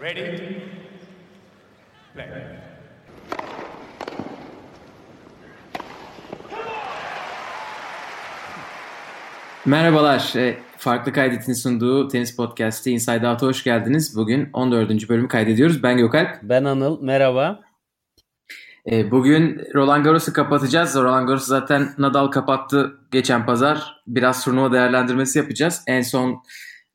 Ready? 0.00 0.62
Play. 2.14 2.28
Merhabalar. 9.66 10.32
E, 10.36 10.58
Farklı 10.78 11.12
Kaydet'in 11.12 11.52
sunduğu 11.52 12.08
tenis 12.08 12.36
podcast'i 12.36 12.90
Inside 12.90 13.28
Out'a 13.28 13.46
hoş 13.46 13.64
geldiniz. 13.64 14.16
Bugün 14.16 14.50
14. 14.52 15.08
bölümü 15.08 15.28
kaydediyoruz. 15.28 15.82
Ben 15.82 15.96
Gökalp. 15.96 16.42
Ben 16.42 16.64
Anıl. 16.64 17.02
Merhaba. 17.02 17.60
E, 18.90 19.10
Bugün 19.10 19.60
Roland 19.74 20.04
Garros'u 20.04 20.32
kapatacağız. 20.32 20.94
Roland 20.94 21.28
Garros'u 21.28 21.46
zaten 21.46 21.88
Nadal 21.98 22.26
kapattı 22.26 22.98
geçen 23.10 23.46
pazar. 23.46 24.02
Biraz 24.06 24.44
turnuva 24.44 24.72
değerlendirmesi 24.72 25.38
yapacağız. 25.38 25.82
En 25.86 26.02
son 26.02 26.42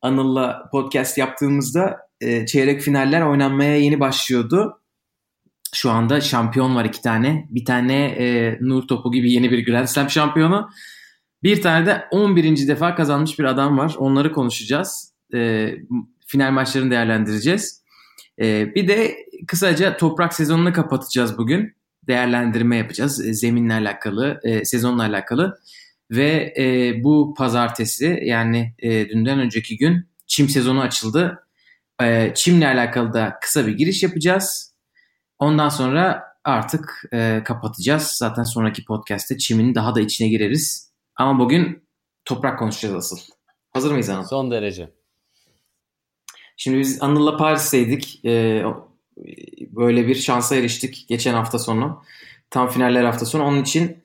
Anıl'la 0.02 0.68
podcast 0.72 1.18
yaptığımızda 1.18 2.05
e, 2.20 2.46
çeyrek 2.46 2.80
finaller 2.80 3.22
oynanmaya 3.22 3.76
yeni 3.76 4.00
başlıyordu. 4.00 4.80
Şu 5.74 5.90
anda 5.90 6.20
şampiyon 6.20 6.76
var 6.76 6.84
iki 6.84 7.02
tane. 7.02 7.48
Bir 7.50 7.64
tane 7.64 8.04
e, 8.04 8.58
Nur 8.60 8.88
Topu 8.88 9.12
gibi 9.12 9.32
yeni 9.32 9.50
bir 9.50 9.66
Grand 9.66 9.86
Slam 9.86 10.10
şampiyonu. 10.10 10.68
Bir 11.42 11.62
tane 11.62 11.86
de 11.86 12.04
11. 12.10 12.68
defa 12.68 12.94
kazanmış 12.94 13.38
bir 13.38 13.44
adam 13.44 13.78
var. 13.78 13.94
Onları 13.98 14.32
konuşacağız. 14.32 15.12
E, 15.34 15.70
final 16.26 16.50
maçlarını 16.50 16.90
değerlendireceğiz. 16.90 17.82
E, 18.40 18.74
bir 18.74 18.88
de 18.88 19.16
kısaca 19.46 19.96
toprak 19.96 20.34
sezonunu 20.34 20.72
kapatacağız 20.72 21.38
bugün. 21.38 21.76
Değerlendirme 22.06 22.76
yapacağız. 22.76 23.26
E, 23.26 23.34
zeminle 23.34 23.74
alakalı, 23.74 24.40
e, 24.42 24.64
sezonla 24.64 25.02
alakalı. 25.02 25.58
Ve 26.10 26.54
e, 26.58 26.94
bu 27.04 27.34
pazartesi 27.38 28.20
yani 28.22 28.74
e, 28.78 29.08
dünden 29.08 29.38
önceki 29.38 29.76
gün 29.76 30.06
çim 30.26 30.48
sezonu 30.48 30.80
açıldı. 30.80 31.45
E, 32.02 32.32
çimle 32.34 32.66
alakalı 32.66 33.12
da 33.12 33.38
kısa 33.40 33.66
bir 33.66 33.72
giriş 33.72 34.02
yapacağız. 34.02 34.74
Ondan 35.38 35.68
sonra 35.68 36.24
artık 36.44 37.04
e, 37.12 37.42
kapatacağız. 37.44 38.02
Zaten 38.02 38.42
sonraki 38.42 38.84
podcast'te 38.84 39.38
çimin 39.38 39.74
daha 39.74 39.94
da 39.94 40.00
içine 40.00 40.28
gireriz. 40.28 40.92
Ama 41.16 41.38
bugün 41.38 41.88
toprak 42.24 42.58
konuşacağız 42.58 42.94
asıl. 42.94 43.18
Hazır 43.72 43.90
mıyız 43.90 44.10
Anıl? 44.10 44.24
Son 44.24 44.50
derece. 44.50 44.90
Şimdi 46.56 46.78
biz 46.78 47.02
Anıl'la 47.02 47.36
Paris'teydik. 47.36 48.24
Ee, 48.24 48.64
böyle 49.60 50.06
bir 50.06 50.14
şansa 50.14 50.56
eriştik 50.56 51.08
geçen 51.08 51.34
hafta 51.34 51.58
sonu. 51.58 52.02
Tam 52.50 52.68
finaller 52.68 53.04
hafta 53.04 53.26
sonu. 53.26 53.44
Onun 53.44 53.62
için 53.62 54.04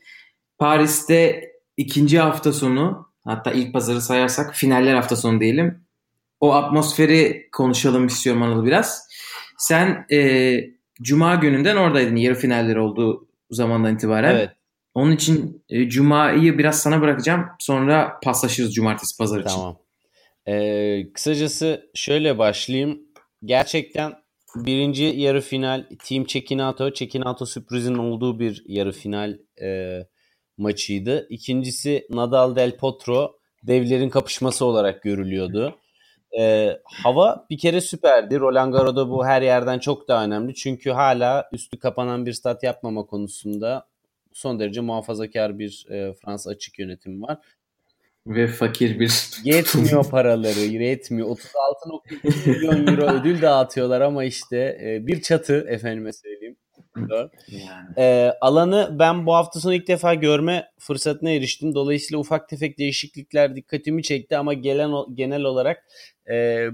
Paris'te 0.58 1.52
ikinci 1.78 2.20
hafta 2.20 2.54
sonu 2.54 3.10
hatta 3.24 3.52
ilk 3.52 3.74
pazarı 3.74 4.02
sayarsak 4.02 4.56
finaller 4.56 4.96
hafta 4.96 5.16
sonu 5.16 5.40
diyelim. 5.40 5.86
O 6.42 6.54
atmosferi 6.54 7.50
konuşalım 7.52 8.08
istiyorum 8.08 8.42
Anıl 8.42 8.66
biraz. 8.66 9.08
Sen 9.58 10.06
e, 10.12 10.54
Cuma 11.02 11.36
gününden 11.36 11.76
oradaydın 11.76 12.16
yarı 12.16 12.36
finaller 12.36 12.76
olduğu 12.76 13.28
zamandan 13.50 13.96
itibaren. 13.96 14.36
Evet. 14.36 14.50
Onun 14.94 15.12
için 15.12 15.64
e, 15.70 15.90
Cuma'yı 15.90 16.58
biraz 16.58 16.82
sana 16.82 17.02
bırakacağım. 17.02 17.46
Sonra 17.60 18.20
paslaşırız 18.24 18.74
Cumartesi 18.74 19.18
Pazar 19.18 19.40
için. 19.40 19.50
Tamam. 19.50 19.78
Ee, 20.48 21.14
kısacası 21.14 21.90
şöyle 21.94 22.38
başlayayım. 22.38 23.02
Gerçekten 23.46 24.14
birinci 24.56 25.04
yarı 25.04 25.42
final 25.42 25.86
Team 26.08 26.26
Cekinato, 26.26 26.94
Cekinato 26.94 27.46
sürprizin 27.46 27.96
olduğu 27.96 28.40
bir 28.40 28.64
yarı 28.68 28.92
final 28.92 29.38
e, 29.62 30.00
maçıydı. 30.58 31.28
İkincisi 31.30 32.08
Nadal 32.10 32.56
Del 32.56 32.78
Potro 32.78 33.32
devlerin 33.64 34.10
kapışması 34.10 34.66
olarak 34.66 35.04
görülüyordu. 35.04 35.81
E, 36.40 36.78
hava 36.84 37.46
bir 37.50 37.58
kere 37.58 37.82
süperdi. 37.82 38.40
Roland 38.40 38.74
Garros'da 38.74 39.10
bu 39.10 39.26
her 39.26 39.42
yerden 39.42 39.80
çok 39.80 40.08
daha 40.08 40.26
önemli. 40.26 40.56
Çünkü 40.56 40.90
hala 40.90 41.50
üstü 41.52 41.80
kapanan 41.80 42.26
bir 42.26 42.34
stat 42.34 42.64
yapmama 42.64 43.06
konusunda 43.06 43.88
son 44.34 44.60
derece 44.60 44.82
muhafazakar 44.82 45.60
bir 45.60 45.86
e, 45.90 46.14
Fransa 46.14 46.50
açık 46.50 46.80
yönetimi 46.80 47.22
var. 47.22 47.38
Ve 48.28 48.48
fakir 48.48 49.00
bir 49.00 49.30
Yetmiyor 49.44 50.10
paraları, 50.10 50.60
yetmiyor. 50.60 51.28
36.2 51.28 52.50
milyon 52.50 52.88
euro 52.88 53.12
ödül 53.14 53.42
dağıtıyorlar 53.42 54.02
ama 54.02 54.24
işte 54.24 54.58
e, 54.84 55.08
bir 55.08 55.22
çatı 55.22 55.66
efendime 55.70 56.14
söyleyeyim. 56.14 56.58
Yani. 57.48 57.90
E, 57.98 58.34
alanı 58.42 58.96
ben 59.00 59.26
bu 59.26 59.34
hafta 59.34 59.60
sonu 59.60 59.74
ilk 59.74 59.88
defa 59.88 60.14
görme 60.14 60.72
fırsatına 60.80 61.30
eriştim. 61.30 61.76
Dolayısıyla 61.76 62.20
ufak 62.20 62.50
tefek 62.50 62.78
değişiklikler 62.78 63.56
dikkatimi 63.56 64.04
çekti 64.04 64.38
ama 64.38 64.54
gelen 64.54 64.92
genel 65.14 65.44
olarak 65.44 65.86
e, 66.32 66.70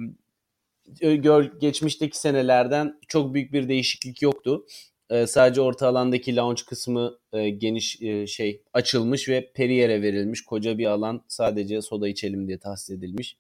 gör, 1.02 1.60
geçmişteki 1.60 2.20
senelerden 2.20 3.00
çok 3.08 3.34
büyük 3.34 3.54
bir 3.54 3.70
değişiklik 3.70 4.22
yoktu. 4.22 4.66
E, 5.10 5.28
sadece 5.28 5.62
orta 5.62 5.88
alandaki 5.88 6.36
lounge 6.36 6.62
kısmı 6.70 7.18
e, 7.34 7.50
geniş 7.50 8.02
e, 8.02 8.28
şey 8.28 8.62
açılmış 8.74 9.30
ve 9.30 9.52
Perrier'e 9.56 10.02
verilmiş. 10.02 10.46
Koca 10.46 10.78
bir 10.78 10.86
alan 10.86 11.24
sadece 11.28 11.82
soda 11.82 12.08
içelim 12.08 12.48
diye 12.48 12.58
tahsis 12.58 12.90
edilmiş. 12.90 13.38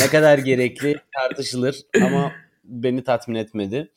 Ne 0.00 0.06
kadar 0.06 0.38
gerekli 0.38 0.96
tartışılır 1.16 1.76
ama 2.02 2.32
beni 2.64 3.04
tatmin 3.04 3.34
etmedi. 3.34 3.92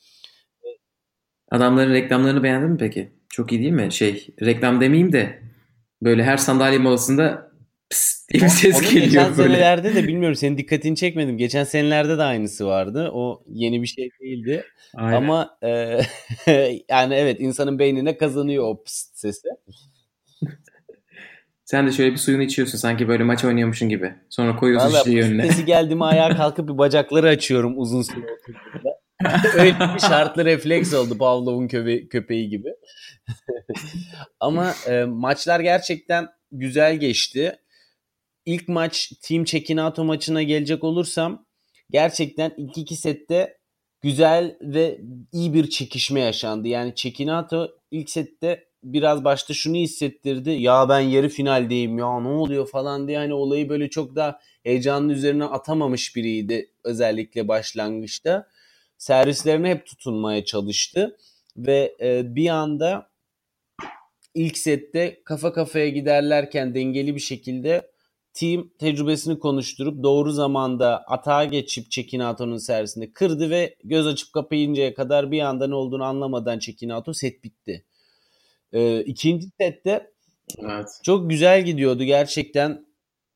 Adamların 1.50 1.92
reklamlarını 1.92 2.42
beğendin 2.42 2.70
mi 2.70 2.78
peki? 2.78 3.08
Çok 3.28 3.52
iyi 3.52 3.60
değil 3.60 3.72
mi? 3.72 3.92
Şey 3.92 4.26
reklam 4.42 4.80
demeyeyim 4.80 5.12
de 5.12 5.38
böyle 6.02 6.24
her 6.24 6.36
sandalye 6.36 6.78
molasında 6.78 7.52
pıs 7.90 8.28
diye 8.28 8.42
bir 8.42 8.48
ses 8.48 8.80
geliyor 8.80 9.04
geçen 9.04 9.36
böyle. 9.36 9.48
senelerde 9.54 9.94
de 9.94 10.08
bilmiyorum 10.08 10.34
senin 10.36 10.58
dikkatini 10.58 10.96
çekmedim. 10.96 11.38
Geçen 11.38 11.64
senelerde 11.64 12.18
de 12.18 12.22
aynısı 12.22 12.66
vardı. 12.66 13.10
O 13.12 13.42
yeni 13.48 13.82
bir 13.82 13.86
şey 13.86 14.10
değildi. 14.20 14.64
Aynen. 14.94 15.16
Ama 15.16 15.58
e, 15.62 16.00
yani 16.90 17.14
evet 17.14 17.40
insanın 17.40 17.78
beynine 17.78 18.16
kazanıyor 18.16 18.64
o 18.64 18.82
pıst 18.84 19.18
sesi. 19.18 19.48
Sen 21.64 21.86
de 21.86 21.92
şöyle 21.92 22.12
bir 22.12 22.16
suyunu 22.16 22.42
içiyorsun 22.42 22.78
sanki 22.78 23.08
böyle 23.08 23.24
maç 23.24 23.44
oynuyormuşsun 23.44 23.88
gibi. 23.88 24.14
Sonra 24.28 24.56
koyuyorsun 24.56 24.88
Valla 24.88 24.98
şişeyi 24.98 25.22
önüne. 25.22 25.46
sesi 25.46 25.64
geldi 25.64 25.94
mi 25.94 26.04
ayağa 26.04 26.28
kalkıp 26.36 26.68
bir 26.68 26.78
bacakları 26.78 27.28
açıyorum 27.28 27.74
uzun 27.76 28.02
süre 28.02 28.16
oturduğumda. 28.24 28.97
Öyle 29.54 29.76
bir 29.94 30.00
şartlı 30.00 30.44
refleks 30.44 30.94
oldu 30.94 31.18
Pavlov'un 31.18 31.68
köpe- 31.68 32.08
köpeği 32.08 32.48
gibi. 32.48 32.68
Ama 34.40 34.74
e, 34.88 35.04
maçlar 35.04 35.60
gerçekten 35.60 36.28
güzel 36.52 36.96
geçti. 36.96 37.58
İlk 38.46 38.68
maç 38.68 39.12
Team 39.22 39.44
Cekinato 39.44 40.04
maçına 40.04 40.42
gelecek 40.42 40.84
olursam 40.84 41.46
gerçekten 41.90 42.54
ilk 42.56 42.78
iki 42.78 42.96
sette 42.96 43.58
güzel 44.00 44.56
ve 44.60 45.00
iyi 45.32 45.54
bir 45.54 45.70
çekişme 45.70 46.20
yaşandı. 46.20 46.68
Yani 46.68 46.94
Cekinato 46.94 47.68
ilk 47.90 48.10
sette 48.10 48.64
biraz 48.84 49.24
başta 49.24 49.54
şunu 49.54 49.76
hissettirdi. 49.76 50.50
Ya 50.50 50.88
ben 50.88 51.00
yarı 51.00 51.28
finaldeyim 51.28 51.98
ya 51.98 52.20
ne 52.20 52.28
oluyor 52.28 52.68
falan 52.68 53.08
diye 53.08 53.18
hani 53.18 53.34
olayı 53.34 53.68
böyle 53.68 53.90
çok 53.90 54.16
daha 54.16 54.38
heyecanın 54.62 55.08
üzerine 55.08 55.44
atamamış 55.44 56.16
biriydi 56.16 56.70
özellikle 56.84 57.48
başlangıçta. 57.48 58.48
Servislerine 58.98 59.70
hep 59.70 59.86
tutunmaya 59.86 60.44
çalıştı 60.44 61.16
ve 61.56 61.96
e, 62.00 62.34
bir 62.34 62.48
anda 62.48 63.10
ilk 64.34 64.58
sette 64.58 65.22
kafa 65.24 65.52
kafaya 65.52 65.88
giderlerken 65.88 66.74
dengeli 66.74 67.14
bir 67.14 67.20
şekilde 67.20 67.90
team 68.32 68.70
tecrübesini 68.78 69.38
konuşturup 69.38 70.02
doğru 70.02 70.32
zamanda 70.32 71.04
atağa 71.06 71.44
geçip 71.44 71.90
Çekinato'nun 71.90 72.56
servisinde 72.56 73.12
kırdı 73.12 73.50
ve 73.50 73.74
göz 73.84 74.06
açıp 74.06 74.32
kapayıncaya 74.32 74.94
kadar 74.94 75.30
bir 75.30 75.40
anda 75.40 75.66
ne 75.66 75.74
olduğunu 75.74 76.04
anlamadan 76.04 76.58
Çekinato 76.58 77.12
set 77.12 77.44
bitti. 77.44 77.84
Ee, 78.72 79.00
ikinci 79.00 79.46
sette 79.60 80.10
Evet. 80.58 80.88
çok 81.02 81.30
güzel 81.30 81.64
gidiyordu 81.64 82.04
gerçekten 82.04 82.86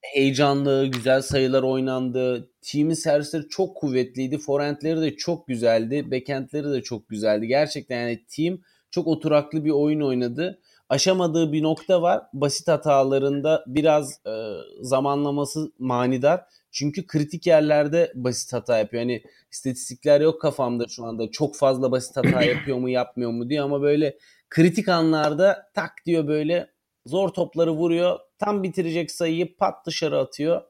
heyecanlı, 0.01 0.87
güzel 0.87 1.23
sayılar 1.23 1.63
oynandı. 1.63 2.52
Team'in 2.63 2.95
servisleri 2.95 3.49
çok 3.49 3.77
kuvvetliydi. 3.77 4.39
Forehandleri 4.39 5.01
de 5.01 5.17
çok 5.17 5.47
güzeldi. 5.47 6.11
Backhandleri 6.11 6.73
de 6.73 6.83
çok 6.83 7.09
güzeldi. 7.09 7.47
Gerçekten 7.47 8.01
yani 8.01 8.25
team 8.37 8.59
çok 8.91 9.07
oturaklı 9.07 9.65
bir 9.65 9.71
oyun 9.71 10.01
oynadı. 10.01 10.59
Aşamadığı 10.89 11.53
bir 11.53 11.63
nokta 11.63 12.03
var. 12.03 12.23
Basit 12.33 12.69
hatalarında 12.69 13.65
biraz 13.67 14.21
e, 14.27 14.33
zamanlaması 14.81 15.73
manidar. 15.79 16.45
Çünkü 16.71 17.07
kritik 17.07 17.47
yerlerde 17.47 18.13
basit 18.15 18.53
hata 18.53 18.79
yapıyor. 18.79 19.03
Hani 19.03 19.23
istatistikler 19.51 20.21
yok 20.21 20.41
kafamda 20.41 20.89
şu 20.89 21.05
anda. 21.05 21.31
Çok 21.31 21.57
fazla 21.57 21.93
basit 21.93 22.17
hata 22.17 22.43
yapıyor 22.45 22.79
mu 22.79 22.89
yapmıyor 22.89 23.31
mu 23.31 23.49
diye 23.49 23.63
ama 23.63 23.83
böyle 23.83 24.19
kritik 24.51 24.89
anlarda 24.89 25.71
tak 25.75 25.93
diyor 26.07 26.27
böyle 26.27 26.71
zor 27.07 27.29
topları 27.29 27.73
vuruyor. 27.73 28.19
Tam 28.39 28.63
bitirecek 28.63 29.11
sayıyı 29.11 29.57
pat 29.57 29.87
dışarı 29.87 30.19
atıyor. 30.19 30.63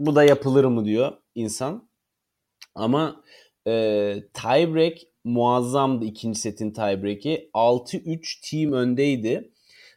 Bu 0.00 0.14
da 0.14 0.24
yapılır 0.24 0.64
mı 0.64 0.84
diyor 0.84 1.12
insan. 1.34 1.88
Ama 2.74 3.24
e, 3.66 3.72
tiebreak 4.34 4.98
muazzamdı 5.24 6.04
ikinci 6.04 6.40
setin 6.40 6.70
tiebreak'i. 6.70 7.50
6-3 7.54 8.50
team 8.50 8.72
öndeydi. 8.72 9.50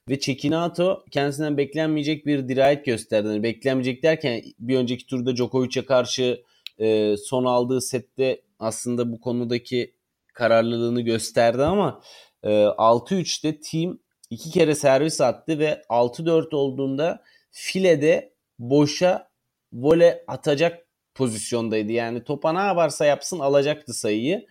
Ve 0.10 0.20
Cekinato 0.20 1.06
kendisinden 1.12 1.58
beklenmeyecek 1.58 2.26
bir 2.26 2.48
dirayet 2.48 2.86
gösterdi. 2.86 3.28
Yani 3.28 3.44
beklenmeyecek 3.44 4.04
derken 4.04 4.42
bir 4.60 4.78
önceki 4.78 5.06
turda 5.06 5.36
Djokovic'e 5.36 5.86
karşı 5.86 6.44
e, 6.80 7.18
son 7.18 7.46
aldığı 7.46 7.82
sette 7.82 8.42
aslında 8.60 9.12
bu 9.12 9.22
konudaki 9.22 9.94
kararlılığını 10.34 11.02
gösterdi 11.02 11.64
ama 11.64 12.02
e, 12.44 12.50
6-3'te 12.50 13.60
team 13.60 14.00
iki 14.30 14.52
kere 14.52 14.76
servis 14.76 15.22
attı 15.22 15.60
ve 15.60 15.82
6-4 15.90 16.56
olduğunda 16.56 17.24
filede 17.52 18.34
boşa 18.60 19.33
vole 19.74 20.24
atacak 20.28 20.88
pozisyondaydı. 21.16 21.92
Yani 21.92 22.24
topa 22.24 22.54
ne 22.54 22.60
yaparsa 22.60 23.06
yapsın 23.06 23.40
alacaktı 23.40 23.94
sayıyı. 23.94 24.46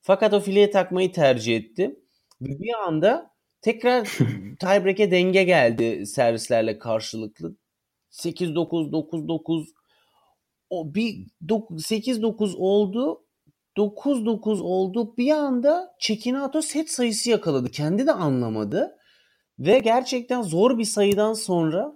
Fakat 0.00 0.34
o 0.34 0.40
fileye 0.40 0.70
takmayı 0.70 1.12
tercih 1.12 1.56
etti. 1.56 1.96
Bir 2.40 2.74
anda 2.86 3.30
tekrar 3.60 4.04
tiebreak'e 4.60 5.10
denge 5.10 5.44
geldi 5.44 6.06
servislerle 6.06 6.78
karşılıklı. 6.78 7.56
8-9, 8.10 8.90
9-9 8.90 9.66
o 10.70 10.94
bir 10.94 11.26
8-9 11.42 12.54
oldu. 12.56 13.22
9-9 13.76 14.60
oldu. 14.60 15.16
Bir 15.16 15.30
anda 15.30 15.94
Çekinato 15.98 16.62
set 16.62 16.90
sayısı 16.90 17.30
yakaladı. 17.30 17.70
Kendi 17.70 18.06
de 18.06 18.12
anlamadı. 18.12 18.96
Ve 19.58 19.78
gerçekten 19.78 20.42
zor 20.42 20.78
bir 20.78 20.84
sayıdan 20.84 21.32
sonra 21.32 21.92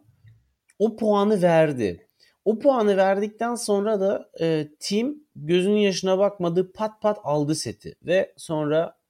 o 0.78 0.96
puanı 0.96 1.43
verdi. 1.43 2.10
O 2.44 2.58
puanı 2.58 2.96
verdikten 2.96 3.54
sonra 3.54 4.00
da 4.00 4.31
e, 4.40 4.69
team 4.81 5.14
gözünün 5.37 5.81
yaşına 5.81 6.19
bakmadı 6.19 6.72
pat 6.72 7.02
pat 7.02 7.19
aldı 7.22 7.54
seti 7.54 7.94
ve 8.02 8.34
sonra 8.37 9.00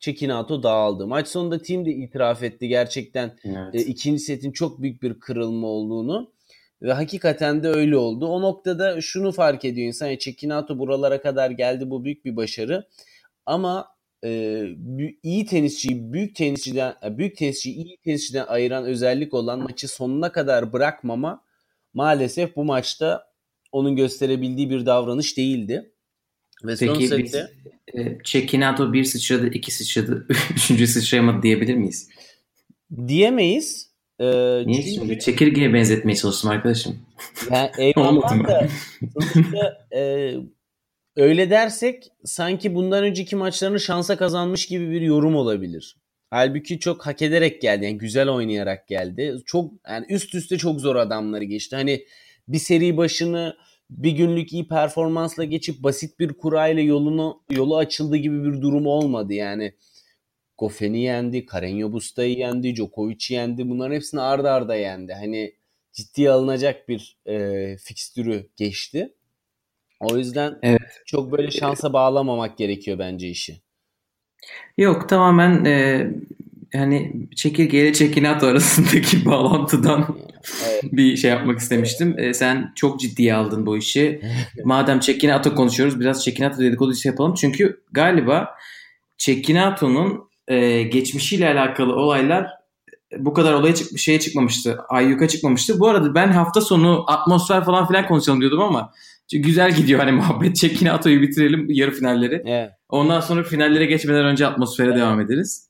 Çekinato 0.00 0.62
dağıldı. 0.62 1.06
Maç 1.06 1.28
sonunda 1.28 1.62
team 1.62 1.86
de 1.86 1.90
itiraf 1.90 2.42
etti 2.42 2.68
gerçekten 2.68 3.36
evet. 3.44 3.74
e, 3.74 3.78
ikinci 3.78 4.22
setin 4.22 4.52
çok 4.52 4.82
büyük 4.82 5.02
bir 5.02 5.20
kırılma 5.20 5.66
olduğunu 5.66 6.32
ve 6.82 6.92
hakikaten 6.92 7.62
de 7.62 7.68
öyle 7.68 7.96
oldu. 7.96 8.26
O 8.26 8.42
noktada 8.42 9.00
şunu 9.00 9.32
fark 9.32 9.64
ediyor 9.64 9.86
insan. 9.86 10.06
Yani 10.06 10.18
Çekinato 10.18 10.78
buralara 10.78 11.22
kadar 11.22 11.50
geldi 11.50 11.90
bu 11.90 12.04
büyük 12.04 12.24
bir 12.24 12.36
başarı. 12.36 12.88
Ama 13.46 13.88
e, 14.24 14.62
iyi 15.22 15.46
tenisçiyi 15.46 16.12
büyük 16.12 16.36
tenisçiden 16.36 16.94
e, 17.04 17.18
büyük 17.18 17.36
tenisçiyi 17.36 17.76
iyi 17.76 17.96
tenisçiden 17.96 18.46
ayıran 18.46 18.84
özellik 18.84 19.34
olan 19.34 19.58
maçı 19.58 19.88
sonuna 19.88 20.32
kadar 20.32 20.72
bırakmama 20.72 21.44
maalesef 21.94 22.56
bu 22.56 22.64
maçta 22.64 23.24
onun 23.72 23.96
gösterebildiği 23.96 24.70
bir 24.70 24.86
davranış 24.86 25.36
değildi. 25.36 25.92
Ve 26.64 26.74
Peki 26.80 27.18
biz 27.18 27.34
e, 27.34 28.18
Çekinato 28.24 28.92
bir 28.92 29.04
sıçradı, 29.04 29.48
iki 29.48 29.74
sıçradı, 29.74 30.26
üçüncü 30.50 30.86
sıçrayamadı 30.86 31.42
diyebilir 31.42 31.74
miyiz? 31.74 32.08
Diyemeyiz. 33.08 33.88
Ee, 34.20 34.26
Niye 34.66 34.82
çünkü... 34.82 34.94
şimdi? 34.94 35.18
Çekirgeye 35.18 35.74
benzetmeye 35.74 36.16
çalıştım 36.16 36.50
arkadaşım. 36.50 36.98
Yani 37.50 37.70
eyvallah 37.78 38.48
da 38.48 38.68
sonuçta 39.32 39.86
e, 39.96 40.34
öyle 41.16 41.50
dersek 41.50 42.08
sanki 42.24 42.74
bundan 42.74 43.04
önceki 43.04 43.36
maçlarını 43.36 43.80
şansa 43.80 44.16
kazanmış 44.16 44.66
gibi 44.66 44.90
bir 44.90 45.00
yorum 45.00 45.36
olabilir. 45.36 45.96
Halbuki 46.30 46.78
çok 46.78 47.06
hak 47.06 47.22
ederek 47.22 47.62
geldi. 47.62 47.84
Yani 47.84 47.98
güzel 47.98 48.28
oynayarak 48.28 48.88
geldi. 48.88 49.36
Çok 49.46 49.72
yani 49.88 50.06
üst 50.08 50.34
üste 50.34 50.58
çok 50.58 50.80
zor 50.80 50.96
adamları 50.96 51.44
geçti. 51.44 51.76
Hani 51.76 52.04
bir 52.48 52.58
seri 52.58 52.96
başını 52.96 53.56
bir 53.90 54.12
günlük 54.12 54.52
iyi 54.52 54.68
performansla 54.68 55.44
geçip 55.44 55.82
basit 55.82 56.20
bir 56.20 56.32
kurayla 56.32 56.82
yolunu 56.82 57.42
yolu 57.50 57.76
açıldı 57.76 58.16
gibi 58.16 58.44
bir 58.44 58.62
durum 58.62 58.86
olmadı 58.86 59.34
yani. 59.34 59.74
Goffen'i 60.58 61.00
yendi, 61.00 61.38
Carreño 61.38 61.92
Busta'yı 61.92 62.38
yendi, 62.38 62.76
Djokovic'i 62.76 63.34
yendi. 63.34 63.68
Bunların 63.68 63.94
hepsini 63.94 64.20
arda 64.20 64.52
arda 64.52 64.76
yendi. 64.76 65.12
Hani 65.12 65.54
ciddiye 65.92 66.30
alınacak 66.30 66.88
bir 66.88 67.18
e, 67.26 67.76
fikstürü 67.76 68.48
geçti. 68.56 69.14
O 70.00 70.16
yüzden 70.16 70.58
evet. 70.62 71.02
çok 71.06 71.32
böyle 71.32 71.50
şansa 71.50 71.92
bağlamamak 71.92 72.58
gerekiyor 72.58 72.98
bence 72.98 73.28
işi. 73.28 73.60
Yok 74.78 75.08
tamamen 75.08 75.64
e, 75.64 76.06
hani 76.72 77.12
çekirge 77.36 77.80
ile 77.80 77.92
çekinato 77.92 78.46
arasındaki 78.46 79.24
bağlantıdan 79.26 80.16
evet. 80.68 80.82
bir 80.92 81.16
şey 81.16 81.30
yapmak 81.30 81.58
istemiştim. 81.58 82.18
E, 82.18 82.34
sen 82.34 82.72
çok 82.74 83.00
ciddiye 83.00 83.34
aldın 83.34 83.66
bu 83.66 83.76
işi. 83.76 84.20
Madem 84.64 85.00
çekinato 85.00 85.54
konuşuyoruz 85.54 86.00
biraz 86.00 86.24
çekinato 86.24 86.62
dedikodusu 86.62 87.08
yapalım. 87.08 87.34
Çünkü 87.34 87.80
galiba 87.92 88.54
çekinato'nun 89.18 90.28
e, 90.48 90.82
geçmişiyle 90.82 91.48
alakalı 91.48 91.94
olaylar 91.94 92.58
bu 93.16 93.34
kadar 93.34 93.52
olaya 93.52 93.74
çıkmış 93.74 94.02
şeye 94.02 94.20
çıkmamıştı. 94.20 94.78
Ayyuka 94.88 95.28
çıkmamıştı. 95.28 95.80
Bu 95.80 95.88
arada 95.88 96.14
ben 96.14 96.28
hafta 96.28 96.60
sonu 96.60 97.04
atmosfer 97.06 97.64
falan 97.64 97.88
filan 97.88 98.06
konuşalım 98.06 98.40
diyordum 98.40 98.60
ama 98.60 98.92
güzel 99.32 99.74
gidiyor 99.74 100.00
hani 100.00 100.12
muhabbet. 100.12 100.56
Çekini 100.56 100.92
atoyu 100.92 101.22
bitirelim 101.22 101.66
yarı 101.70 101.90
finalleri. 101.90 102.42
Evet. 102.46 102.70
Ondan 102.88 103.20
sonra 103.20 103.42
finallere 103.42 103.86
geçmeden 103.86 104.24
önce 104.24 104.46
atmosfere 104.46 104.88
evet. 104.88 104.98
devam 104.98 105.20
ederiz. 105.20 105.68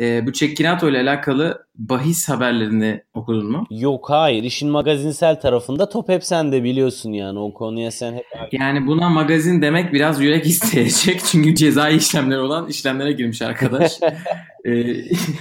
Ee, 0.00 0.26
bu 0.26 0.32
Çekkinato 0.32 0.90
ile 0.90 1.00
alakalı 1.00 1.66
bahis 1.74 2.28
haberlerini 2.28 3.02
okudun 3.14 3.50
mu? 3.50 3.66
Yok 3.70 4.10
hayır. 4.10 4.42
İşin 4.42 4.70
magazinsel 4.70 5.40
tarafında 5.40 5.88
top 5.88 6.08
hep 6.08 6.24
sen 6.24 6.52
de 6.52 6.64
biliyorsun 6.64 7.12
yani. 7.12 7.38
O 7.38 7.54
konuya 7.54 7.90
sen 7.90 8.14
hep... 8.14 8.24
Yani 8.52 8.86
buna 8.86 9.08
magazin 9.08 9.62
demek 9.62 9.92
biraz 9.92 10.20
yürek 10.20 10.46
isteyecek. 10.46 11.20
Çünkü 11.30 11.54
cezai 11.54 11.96
işlemler 11.96 12.38
olan 12.38 12.68
işlemlere 12.68 13.12
girmiş 13.12 13.42
arkadaş. 13.42 13.92
ee, 14.64 14.94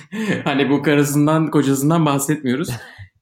hani 0.44 0.70
bu 0.70 0.82
karısından 0.82 1.52
kocasından 1.52 2.06
bahsetmiyoruz. 2.06 2.70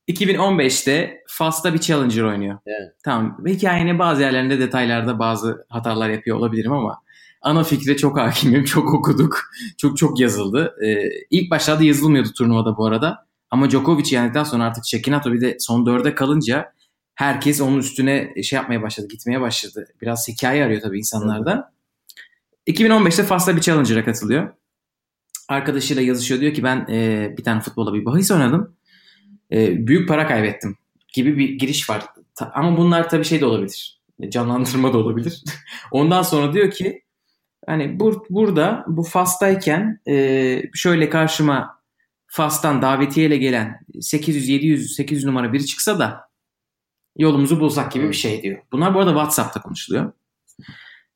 2015'te 0.10 1.24
Fast'ta 1.28 1.74
bir 1.74 1.80
Challenger 1.80 2.24
oynuyor. 2.24 2.60
Evet. 2.66 2.94
Tamam. 3.04 3.38
Hikayenin 3.48 4.00
bazı 4.00 4.22
yerlerinde 4.22 4.60
detaylarda 4.60 5.20
bazı 5.20 5.66
hatalar 5.70 6.10
yapıyor 6.10 6.38
olabilirim 6.38 6.72
ama 6.72 7.02
ana 7.42 7.64
fikre 7.64 7.98
çok 7.98 8.18
hakimim. 8.20 8.64
Çok 8.64 8.94
okuduk. 8.94 9.40
Çok 9.78 9.98
çok 9.98 10.20
yazıldı. 10.20 10.76
Ee, 10.86 11.10
ilk 11.30 11.52
başlarda 11.52 11.84
yazılmıyordu 11.84 12.30
turnuvada 12.38 12.78
bu 12.78 12.86
arada. 12.86 13.26
Ama 13.52 13.70
Djokovic 13.70 14.16
yendikten 14.16 14.44
sonra 14.44 14.64
artık 14.64 14.86
Şekinato 14.86 15.34
bir 15.34 15.42
de 15.42 15.58
son 15.60 15.86
dörde 15.86 16.16
kalınca 16.16 16.74
herkes 17.16 17.62
onun 17.62 17.78
üstüne 17.78 18.44
şey 18.44 18.58
yapmaya 18.58 18.82
başladı. 18.82 19.08
Gitmeye 19.08 19.42
başladı. 19.42 19.88
Biraz 20.02 20.28
hikaye 20.28 20.66
arıyor 20.66 20.82
tabii 20.82 20.98
insanlarda. 20.98 21.74
2015'te 22.68 23.24
Fast'ta 23.24 23.56
bir 23.56 23.62
Challenger'a 23.62 24.06
katılıyor. 24.06 24.54
Arkadaşıyla 25.48 26.02
yazışıyor. 26.02 26.42
Diyor 26.42 26.54
ki 26.54 26.64
ben 26.64 26.88
e, 26.90 27.30
bir 27.38 27.44
tane 27.44 27.62
futbola 27.62 27.94
bir 27.94 28.06
bahis 28.06 28.32
oynadım. 28.32 28.76
E, 29.52 29.88
büyük 29.88 30.08
para 30.08 30.28
kaybettim 30.28 30.78
gibi 31.14 31.38
bir 31.38 31.50
giriş 31.50 31.90
var. 31.90 32.06
Ama 32.54 32.78
bunlar 32.78 33.10
tabii 33.10 33.26
şey 33.26 33.42
de 33.42 33.46
olabilir. 33.46 34.00
Canlandırma 34.30 34.94
da 34.94 34.98
olabilir. 34.98 35.44
Ondan 35.92 36.22
sonra 36.22 36.54
diyor 36.54 36.72
ki 36.72 37.04
hani 37.68 38.00
bur 38.00 38.22
burada 38.30 38.86
bu 38.88 39.04
Fas'tayken 39.04 40.00
e, 40.08 40.62
şöyle 40.74 41.10
karşıma 41.10 41.80
Fas'tan 42.28 42.82
davetiyeyle 42.82 43.38
gelen 43.38 43.80
800 44.02 44.50
700 44.50 44.96
800 44.96 45.26
numara 45.26 45.54
biri 45.54 45.66
çıksa 45.66 46.00
da 46.00 46.30
yolumuzu 47.18 47.60
bulsak 47.60 47.92
gibi 47.92 48.08
bir 48.08 48.14
şey 48.14 48.44
diyor. 48.44 48.62
Bunlar 48.72 48.94
bu 48.94 49.00
arada 49.00 49.12
WhatsApp'ta 49.12 49.62
konuşuluyor. 49.62 50.14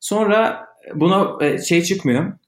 Sonra 0.00 0.66
buna 0.94 1.44
e, 1.44 1.58
şey 1.58 1.82
çıkmıyor. 1.82 2.38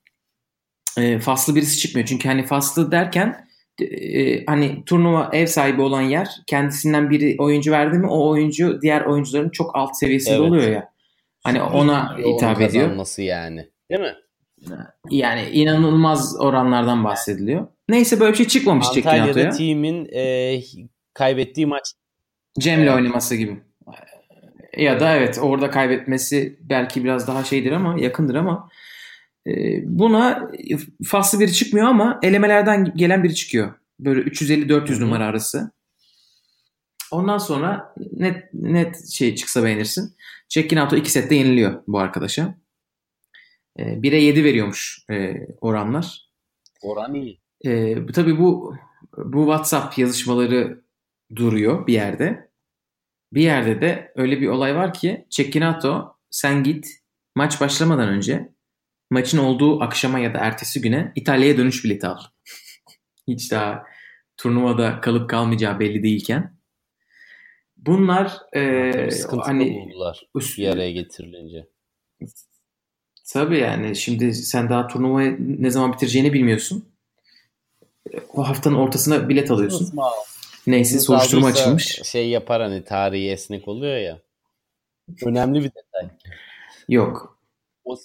E, 0.98 1.18
faslı 1.18 1.54
birisi 1.54 1.78
çıkmıyor. 1.78 2.08
Çünkü 2.08 2.28
hani 2.28 2.46
faslı 2.46 2.92
derken 2.92 3.48
e, 3.80 4.44
hani 4.44 4.84
turnuva 4.86 5.30
ev 5.32 5.46
sahibi 5.46 5.82
olan 5.82 6.02
yer 6.02 6.28
kendisinden 6.46 7.10
biri 7.10 7.36
oyuncu 7.38 7.72
verdi 7.72 7.98
mi 7.98 8.06
o 8.06 8.28
oyuncu 8.28 8.82
diğer 8.82 9.00
oyuncuların 9.00 9.50
çok 9.50 9.76
alt 9.76 9.96
seviyesinde 9.96 10.36
evet. 10.36 10.48
oluyor 10.48 10.70
ya. 10.70 10.92
Hani 11.44 11.62
ona 11.62 12.18
hitap 12.18 12.60
ediyor. 12.60 13.06
yani. 13.22 13.70
Değil 13.90 14.00
mi? 14.00 14.14
Yani 15.10 15.42
inanılmaz 15.52 16.40
oranlardan 16.40 17.04
bahsediliyor. 17.04 17.66
Neyse 17.88 18.20
böyle 18.20 18.32
bir 18.32 18.36
şey 18.36 18.46
çıkmamış 18.46 18.86
Antalya'da 18.96 19.50
team'in 19.50 20.08
e, 20.14 20.60
kaybettiği 21.14 21.66
maç. 21.66 21.92
Cem'le 22.58 22.78
evet. 22.78 22.94
oynaması 22.94 23.36
gibi. 23.36 23.56
Ya 24.76 25.00
da 25.00 25.16
evet 25.16 25.38
orada 25.42 25.70
kaybetmesi 25.70 26.58
belki 26.60 27.04
biraz 27.04 27.28
daha 27.28 27.44
şeydir 27.44 27.72
ama 27.72 27.96
yakındır 27.98 28.34
ama 28.34 28.68
buna 29.84 30.50
faslı 31.04 31.40
biri 31.40 31.52
çıkmıyor 31.52 31.86
ama 31.86 32.20
elemelerden 32.22 32.94
gelen 32.96 33.24
biri 33.24 33.34
çıkıyor. 33.34 33.74
Böyle 34.00 34.20
350-400 34.20 35.00
numara 35.00 35.26
arası. 35.26 35.70
Ondan 37.10 37.38
sonra 37.38 37.94
net 38.12 38.54
net 38.54 39.08
şey 39.08 39.34
çıksa 39.34 39.64
beğenirsin. 39.64 40.16
Check-in 40.48 40.76
Auto 40.76 40.96
2 40.96 41.10
sette 41.10 41.34
yeniliyor 41.34 41.82
bu 41.88 41.98
arkadaşa. 41.98 42.54
1'e 43.78 44.20
7 44.20 44.44
veriyormuş 44.44 45.04
e, 45.10 45.34
oranlar. 45.60 46.30
Oran 46.82 47.14
iyi. 47.14 47.40
E, 47.64 48.06
tabii 48.06 48.38
bu 48.38 48.76
bu 49.16 49.40
WhatsApp 49.40 49.98
yazışmaları 49.98 50.80
duruyor 51.36 51.86
bir 51.86 51.92
yerde. 51.92 52.50
Bir 53.32 53.42
yerde 53.42 53.80
de 53.80 54.12
öyle 54.16 54.40
bir 54.40 54.48
olay 54.48 54.76
var 54.76 54.94
ki 54.94 55.26
Cecchinato 55.30 56.16
sen 56.30 56.64
git 56.64 56.86
maç 57.34 57.60
başlamadan 57.60 58.08
önce 58.08 58.55
maçın 59.10 59.38
olduğu 59.38 59.82
akşama 59.82 60.18
ya 60.18 60.34
da 60.34 60.38
ertesi 60.38 60.80
güne 60.80 61.12
İtalya'ya 61.14 61.56
dönüş 61.56 61.84
bileti 61.84 62.06
al. 62.06 62.18
Hiç 63.28 63.52
daha 63.52 63.84
turnuvada 64.36 65.00
kalıp 65.00 65.30
kalmayacağı 65.30 65.80
belli 65.80 66.02
değilken. 66.02 66.56
bunlar 67.76 68.32
e, 68.56 69.10
hani 69.40 69.74
buldular 69.74 70.22
üst- 70.34 70.58
bir 70.58 70.68
araya 70.68 70.92
getirilince. 70.92 71.66
Tabii 73.28 73.58
yani 73.58 73.96
şimdi 73.96 74.34
sen 74.34 74.68
daha 74.68 74.86
turnuvayı 74.86 75.36
ne 75.62 75.70
zaman 75.70 75.92
bitireceğini 75.92 76.32
bilmiyorsun. 76.32 76.88
O 78.34 78.48
haftanın 78.48 78.74
ortasına 78.74 79.28
bilet 79.28 79.50
alıyorsun. 79.50 79.92
Neyse 80.66 80.96
Uzun 80.96 81.06
soruşturma 81.06 81.46
açılmış. 81.46 82.00
Şey 82.04 82.28
yapar 82.28 82.62
hani 82.62 82.84
tarihi 82.84 83.30
esnek 83.30 83.68
oluyor 83.68 83.96
ya. 83.96 84.18
Önemli 85.24 85.58
bir 85.58 85.70
detay. 85.70 86.16
Yok. 86.88 87.38
O 87.84 87.96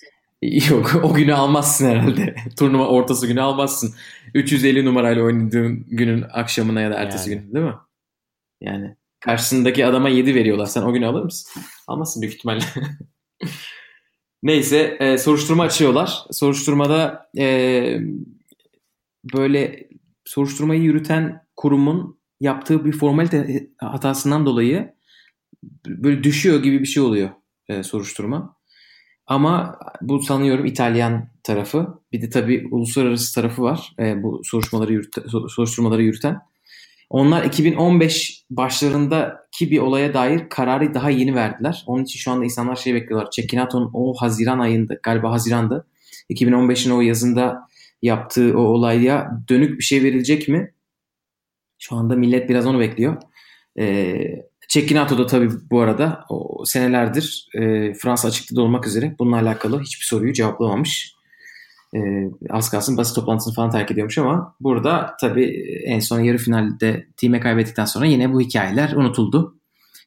Yok 0.69 1.01
o 1.03 1.13
günü 1.13 1.33
almazsın 1.33 1.89
herhalde. 1.89 2.35
Turnuva 2.59 2.87
ortası 2.87 3.27
günü 3.27 3.41
almazsın. 3.41 3.95
350 4.33 4.85
numarayla 4.85 5.23
oynadığın 5.23 5.85
günün 5.87 6.25
akşamına 6.31 6.81
ya 6.81 6.91
da 6.91 6.95
ertesi 6.95 7.31
Yani. 7.31 7.41
günü 7.41 7.53
değil 7.53 7.65
mi? 7.65 7.75
Yani 8.61 8.95
karşısındaki 9.19 9.85
adama 9.85 10.09
7 10.09 10.35
veriyorlar. 10.35 10.65
Sen 10.65 10.81
o 10.81 10.93
günü 10.93 11.05
alır 11.05 11.23
mısın? 11.23 11.61
Almazsın 11.87 12.21
büyük 12.21 12.35
ihtimalle. 12.35 12.63
Neyse 14.43 14.97
e, 14.99 15.17
soruşturma 15.17 15.63
açıyorlar. 15.63 16.23
Soruşturmada 16.31 17.29
e, 17.37 17.97
böyle 19.33 19.89
soruşturmayı 20.25 20.81
yürüten 20.81 21.45
kurumun 21.55 22.19
yaptığı 22.39 22.85
bir 22.85 22.91
formalite 22.91 23.67
hatasından 23.77 24.45
dolayı 24.45 24.93
böyle 25.87 26.23
düşüyor 26.23 26.63
gibi 26.63 26.79
bir 26.79 26.85
şey 26.85 27.03
oluyor 27.03 27.29
e, 27.67 27.83
soruşturma. 27.83 28.60
Ama 29.31 29.79
bu 30.01 30.19
sanıyorum 30.19 30.65
İtalyan 30.65 31.27
tarafı. 31.43 31.87
Bir 32.11 32.21
de 32.21 32.29
tabii 32.29 32.67
uluslararası 32.71 33.35
tarafı 33.35 33.61
var. 33.61 33.95
E, 33.99 34.23
bu 34.23 34.41
soruşturmaları 34.43 34.93
yürüten, 34.93 35.23
soruşturmaları 35.47 36.03
yürüten. 36.03 36.39
Onlar 37.09 37.45
2015 37.45 38.43
başlarındaki 38.49 39.71
bir 39.71 39.79
olaya 39.79 40.13
dair 40.13 40.49
kararı 40.49 40.93
daha 40.93 41.09
yeni 41.09 41.35
verdiler. 41.35 41.83
Onun 41.87 42.03
için 42.03 42.19
şu 42.19 42.31
anda 42.31 42.45
insanlar 42.45 42.75
şey 42.75 42.93
bekliyorlar. 42.93 43.31
Çekinato'nun 43.31 43.91
o 43.93 44.13
Haziran 44.13 44.59
ayında 44.59 44.93
galiba 45.03 45.31
Haziran'da 45.31 45.85
2015'in 46.29 46.91
o 46.91 47.01
yazında 47.01 47.67
yaptığı 48.01 48.57
o 48.57 48.61
olaya 48.61 49.31
dönük 49.49 49.79
bir 49.79 49.83
şey 49.83 50.03
verilecek 50.03 50.47
mi? 50.47 50.73
Şu 51.79 51.95
anda 51.95 52.15
millet 52.15 52.49
biraz 52.49 52.65
onu 52.65 52.79
bekliyor. 52.79 53.17
E, 53.79 54.15
Çekinato 54.71 55.17
da 55.17 55.25
tabii 55.25 55.49
bu 55.71 55.81
arada 55.81 56.25
o 56.29 56.65
senelerdir 56.65 57.47
e, 57.53 57.93
Fransa 57.93 58.27
açıkta 58.27 58.61
olmak 58.61 58.87
üzere 58.87 59.15
bununla 59.19 59.35
alakalı 59.35 59.81
hiçbir 59.81 60.05
soruyu 60.05 60.33
cevaplamamış. 60.33 61.15
E, 61.95 61.99
az 62.49 62.69
kalsın 62.69 62.97
basın 62.97 63.15
toplantısını 63.15 63.53
falan 63.53 63.71
terk 63.71 63.91
ediyormuş 63.91 64.17
ama 64.17 64.55
burada 64.59 65.15
tabii 65.21 65.45
en 65.85 65.99
son 65.99 66.19
yarı 66.19 66.37
finalde 66.37 67.07
time 67.17 67.39
kaybettikten 67.39 67.85
sonra 67.85 68.05
yine 68.05 68.33
bu 68.33 68.41
hikayeler 68.41 68.91
unutuldu. 68.91 69.59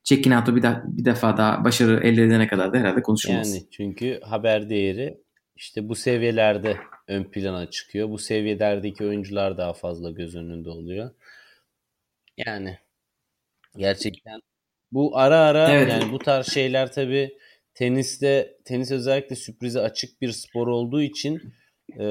Çekinato 0.04 0.56
bir, 0.56 0.62
de, 0.62 0.83
bir 0.85 1.04
defa 1.04 1.37
daha 1.37 1.64
başarı 1.64 2.00
elde 2.06 2.23
edene 2.23 2.49
kadar 2.49 2.73
da 2.73 2.78
herhalde 2.78 3.02
konuşulmaz. 3.02 3.54
Yani 3.54 3.66
çünkü 3.71 4.21
haber 4.21 4.71
değeri 4.71 5.18
işte 5.56 5.88
bu 5.88 5.94
seviyelerde 5.94 6.76
ön 7.09 7.25
plana 7.25 7.71
çıkıyor. 7.71 8.11
Bu 8.11 8.18
seviyelerdeki 8.18 9.04
oyuncular 9.04 9.59
daha 9.59 9.73
fazla 9.73 10.11
göz 10.11 10.37
önünde 10.37 10.71
oluyor. 10.71 11.11
Yani 12.37 12.78
gerçekten 13.76 14.40
bu 14.95 15.19
ara 15.19 15.39
ara 15.39 15.73
Evet. 15.73 15.89
yani 15.89 16.13
bu 16.13 16.19
tarz 16.19 16.47
şeyler 16.47 16.93
tabii 16.93 17.39
teniste 17.75 18.57
tenis 18.65 18.91
özellikle 18.91 19.37
sürprize 19.37 19.81
açık 19.81 20.21
bir 20.23 20.33
spor 20.33 20.67
olduğu 20.67 21.03
için 21.03 21.43
e, 21.99 22.07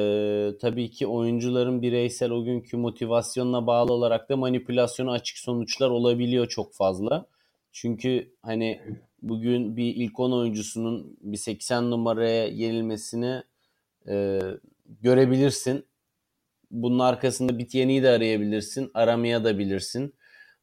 tabii 0.61 0.91
ki 0.91 1.07
oyuncuların 1.07 1.81
bireysel 1.81 2.31
o 2.31 2.43
günkü 2.43 2.77
motivasyonuna 2.77 3.67
bağlı 3.67 3.93
olarak 3.93 4.29
da 4.29 4.37
manipülasyona 4.37 5.11
açık 5.11 5.37
sonuçlar 5.37 5.89
olabiliyor 5.89 6.47
çok 6.47 6.73
fazla. 6.73 7.25
Çünkü 7.71 8.33
hani 8.41 8.81
bugün 9.21 9.77
bir 9.77 9.95
ilk 9.95 10.19
10 10.19 10.31
oyuncusunun 10.31 11.17
bir 11.21 11.37
80 11.37 11.91
numaraya 11.91 12.47
yenilmesini 12.47 13.43
e, 14.07 14.39
görebilirsin. 15.01 15.85
Bunun 16.71 16.99
arkasında 16.99 17.57
bitiyeni 17.57 18.03
de 18.03 18.09
arayabilirsin, 18.09 18.91
aramaya 18.93 19.43
da 19.43 19.57
bilirsin. 19.57 20.13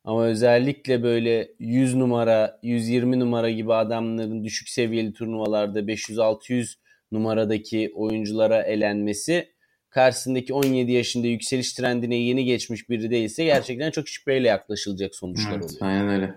Ama 0.05 0.25
özellikle 0.25 1.03
böyle 1.03 1.49
100 1.59 1.95
numara, 1.95 2.59
120 2.63 3.21
numara 3.21 3.51
gibi 3.51 3.75
adamların 3.75 4.45
düşük 4.45 4.69
seviyeli 4.69 5.13
turnuvalarda 5.13 5.81
500-600 5.81 6.75
numaradaki 7.13 7.93
oyunculara 7.95 8.63
elenmesi 8.63 9.49
karşısındaki 9.91 10.55
17 10.55 10.93
yaşında 10.93 11.27
yükseliş 11.27 11.73
trendine 11.73 12.17
yeni 12.17 12.45
geçmiş 12.45 12.91
biri 12.91 13.11
değilse 13.11 13.45
gerçekten 13.45 13.91
çok 13.91 14.09
şüpheyle 14.09 14.49
yaklaşılacak 14.49 15.15
sonuçlar 15.15 15.53
Evet, 15.53 15.65
oluyor. 15.65 15.79
aynen 15.81 16.09
öyle. 16.09 16.35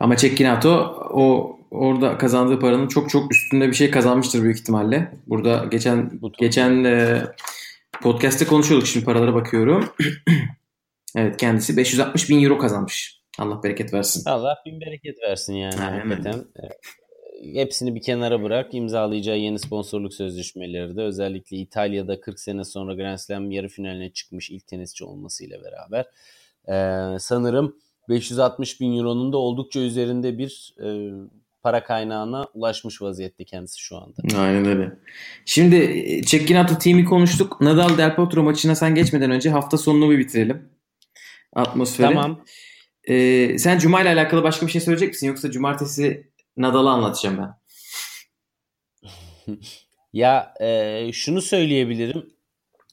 Ama 0.00 0.16
Çekinato 0.16 0.70
o 1.12 1.56
orada 1.70 2.18
kazandığı 2.18 2.60
paranın 2.60 2.88
çok 2.88 3.10
çok 3.10 3.34
üstünde 3.34 3.68
bir 3.68 3.74
şey 3.74 3.90
kazanmıştır 3.90 4.42
büyük 4.42 4.58
ihtimalle. 4.58 5.12
Burada 5.26 5.64
geçen 5.70 6.22
Bu 6.22 6.32
geçen 6.32 6.84
e, 6.84 7.22
podcast'te 8.02 8.44
konuşuyorduk 8.44 8.88
şimdi 8.88 9.04
paralara 9.04 9.34
bakıyorum. 9.34 9.88
evet 11.16 11.36
kendisi 11.36 11.76
560 11.76 12.30
bin 12.30 12.42
euro 12.44 12.58
kazanmış. 12.58 13.20
Allah 13.38 13.62
bereket 13.62 13.92
versin. 13.92 14.22
Allah 14.26 14.56
bin 14.66 14.80
bereket 14.80 15.22
versin 15.22 15.54
yani 15.54 15.74
Aynen. 15.80 16.08
hakikaten. 16.08 16.44
Ee, 16.62 16.68
Hepsini 17.54 17.94
bir 17.94 18.02
kenara 18.02 18.42
bırak. 18.42 18.74
imzalayacağı 18.74 19.38
yeni 19.38 19.58
sponsorluk 19.58 20.14
sözleşmeleri 20.14 20.96
de 20.96 21.02
özellikle 21.02 21.56
İtalya'da 21.56 22.20
40 22.20 22.40
sene 22.40 22.64
sonra 22.64 22.94
Grand 22.94 23.18
Slam 23.18 23.50
yarı 23.50 23.68
finaline 23.68 24.12
çıkmış 24.12 24.50
ilk 24.50 24.66
tenisçi 24.66 25.04
olmasıyla 25.04 25.58
beraber 25.64 26.06
ee, 26.68 27.18
sanırım 27.18 27.76
560 28.08 28.80
bin 28.80 28.98
euronun 28.98 29.32
da 29.32 29.36
oldukça 29.36 29.80
üzerinde 29.80 30.38
bir 30.38 30.74
e, 30.84 30.88
para 31.62 31.84
kaynağına 31.84 32.46
ulaşmış 32.54 33.02
vaziyette 33.02 33.44
kendisi 33.44 33.80
şu 33.80 33.96
anda. 33.96 34.38
Aynen 34.38 34.66
öyle. 34.66 34.92
Şimdi 35.44 35.76
e, 35.76 36.22
Çekinato 36.22 36.78
team'i 36.78 37.04
konuştuk. 37.04 37.60
Nadal 37.60 37.98
Del 37.98 38.14
Potro 38.16 38.42
maçına 38.42 38.74
sen 38.74 38.94
geçmeden 38.94 39.30
önce 39.30 39.50
hafta 39.50 39.78
sonunu 39.78 40.10
bir 40.10 40.18
bitirelim. 40.18 40.75
Atmosferi. 41.56 42.08
Tamam. 42.08 42.44
Ee, 43.04 43.58
sen 43.58 43.78
Cuma 43.78 44.02
ile 44.02 44.08
alakalı 44.08 44.42
başka 44.42 44.66
bir 44.66 44.72
şey 44.72 44.80
söyleyecek 44.80 45.08
misin? 45.08 45.26
Yoksa 45.26 45.50
cumartesi 45.50 46.30
Nadal'ı 46.56 46.90
anlatacağım 46.90 47.38
ben. 47.38 47.56
Ya 50.12 50.54
e, 50.60 51.10
şunu 51.12 51.42
söyleyebilirim. 51.42 52.30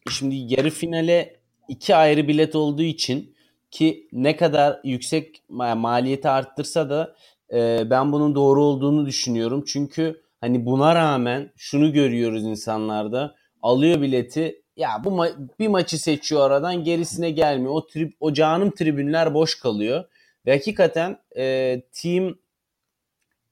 Şimdi 0.10 0.36
yarı 0.36 0.70
finale 0.70 1.39
iki 1.67 1.96
ayrı 1.96 2.27
bilet 2.27 2.55
olduğu 2.55 2.84
için 2.84 3.36
ki 3.72 4.08
ne 4.12 4.36
kadar 4.36 4.79
yüksek 4.84 5.41
ma- 5.50 5.79
maliyeti 5.79 6.29
arttırsa 6.29 6.89
da 6.89 7.15
e, 7.53 7.89
ben 7.89 8.12
bunun 8.12 8.36
doğru 8.36 8.63
olduğunu 8.63 9.05
düşünüyorum. 9.05 9.63
Çünkü 9.67 10.22
hani 10.41 10.65
buna 10.65 10.96
rağmen 10.96 11.51
şunu 11.55 11.93
görüyoruz 11.93 12.43
insanlarda. 12.43 13.36
Alıyor 13.62 14.01
bileti 14.01 14.62
ya 14.77 15.01
bu 15.03 15.10
ma- 15.10 15.50
bir 15.60 15.68
maçı 15.68 15.98
seçiyor 15.98 16.42
aradan 16.42 16.84
gerisine 16.84 17.32
gelmiyor. 17.32 17.74
O 17.74 17.88
trib 17.88 18.12
o 18.20 18.34
canım 18.34 18.72
tribünler 18.72 19.34
boş 19.34 19.60
kalıyor. 19.60 20.06
Ve 20.46 20.51
hakikaten 20.51 21.18
e, 21.38 21.82
team 21.92 22.36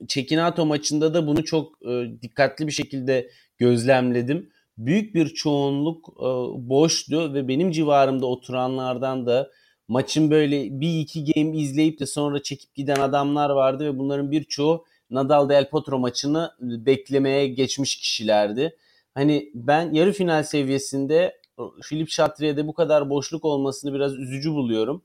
Çekinato 0.08 0.66
maçında 0.66 1.14
da 1.14 1.28
bunu 1.28 1.44
çok 1.46 1.86
e, 1.86 2.06
dikkatli 2.22 2.68
bir 2.68 2.72
şekilde 2.72 3.30
gözlemledim. 3.58 4.50
Büyük 4.78 5.16
bir 5.16 5.28
çoğunluk 5.28 6.10
e, 6.20 6.26
boştu 6.70 7.34
ve 7.34 7.48
benim 7.48 7.72
civarımda 7.72 8.26
oturanlardan 8.26 9.26
da 9.26 9.52
maçın 9.88 10.32
böyle 10.32 10.80
bir 10.82 11.00
iki 11.00 11.26
game 11.26 11.58
izleyip 11.58 12.00
de 12.00 12.06
sonra 12.06 12.44
çekip 12.44 12.76
giden 12.76 12.96
adamlar 12.96 13.50
vardı 13.50 13.86
ve 13.86 14.00
bunların 14.00 14.32
birçoğu 14.32 14.86
Nadal 15.10 15.50
Del 15.50 15.70
Potro 15.70 16.00
maçını 16.00 16.52
beklemeye 16.60 17.48
geçmiş 17.48 17.96
kişilerdi. 17.96 18.78
Hani 19.14 19.52
ben 19.54 19.94
yarı 19.94 20.12
final 20.12 20.44
seviyesinde 20.44 21.42
Philip 21.90 22.10
Chatrier'de 22.10 22.68
bu 22.68 22.74
kadar 22.74 23.10
boşluk 23.10 23.46
olmasını 23.46 23.94
biraz 23.94 24.16
üzücü 24.16 24.52
buluyorum. 24.52 25.04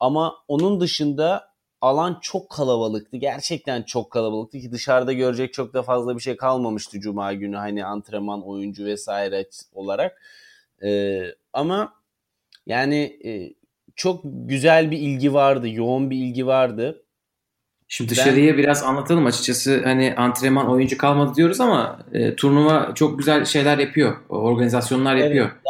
Ama 0.00 0.34
onun 0.48 0.80
dışında 0.80 1.48
alan 1.80 2.18
çok 2.22 2.50
kalabalıktı. 2.50 3.16
Gerçekten 3.16 3.82
çok 3.82 4.10
kalabalıktı 4.10 4.58
ki 4.58 4.72
dışarıda 4.72 5.12
görecek 5.12 5.52
çok 5.52 5.74
da 5.74 5.82
fazla 5.82 6.16
bir 6.16 6.20
şey 6.20 6.36
kalmamıştı 6.36 7.00
cuma 7.00 7.32
günü 7.32 7.56
hani 7.56 7.84
antrenman, 7.84 8.46
oyuncu 8.46 8.84
vesaire 8.84 9.48
olarak. 9.74 10.22
Ee, 10.84 11.24
ama 11.52 11.92
yani 12.66 13.18
e, 13.24 13.54
çok 13.96 14.20
güzel 14.24 14.90
bir 14.90 14.98
ilgi 14.98 15.34
vardı, 15.34 15.68
yoğun 15.68 16.10
bir 16.10 16.16
ilgi 16.16 16.46
vardı. 16.46 17.04
Şimdi 17.88 18.10
dışarıya 18.10 18.52
ben, 18.52 18.58
biraz 18.58 18.82
anlatalım 18.82 19.26
açıkçası 19.26 19.82
hani 19.84 20.14
antrenman 20.16 20.70
oyuncu 20.70 20.98
kalmadı 20.98 21.34
diyoruz 21.34 21.60
ama 21.60 22.00
e, 22.12 22.36
turnuva 22.36 22.92
çok 22.94 23.18
güzel 23.18 23.44
şeyler 23.44 23.78
yapıyor. 23.78 24.16
Organizasyonlar 24.28 25.16
yapıyor. 25.16 25.46
Evet, 25.52 25.62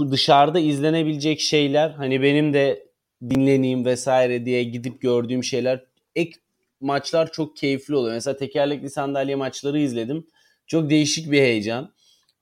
yani 0.00 0.10
dışarıda 0.10 0.58
izlenebilecek 0.58 1.40
şeyler 1.40 1.90
hani 1.90 2.22
benim 2.22 2.54
de 2.54 2.86
dinleneyim 3.30 3.84
vesaire 3.84 4.44
diye 4.44 4.64
gidip 4.64 5.00
gördüğüm 5.00 5.44
şeyler 5.44 5.84
ek 6.14 6.32
maçlar 6.80 7.32
çok 7.32 7.56
keyifli 7.56 7.96
oluyor. 7.96 8.14
Mesela 8.14 8.36
tekerlekli 8.36 8.90
sandalye 8.90 9.34
maçları 9.34 9.78
izledim. 9.78 10.26
Çok 10.66 10.90
değişik 10.90 11.30
bir 11.30 11.40
heyecan. 11.40 11.92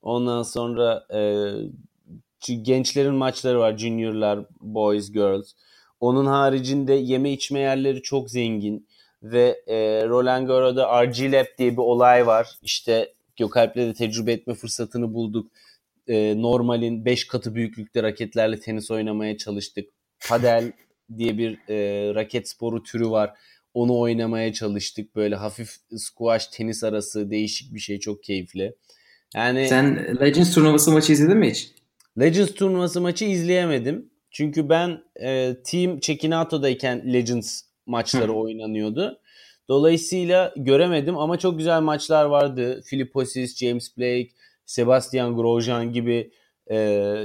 Ondan 0.02 0.42
sonra 0.42 1.06
e, 1.14 1.22
gençlerin 2.62 3.14
maçları 3.14 3.58
var. 3.58 3.78
Juniorlar, 3.78 4.40
boys, 4.60 5.12
girls. 5.12 5.52
Onun 6.00 6.26
haricinde 6.26 6.92
yeme 6.92 7.32
içme 7.32 7.58
yerleri 7.58 8.02
çok 8.02 8.30
zengin. 8.30 8.86
Ve 9.22 9.62
e, 9.66 9.76
Roland 10.08 10.46
Garros'da 10.46 11.04
RG 11.04 11.32
Lab 11.32 11.46
diye 11.58 11.72
bir 11.72 11.82
olay 11.82 12.26
var. 12.26 12.48
İşte 12.62 13.14
Gökalp'le 13.36 13.76
de 13.76 13.94
tecrübe 13.94 14.32
etme 14.32 14.54
fırsatını 14.54 15.14
bulduk. 15.14 15.52
E, 16.08 16.42
normalin 16.42 17.04
5 17.04 17.26
katı 17.26 17.54
büyüklükte 17.54 18.02
raketlerle 18.02 18.60
tenis 18.60 18.90
oynamaya 18.90 19.36
çalıştık. 19.36 19.88
Padel 20.28 20.72
diye 21.18 21.38
bir 21.38 21.58
e, 21.68 22.14
raket 22.14 22.48
sporu 22.48 22.82
türü 22.82 23.10
var. 23.10 23.30
Onu 23.74 23.98
oynamaya 23.98 24.52
çalıştık. 24.52 25.16
Böyle 25.16 25.36
hafif 25.36 25.76
squash 25.96 26.46
tenis 26.46 26.84
arası 26.84 27.30
değişik 27.30 27.74
bir 27.74 27.80
şey 27.80 27.98
çok 27.98 28.22
keyifli. 28.22 28.74
Yani 29.34 29.68
Sen 29.68 30.16
Legends 30.20 30.54
turnuvası 30.54 30.90
maçı 30.92 31.12
izledin 31.12 31.36
mi 31.36 31.50
hiç? 31.50 31.72
Legends 32.20 32.54
turnuvası 32.54 33.00
maçı 33.00 33.24
izleyemedim. 33.24 34.10
Çünkü 34.30 34.68
ben 34.68 35.02
e, 35.22 35.56
Team 35.64 36.00
Chekinato'dayken 36.00 37.12
Legends 37.12 37.62
maçları 37.86 38.32
oynanıyordu. 38.32 39.18
Dolayısıyla 39.68 40.54
göremedim 40.56 41.18
ama 41.18 41.38
çok 41.38 41.58
güzel 41.58 41.80
maçlar 41.80 42.24
vardı. 42.24 42.82
Filiposis, 42.84 43.56
James 43.56 43.98
Blake, 43.98 44.28
Sebastian 44.66 45.36
Grosjean 45.36 45.92
gibi 45.92 46.30
e, 46.66 46.76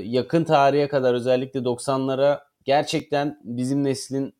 yakın 0.04 0.44
tarihe 0.44 0.88
kadar 0.88 1.14
özellikle 1.14 1.60
90'lara 1.60 2.40
gerçekten 2.66 3.40
bizim 3.44 3.84
neslin 3.84 4.34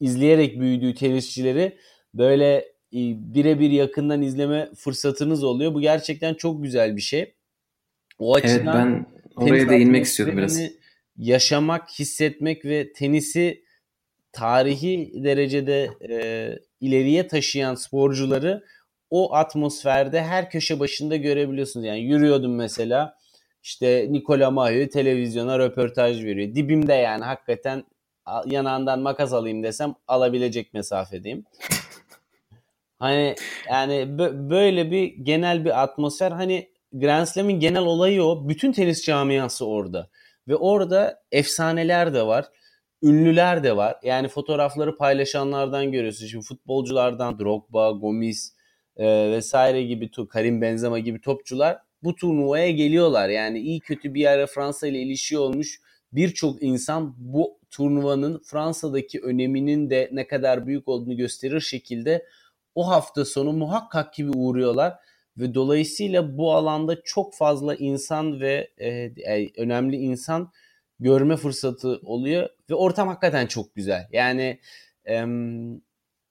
izleyerek 0.00 0.60
büyüdüğü 0.60 0.94
tenisçileri 0.94 1.76
böyle 2.14 2.56
e, 2.92 3.00
birebir 3.34 3.70
yakından 3.70 4.22
izleme 4.22 4.70
fırsatınız 4.76 5.44
oluyor. 5.44 5.74
Bu 5.74 5.80
gerçekten 5.80 6.34
çok 6.34 6.62
güzel 6.62 6.96
bir 6.96 7.00
şey. 7.00 7.34
O 8.18 8.34
açıdan 8.34 8.92
evet, 8.92 9.06
ben 9.36 9.44
oraya 9.44 9.68
değinmek 9.68 10.04
istiyorum 10.04 10.36
biraz. 10.36 10.60
Yaşamak, 11.16 11.90
hissetmek 11.90 12.64
ve 12.64 12.92
tenisi 12.92 13.64
tarihi 14.36 15.24
derecede 15.24 15.90
e, 16.10 16.58
ileriye 16.80 17.26
taşıyan 17.26 17.74
sporcuları 17.74 18.64
o 19.10 19.34
atmosferde 19.34 20.22
her 20.22 20.50
köşe 20.50 20.80
başında 20.80 21.16
görebiliyorsunuz. 21.16 21.86
Yani 21.86 22.00
yürüyordum 22.00 22.54
mesela 22.54 23.16
işte 23.62 24.06
Nikola 24.10 24.50
Mahü 24.50 24.88
televizyona 24.88 25.58
röportaj 25.58 26.24
veriyor. 26.24 26.54
Dibimde 26.54 26.94
yani 26.94 27.24
hakikaten 27.24 27.84
yanağından 28.46 29.00
makas 29.00 29.32
alayım 29.32 29.62
desem 29.62 29.94
alabilecek 30.08 30.74
mesafedeyim. 30.74 31.44
Hani 32.98 33.34
yani 33.70 34.18
böyle 34.50 34.90
bir 34.90 35.14
genel 35.22 35.64
bir 35.64 35.82
atmosfer 35.82 36.30
hani 36.30 36.68
Grand 36.92 37.26
Slam'in 37.26 37.60
genel 37.60 37.82
olayı 37.82 38.22
o. 38.22 38.48
Bütün 38.48 38.72
tenis 38.72 39.04
camiası 39.04 39.66
orada. 39.66 40.10
Ve 40.48 40.56
orada 40.56 41.22
efsaneler 41.32 42.14
de 42.14 42.26
var. 42.26 42.46
Ünlüler 43.02 43.64
de 43.64 43.76
var. 43.76 43.96
Yani 44.02 44.28
fotoğrafları 44.28 44.96
paylaşanlardan 44.96 45.92
görüyorsun. 45.92 46.26
Şimdi 46.26 46.44
futbolculardan 46.44 47.38
Drogba, 47.38 47.90
Gomis 47.90 48.52
e, 48.96 49.30
vesaire 49.30 49.82
gibi 49.82 50.10
Karim 50.30 50.62
Benzema 50.62 50.98
gibi 50.98 51.20
topçular 51.20 51.78
bu 52.02 52.14
turnuvaya 52.14 52.70
geliyorlar. 52.70 53.28
Yani 53.28 53.58
iyi 53.58 53.80
kötü 53.80 54.14
bir 54.14 54.20
yere 54.20 54.46
Fransa 54.46 54.86
ile 54.86 54.98
ilişki 54.98 55.38
olmuş 55.38 55.80
birçok 56.12 56.62
insan 56.62 57.14
bu 57.18 57.58
turnuvanın 57.70 58.42
Fransa'daki 58.44 59.20
öneminin 59.20 59.90
de 59.90 60.10
ne 60.12 60.26
kadar 60.26 60.66
büyük 60.66 60.88
olduğunu 60.88 61.16
gösterir 61.16 61.60
şekilde 61.60 62.26
o 62.74 62.88
hafta 62.88 63.24
sonu 63.24 63.52
muhakkak 63.52 64.14
gibi 64.14 64.30
uğruyorlar 64.30 64.94
ve 65.38 65.54
dolayısıyla 65.54 66.38
bu 66.38 66.52
alanda 66.54 67.02
çok 67.04 67.34
fazla 67.34 67.74
insan 67.74 68.40
ve 68.40 68.70
e, 68.78 68.88
e, 68.88 69.50
önemli 69.56 69.96
insan 69.96 70.52
görme 71.00 71.36
fırsatı 71.36 72.00
oluyor 72.02 72.48
ve 72.70 72.74
ortam 72.74 73.08
hakikaten 73.08 73.46
çok 73.46 73.74
güzel. 73.74 74.08
Yani 74.12 74.60
e, 75.08 75.24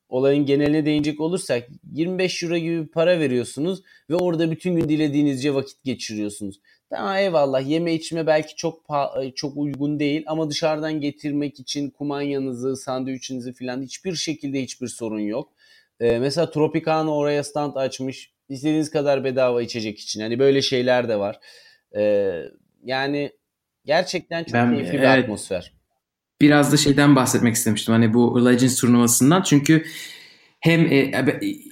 olayın 0.09 0.45
geneline 0.45 0.85
değinecek 0.85 1.19
olursak 1.19 1.67
25 1.91 2.43
euro 2.43 2.57
gibi 2.57 2.87
para 2.87 3.19
veriyorsunuz 3.19 3.81
ve 4.09 4.15
orada 4.15 4.51
bütün 4.51 4.75
gün 4.75 4.89
dilediğinizce 4.89 5.53
vakit 5.53 5.83
geçiriyorsunuz. 5.83 6.59
Tamam 6.89 7.17
eyvallah 7.17 7.69
yeme 7.69 7.93
içme 7.93 8.27
belki 8.27 8.55
çok 8.55 8.83
çok 9.35 9.57
uygun 9.57 9.99
değil 9.99 10.23
ama 10.27 10.49
dışarıdan 10.49 11.01
getirmek 11.01 11.59
için 11.59 11.89
kumanyanızı, 11.89 12.75
sandviçinizi 12.75 13.53
falan 13.53 13.81
hiçbir 13.81 14.15
şekilde 14.15 14.61
hiçbir 14.61 14.87
sorun 14.87 15.19
yok. 15.19 15.53
Ee, 15.99 16.19
mesela 16.19 16.51
Tropicana 16.51 17.15
oraya 17.15 17.43
stand 17.43 17.75
açmış. 17.75 18.31
İstediğiniz 18.49 18.91
kadar 18.91 19.23
bedava 19.23 19.61
içecek 19.61 19.99
için. 19.99 20.21
Hani 20.21 20.39
böyle 20.39 20.61
şeyler 20.61 21.09
de 21.09 21.19
var. 21.19 21.39
Ee, 21.95 22.43
yani 22.83 23.31
gerçekten 23.85 24.43
çok 24.43 24.53
ben, 24.53 24.71
keyifli 24.71 24.93
bir 24.93 24.99
evet, 24.99 25.23
atmosfer. 25.23 25.73
Biraz 26.41 26.71
da 26.71 26.77
şeyden 26.77 27.15
bahsetmek 27.15 27.55
istemiştim. 27.55 27.93
Hani 27.93 28.13
bu 28.13 28.45
Legends 28.45 28.79
turnuvasından. 28.79 29.41
Çünkü 29.41 29.85
hem 30.59 30.85
e, 30.85 31.11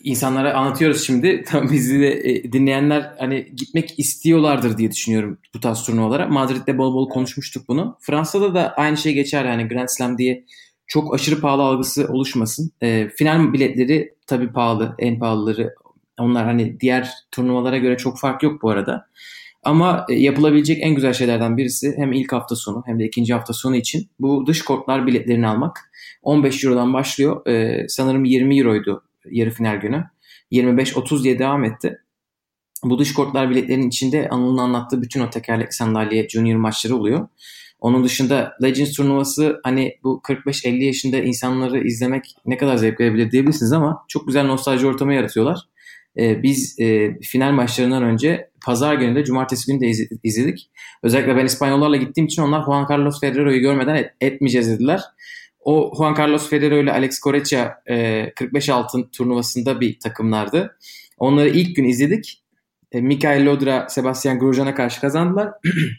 insanlara 0.03 0.53
anlatıyoruz 0.53 1.05
şimdi. 1.05 1.43
Tam 1.47 1.71
bizi 1.71 1.99
de 1.99 2.29
e, 2.29 2.51
dinleyenler 2.51 3.11
hani 3.19 3.47
gitmek 3.55 3.99
istiyorlardır 3.99 4.77
diye 4.77 4.91
düşünüyorum 4.91 5.37
bu 5.53 5.59
tarz 5.59 5.83
turnuvalara. 5.83 6.27
Madrid'de 6.27 6.77
bol 6.77 6.93
bol 6.93 7.09
konuşmuştuk 7.09 7.67
bunu. 7.67 7.97
Fransa'da 8.01 8.55
da 8.55 8.73
aynı 8.73 8.97
şey 8.97 9.13
geçer 9.13 9.45
yani 9.45 9.67
Grand 9.67 9.87
Slam 9.87 10.17
diye 10.17 10.45
çok 10.87 11.15
aşırı 11.15 11.41
pahalı 11.41 11.61
algısı 11.61 12.07
oluşmasın. 12.07 12.71
E, 12.81 13.09
final 13.09 13.53
biletleri 13.53 14.15
tabii 14.27 14.53
pahalı, 14.53 14.95
en 14.99 15.19
pahalıları. 15.19 15.75
Onlar 16.19 16.45
hani 16.45 16.79
diğer 16.79 17.09
turnuvalara 17.31 17.77
göre 17.77 17.97
çok 17.97 18.19
fark 18.19 18.43
yok 18.43 18.61
bu 18.61 18.69
arada. 18.69 19.07
Ama 19.63 20.05
e, 20.09 20.13
yapılabilecek 20.13 20.83
en 20.83 20.95
güzel 20.95 21.13
şeylerden 21.13 21.57
birisi 21.57 21.93
hem 21.97 22.11
ilk 22.11 22.33
hafta 22.33 22.55
sonu 22.55 22.83
hem 22.85 22.99
de 22.99 23.05
ikinci 23.05 23.33
hafta 23.33 23.53
sonu 23.53 23.75
için 23.75 24.09
bu 24.19 24.47
dış 24.47 24.61
kortlar 24.61 25.07
biletlerini 25.07 25.47
almak. 25.47 25.91
15 26.23 26.63
Euro'dan 26.63 26.93
başlıyor. 26.93 27.47
Ee, 27.47 27.85
sanırım 27.87 28.25
20 28.25 28.59
Euro'ydu 28.59 29.03
yarı 29.31 29.49
final 29.49 29.75
günü. 29.75 30.05
25-30 30.51 31.23
diye 31.23 31.39
devam 31.39 31.63
etti. 31.63 31.99
Bu 32.83 32.99
dış 32.99 33.13
kortlar 33.13 33.49
biletlerinin 33.49 33.87
içinde 33.87 34.29
Anıl'ın 34.29 34.57
anlattığı 34.57 35.01
bütün 35.01 35.21
o 35.21 35.29
tekerlekli 35.29 35.73
sandalye 35.73 36.29
junior 36.29 36.55
maçları 36.55 36.95
oluyor. 36.95 37.27
Onun 37.79 38.03
dışında 38.03 38.53
Legends 38.63 38.91
turnuvası 38.91 39.59
hani 39.63 39.97
bu 40.03 40.21
45-50 40.23 40.83
yaşında 40.83 41.17
insanları 41.17 41.87
izlemek 41.87 42.35
ne 42.45 42.57
kadar 42.57 42.77
zevk 42.77 42.99
verebilir 42.99 43.31
diyebilirsiniz 43.31 43.71
ama 43.71 44.05
çok 44.07 44.27
güzel 44.27 44.45
nostalji 44.45 44.87
ortamı 44.87 45.13
yaratıyorlar. 45.13 45.59
Ee, 46.17 46.43
biz 46.43 46.79
e, 46.79 47.19
final 47.21 47.51
maçlarından 47.51 48.03
önce 48.03 48.49
pazar 48.63 48.93
günü 48.93 49.15
de 49.15 49.23
cumartesi 49.23 49.71
günü 49.71 49.81
de 49.81 49.91
izledik. 50.23 50.69
Özellikle 51.03 51.35
ben 51.35 51.45
İspanyollarla 51.45 51.97
gittiğim 51.97 52.25
için 52.25 52.41
onlar 52.41 52.65
Juan 52.65 52.87
Carlos 52.91 53.19
Ferrero'yu 53.19 53.59
görmeden 53.59 53.95
et, 53.95 54.11
etmeyeceğiz 54.21 54.69
dediler. 54.69 55.01
O 55.59 55.93
Juan 55.97 56.15
Carlos 56.19 56.49
Ferrero 56.49 56.75
ile 56.75 56.91
Alex 56.91 57.21
Correia 57.21 57.73
e, 57.89 58.33
45 58.35 58.69
altın 58.69 59.09
turnuvasında 59.11 59.81
bir 59.81 59.99
takımlardı. 59.99 60.77
Onları 61.17 61.49
ilk 61.49 61.75
gün 61.75 61.83
izledik. 61.83 62.43
E, 62.91 63.01
Mikael 63.01 63.45
Lodra, 63.45 63.89
Sebastian 63.89 64.39
Grosjean'a 64.39 64.75
karşı 64.75 65.01
kazandılar. 65.01 65.49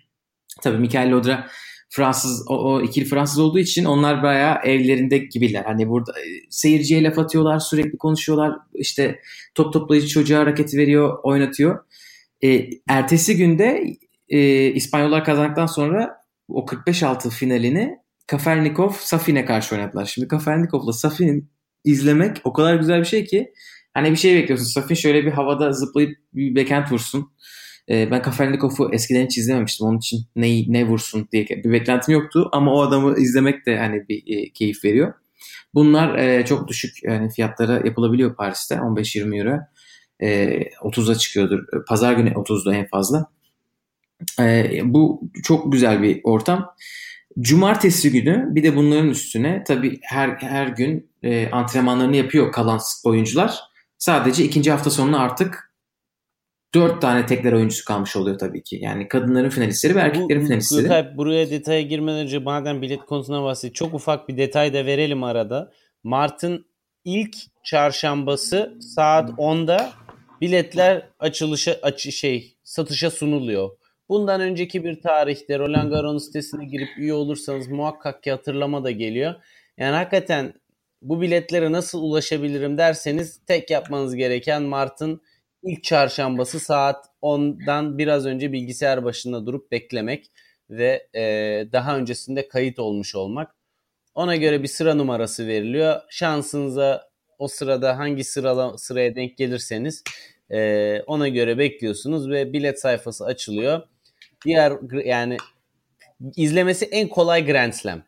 Tabii 0.62 0.78
Mikael 0.78 1.12
Lodra 1.12 1.46
Fransız 1.90 2.44
o, 2.48 2.54
o 2.54 2.82
ikili 2.82 3.04
Fransız 3.04 3.38
olduğu 3.38 3.58
için 3.58 3.84
onlar 3.84 4.22
bayağı 4.22 4.56
evlerinde 4.64 5.18
gibiler. 5.18 5.64
Hani 5.64 5.88
burada 5.88 6.12
e, 6.12 6.24
seyirciye 6.50 7.02
laf 7.02 7.18
atıyorlar, 7.18 7.58
sürekli 7.58 7.98
konuşuyorlar. 7.98 8.52
İşte 8.74 9.20
top 9.54 9.72
toplayıcı 9.72 10.08
çocuğa 10.08 10.40
hareketi 10.40 10.76
veriyor, 10.76 11.18
oynatıyor. 11.22 11.84
E, 12.44 12.70
ertesi 12.88 13.36
günde 13.36 13.96
e, 14.28 14.66
İspanyollar 14.66 15.24
kazandıktan 15.24 15.66
sonra 15.66 16.16
o 16.48 16.64
45 16.66 17.02
altı 17.02 17.30
finalini 17.30 17.98
Kafelnikov 18.26 18.90
Safin'e 18.90 19.44
karşı 19.44 19.74
oynadılar. 19.74 20.04
Şimdi 20.04 20.28
Kafelnikov'la 20.28 20.92
Safin'i 20.92 21.44
izlemek 21.84 22.36
o 22.44 22.52
kadar 22.52 22.74
güzel 22.74 23.00
bir 23.00 23.04
şey 23.04 23.24
ki 23.24 23.52
hani 23.94 24.10
bir 24.10 24.16
şey 24.16 24.36
bekliyorsun. 24.36 24.64
Safin 24.64 24.94
şöyle 24.94 25.26
bir 25.26 25.30
havada 25.32 25.72
zıplayıp 25.72 26.18
bir 26.34 26.56
backhand 26.56 26.90
vursun. 26.90 27.32
Ee, 27.90 28.10
ben 28.10 28.22
Kafelnikov'u 28.22 28.90
eskiden 28.92 29.24
hiç 29.24 29.38
izlememiştim. 29.38 29.86
Onun 29.86 29.98
için 29.98 30.20
ne, 30.36 30.72
ne 30.72 30.86
vursun 30.86 31.28
diye 31.32 31.46
bir 31.48 31.72
beklentim 31.72 32.14
yoktu. 32.14 32.48
Ama 32.52 32.74
o 32.74 32.82
adamı 32.82 33.18
izlemek 33.18 33.66
de 33.66 33.78
hani 33.78 34.08
bir 34.08 34.22
e, 34.26 34.52
keyif 34.52 34.84
veriyor. 34.84 35.14
Bunlar 35.74 36.18
e, 36.18 36.44
çok 36.44 36.68
düşük 36.68 37.02
yani 37.02 37.30
fiyatlara 37.30 37.72
yapılabiliyor 37.72 38.36
Paris'te. 38.36 38.74
15-20 38.74 39.38
euro. 39.38 39.60
E, 40.20 40.60
30'a 40.62 41.14
çıkıyordur. 41.14 41.84
Pazar 41.88 42.12
günü 42.12 42.30
30'da 42.30 42.74
en 42.74 42.86
fazla. 42.86 43.26
E, 44.40 44.80
bu 44.84 45.22
çok 45.42 45.72
güzel 45.72 46.02
bir 46.02 46.20
ortam. 46.24 46.74
Cumartesi 47.40 48.12
günü 48.12 48.48
bir 48.50 48.62
de 48.62 48.76
bunların 48.76 49.10
üstüne 49.10 49.64
tabii 49.66 49.98
her 50.02 50.28
her 50.28 50.66
gün 50.66 51.10
e, 51.22 51.50
antrenmanlarını 51.50 52.16
yapıyor 52.16 52.52
kalan 52.52 52.80
oyuncular. 53.04 53.58
Sadece 53.98 54.44
ikinci 54.44 54.70
hafta 54.70 54.90
sonuna 54.90 55.18
artık 55.18 55.74
dört 56.74 57.02
tane 57.02 57.26
tekler 57.26 57.52
oyuncusu 57.52 57.84
kalmış 57.84 58.16
oluyor 58.16 58.38
tabii 58.38 58.62
ki. 58.62 58.78
Yani 58.82 59.08
kadınların 59.08 59.50
finalistleri 59.50 59.94
ve 59.94 60.00
erkeklerin 60.00 60.42
Bu, 60.42 60.46
finalistleri. 60.46 60.82
Gökay, 60.82 61.16
buraya 61.16 61.50
detaya 61.50 61.82
girmeden 61.82 62.18
önce 62.18 62.38
madem 62.38 62.82
bilet 62.82 63.00
konusuna 63.00 63.42
bahsettik. 63.44 63.74
Çok 63.74 63.94
ufak 63.94 64.28
bir 64.28 64.36
detay 64.36 64.74
da 64.74 64.86
verelim 64.86 65.24
arada. 65.24 65.72
Mart'ın 66.04 66.66
ilk 67.04 67.36
çarşambası 67.64 68.78
saat 68.80 69.30
10'da 69.30 69.90
biletler 70.44 71.08
açılışa 71.18 71.78
açı 71.82 72.12
şey 72.12 72.56
satışa 72.64 73.10
sunuluyor. 73.10 73.70
Bundan 74.08 74.40
önceki 74.40 74.84
bir 74.84 75.00
tarihte 75.00 75.58
Roland 75.58 75.90
Garros 75.90 76.26
sitesine 76.26 76.64
girip 76.64 76.88
üye 76.98 77.14
olursanız 77.14 77.68
muhakkak 77.68 78.22
ki 78.22 78.30
hatırlama 78.30 78.84
da 78.84 78.90
geliyor. 78.90 79.34
Yani 79.78 79.96
hakikaten 79.96 80.54
bu 81.02 81.20
biletlere 81.20 81.72
nasıl 81.72 82.02
ulaşabilirim 82.02 82.78
derseniz 82.78 83.40
tek 83.46 83.70
yapmanız 83.70 84.14
gereken 84.14 84.62
Mart'ın 84.62 85.20
ilk 85.62 85.84
çarşambası 85.84 86.60
saat 86.60 87.06
10'dan 87.22 87.98
biraz 87.98 88.26
önce 88.26 88.52
bilgisayar 88.52 89.04
başında 89.04 89.46
durup 89.46 89.72
beklemek 89.72 90.30
ve 90.70 91.08
e, 91.14 91.22
daha 91.72 91.96
öncesinde 91.96 92.48
kayıt 92.48 92.78
olmuş 92.78 93.14
olmak. 93.14 93.54
Ona 94.14 94.36
göre 94.36 94.62
bir 94.62 94.68
sıra 94.68 94.94
numarası 94.94 95.46
veriliyor. 95.46 96.00
Şansınıza 96.10 97.08
o 97.38 97.48
sırada 97.48 97.98
hangi 97.98 98.24
sırala, 98.24 98.78
sıraya 98.78 99.16
denk 99.16 99.36
gelirseniz 99.36 100.02
e, 100.50 101.00
ona 101.06 101.28
göre 101.28 101.58
bekliyorsunuz 101.58 102.30
ve 102.30 102.52
bilet 102.52 102.80
sayfası 102.80 103.24
açılıyor. 103.24 103.82
Diğer 104.44 104.72
yani 105.04 105.36
izlemesi 106.36 106.84
en 106.84 107.08
kolay 107.08 107.46
Grand 107.46 107.72
Slam. 107.72 108.02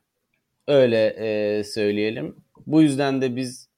Öyle 0.69 1.07
e, 1.07 1.65
söyleyelim. 1.65 2.37
Bu 2.67 2.83
yüzden 2.83 3.23
de 3.23 3.37
biz 3.37 3.69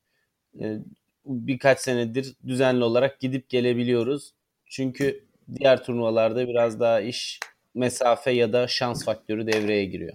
e, 0.61 0.79
birkaç 1.27 1.81
senedir 1.81 2.35
düzenli 2.47 2.85
olarak 2.85 3.21
gidip 3.21 3.49
gelebiliyoruz. 3.49 4.35
Çünkü 4.67 5.25
diğer 5.55 5.85
turnuvalarda 5.85 6.49
biraz 6.49 6.81
daha 6.81 7.01
iş 7.01 7.41
mesafe 7.75 8.31
ya 8.31 8.53
da 8.53 8.69
şans 8.69 9.05
faktörü 9.05 9.47
devreye 9.47 9.85
giriyor. 9.85 10.13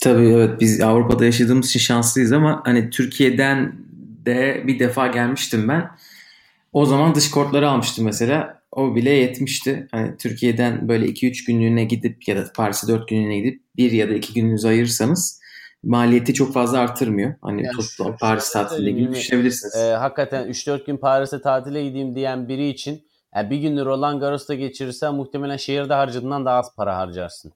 Tabii 0.00 0.28
evet 0.28 0.60
biz 0.60 0.80
Avrupa'da 0.80 1.24
yaşadığımız 1.24 1.68
için 1.68 1.80
şanslıyız 1.80 2.32
ama 2.32 2.62
hani 2.64 2.90
Türkiye'den 2.90 3.76
de 4.26 4.64
bir 4.66 4.78
defa 4.78 5.06
gelmiştim 5.06 5.68
ben. 5.68 5.90
O 6.74 6.86
zaman 6.86 7.14
dış 7.14 7.30
kortları 7.30 7.70
almıştım 7.70 8.04
mesela. 8.04 8.62
O 8.72 8.94
bile 8.94 9.10
yetmişti. 9.10 9.88
Hani 9.90 10.16
Türkiye'den 10.16 10.88
böyle 10.88 11.06
2-3 11.06 11.46
günlüğüne 11.46 11.84
gidip 11.84 12.28
ya 12.28 12.36
da 12.36 12.52
Paris'e 12.56 12.88
4 12.88 13.08
günlüğüne 13.08 13.38
gidip 13.38 13.62
bir 13.76 13.92
ya 13.92 14.08
da 14.08 14.14
iki 14.14 14.34
gününüzü 14.34 14.68
ayırırsanız 14.68 15.40
maliyeti 15.82 16.34
çok 16.34 16.54
fazla 16.54 16.78
artırmıyor. 16.78 17.34
Hani 17.42 17.64
yani 17.64 17.76
toplam 17.98 18.16
Paris 18.16 18.52
tatiliyle 18.52 18.90
gibi 18.90 19.12
düşünebilirsiniz. 19.12 19.74
E, 19.74 19.92
hakikaten 19.92 20.48
3-4 20.48 20.86
gün 20.86 20.96
Paris'e 20.96 21.42
tatile 21.42 21.84
gideyim 21.84 22.14
diyen 22.14 22.48
biri 22.48 22.68
için 22.68 23.06
yani 23.36 23.50
bir 23.50 23.56
günü 23.56 23.84
Roland 23.84 24.20
Garros'ta 24.20 24.54
geçirirsen 24.54 25.14
muhtemelen 25.14 25.56
şehirde 25.56 25.94
harcadığından 25.94 26.44
daha 26.44 26.58
az 26.58 26.74
para 26.76 26.96
harcarsın. 26.96 27.52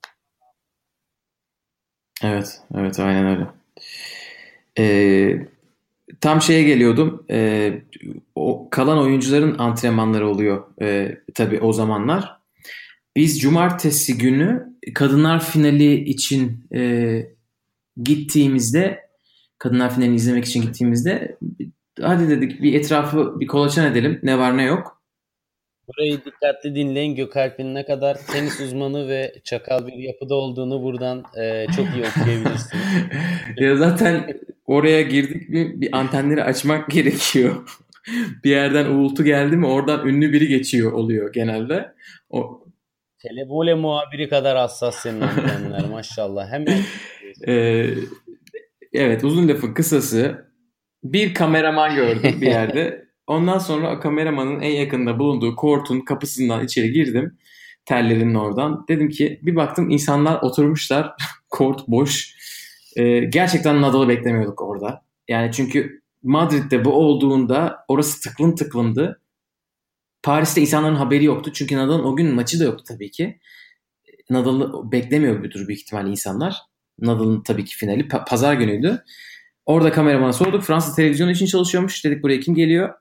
Evet, 2.22 2.60
evet 2.74 2.98
aynen 3.00 3.26
öyle. 3.26 3.46
Ee, 4.78 5.46
tam 6.20 6.42
şeye 6.42 6.62
geliyordum. 6.62 7.26
Ee, 7.30 7.82
o 8.34 8.70
kalan 8.70 8.98
oyuncuların 8.98 9.58
antrenmanları 9.58 10.28
oluyor 10.28 10.82
e, 10.82 11.18
tabii 11.34 11.60
o 11.60 11.72
zamanlar. 11.72 12.38
Biz 13.16 13.40
cumartesi 13.40 14.18
günü 14.18 14.66
kadınlar 14.94 15.44
finali 15.44 16.04
için 16.04 16.66
e, 16.74 17.22
gittiğimizde 18.02 19.08
kadınlar 19.58 19.94
finalini 19.94 20.16
izlemek 20.16 20.44
için 20.44 20.62
gittiğimizde 20.62 21.38
hadi 22.00 22.28
dedik 22.28 22.62
bir 22.62 22.74
etrafı 22.74 23.40
bir 23.40 23.46
kolaçan 23.46 23.92
edelim. 23.92 24.20
Ne 24.22 24.38
var 24.38 24.56
ne 24.56 24.64
yok. 24.64 25.02
Burayı 25.88 26.24
dikkatli 26.24 26.74
dinleyin. 26.74 27.16
Gökalp'in 27.16 27.74
ne 27.74 27.84
kadar 27.84 28.16
tenis 28.32 28.60
uzmanı 28.60 29.08
ve 29.08 29.34
çakal 29.44 29.86
bir 29.86 29.92
yapıda 29.92 30.34
olduğunu 30.34 30.82
buradan 30.82 31.24
e, 31.40 31.66
çok 31.76 31.86
iyi 31.86 32.04
okuyabilirsiniz. 32.20 32.84
ya 33.56 33.76
zaten 33.76 34.40
oraya 34.68 35.02
girdik 35.02 35.48
mi 35.48 35.80
bir 35.80 35.98
antenleri 35.98 36.44
açmak 36.44 36.90
gerekiyor. 36.90 37.54
bir 38.44 38.50
yerden 38.50 38.86
uğultu 38.86 39.24
geldi 39.24 39.56
mi 39.56 39.66
oradan 39.66 40.06
ünlü 40.06 40.32
biri 40.32 40.48
geçiyor 40.48 40.92
oluyor 40.92 41.32
genelde. 41.32 41.94
O... 42.30 42.64
Telebole 43.18 43.74
muhabiri 43.74 44.28
kadar 44.28 44.56
hassas 44.56 44.96
senin 44.96 45.20
antenler 45.20 45.84
maşallah. 45.90 46.52
Hemen. 46.52 46.78
ee, 47.46 47.86
evet 48.92 49.24
uzun 49.24 49.48
lafın 49.48 49.74
kısası 49.74 50.48
bir 51.04 51.34
kameraman 51.34 51.94
gördüm 51.94 52.40
bir 52.40 52.46
yerde. 52.46 53.08
Ondan 53.26 53.58
sonra 53.58 54.00
kameramanın 54.00 54.60
en 54.60 54.70
yakında 54.70 55.18
bulunduğu 55.18 55.56
kortun 55.56 56.00
kapısından 56.00 56.64
içeri 56.64 56.92
girdim. 56.92 57.38
Tellerinin 57.84 58.34
oradan. 58.34 58.84
Dedim 58.88 59.08
ki 59.08 59.40
bir 59.42 59.56
baktım 59.56 59.90
insanlar 59.90 60.42
oturmuşlar. 60.42 61.12
Kort 61.50 61.88
boş. 61.88 62.34
Ee, 62.96 63.20
gerçekten 63.20 63.82
Nadal'ı 63.82 64.08
beklemiyorduk 64.08 64.62
orada. 64.62 65.02
Yani 65.28 65.52
çünkü 65.52 66.02
Madrid'de 66.22 66.84
bu 66.84 66.92
olduğunda 66.92 67.84
orası 67.88 68.20
tıklım 68.20 68.54
tıklımdı. 68.54 69.20
Paris'te 70.22 70.60
insanların 70.60 70.94
haberi 70.94 71.24
yoktu. 71.24 71.52
Çünkü 71.54 71.76
Nadal'ın 71.76 72.04
o 72.04 72.16
gün 72.16 72.34
maçı 72.34 72.60
da 72.60 72.64
yoktu 72.64 72.84
tabii 72.88 73.10
ki. 73.10 73.38
Nadal'ı 74.30 74.92
beklemiyor 74.92 75.42
bir 75.44 75.50
tür 75.50 75.68
büyük 75.68 75.80
ihtimalle 75.80 76.10
insanlar. 76.10 76.56
Nadal'ın 76.98 77.42
tabii 77.42 77.64
ki 77.64 77.76
finali 77.76 78.08
pazar 78.08 78.54
günüydü. 78.54 79.04
Orada 79.66 79.92
kameramana 79.92 80.32
sorduk. 80.32 80.62
Fransa 80.62 80.94
televizyonu 80.94 81.30
için 81.30 81.46
çalışıyormuş. 81.46 82.04
Dedik 82.04 82.22
buraya 82.22 82.40
kim 82.40 82.54
geliyor? 82.54 82.94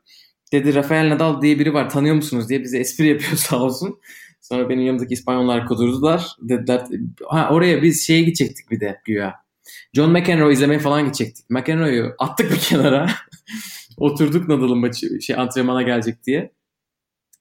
Dedi 0.51 0.75
Rafael 0.75 1.09
Nadal 1.09 1.41
diye 1.41 1.59
biri 1.59 1.73
var 1.73 1.89
tanıyor 1.89 2.15
musunuz 2.15 2.49
diye 2.49 2.63
bize 2.63 2.77
espri 2.77 3.07
yapıyor 3.07 3.31
sağ 3.35 3.63
olsun. 3.63 3.99
Sonra 4.41 4.69
benim 4.69 4.85
yanımdaki 4.85 5.13
İspanyollar 5.13 5.65
kudurdular. 5.67 6.35
Dediler 6.41 6.85
ha 7.27 7.49
oraya 7.51 7.81
biz 7.81 8.07
şeye 8.07 8.21
gidecektik 8.21 8.71
bir 8.71 8.79
de 8.79 9.01
güya. 9.05 9.46
John 9.93 10.11
McEnroe 10.11 10.53
izlemeye 10.53 10.79
falan 10.79 11.05
gidecektik. 11.05 11.45
McEnroe'yu 11.49 12.15
attık 12.19 12.51
bir 12.51 12.59
kenara. 12.59 13.09
Oturduk 13.97 14.47
Nadal'ın 14.47 14.77
maçı 14.77 15.21
şey 15.21 15.35
antrenmana 15.35 15.81
gelecek 15.81 16.23
diye. 16.25 16.51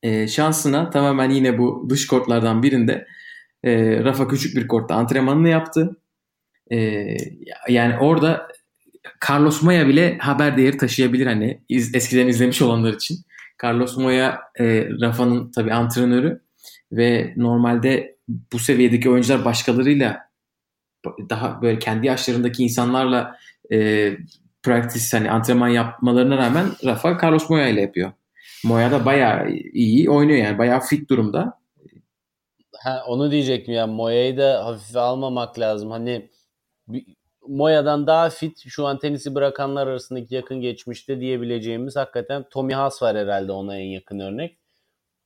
E, 0.03 0.29
şansına 0.29 0.91
tamamen 0.91 1.31
yine 1.31 1.59
bu 1.59 1.87
dış 1.91 2.07
kortlardan 2.07 2.63
birinde 2.63 3.07
e, 3.65 4.05
Rafa 4.05 4.29
küçük 4.29 4.57
bir 4.57 4.69
kortta 4.69 4.95
antrenmanını 4.95 5.49
yaptı. 5.49 5.97
E, 6.73 7.07
yani 7.69 7.99
orada 7.99 8.49
Carlos 9.29 9.63
Moya 9.63 9.89
bile 9.89 10.19
haber 10.19 10.57
değeri 10.57 10.77
taşıyabilir 10.77 11.27
hani 11.27 11.61
iz, 11.69 11.95
eskiden 11.95 12.29
izlemiş 12.29 12.63
olanlar 12.63 12.93
için. 12.93 13.19
Carlos 13.63 13.97
Moya 13.97 14.41
e, 14.59 14.89
Rafa'nın 15.01 15.51
tabii 15.51 15.73
antrenörü 15.73 16.41
ve 16.93 17.35
normalde 17.37 18.17
bu 18.53 18.59
seviyedeki 18.59 19.11
oyuncular 19.11 19.45
başkalarıyla 19.45 20.26
daha 21.31 21.63
böyle 21.63 21.79
kendi 21.79 22.07
yaşlarındaki 22.07 22.63
insanlarla 22.63 23.37
e, 23.73 24.11
practice 24.63 25.17
hani 25.17 25.31
antrenman 25.31 25.69
yapmalarına 25.69 26.37
rağmen 26.37 26.67
Rafa 26.85 27.19
Carlos 27.23 27.51
Moya 27.51 27.69
ile 27.69 27.81
yapıyor. 27.81 28.13
Moya 28.65 28.91
da 28.91 29.05
bayağı 29.05 29.51
iyi 29.73 30.11
oynuyor 30.11 30.39
yani 30.39 30.59
bayağı 30.59 30.81
fit 30.81 31.11
durumda. 31.11 31.59
Ha, 32.79 33.03
onu 33.07 33.31
diyecektim 33.31 33.75
ya 33.75 33.87
Moya'yı 33.87 34.39
da 34.39 34.65
hafife 34.65 35.01
almamak 35.01 35.59
lazım. 35.59 35.91
Hani 35.91 36.31
Moya'dan 37.49 38.07
daha 38.07 38.31
fit 38.31 38.65
şu 38.69 38.87
an 38.87 38.99
tenisi 38.99 39.35
bırakanlar 39.35 39.87
arasındaki 39.87 40.35
yakın 40.35 40.61
geçmişte 40.61 41.21
diyebileceğimiz 41.21 41.97
hakikaten 41.97 42.45
Tommy 42.51 42.75
Haas 42.75 43.03
var 43.03 43.17
herhalde 43.17 43.53
ona 43.53 43.77
en 43.77 43.87
yakın 43.87 44.19
örnek. 44.19 44.59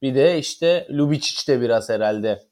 Bir 0.02 0.14
de 0.14 0.38
işte 0.38 0.86
Lubicic 0.90 1.52
de 1.52 1.60
biraz 1.60 1.88
herhalde 1.88 2.49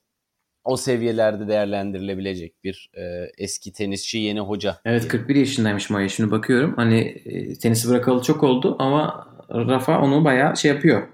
o 0.68 0.76
seviyelerde 0.76 1.48
değerlendirilebilecek 1.48 2.64
bir 2.64 2.90
e, 2.96 3.02
eski 3.38 3.72
tenisçi 3.72 4.18
yeni 4.18 4.40
hoca. 4.40 4.80
Evet 4.84 5.08
41 5.08 5.36
yaşındaymış 5.36 5.90
Moya 5.90 6.08
şimdi 6.08 6.30
bakıyorum. 6.30 6.74
Hani 6.76 6.98
e, 7.24 7.58
tenisi 7.58 7.88
bırakalı 7.88 8.22
çok 8.22 8.42
oldu 8.42 8.76
ama 8.78 9.28
Rafa 9.50 10.00
onu 10.00 10.24
bayağı 10.24 10.56
şey 10.56 10.70
yapıyor. 10.70 11.08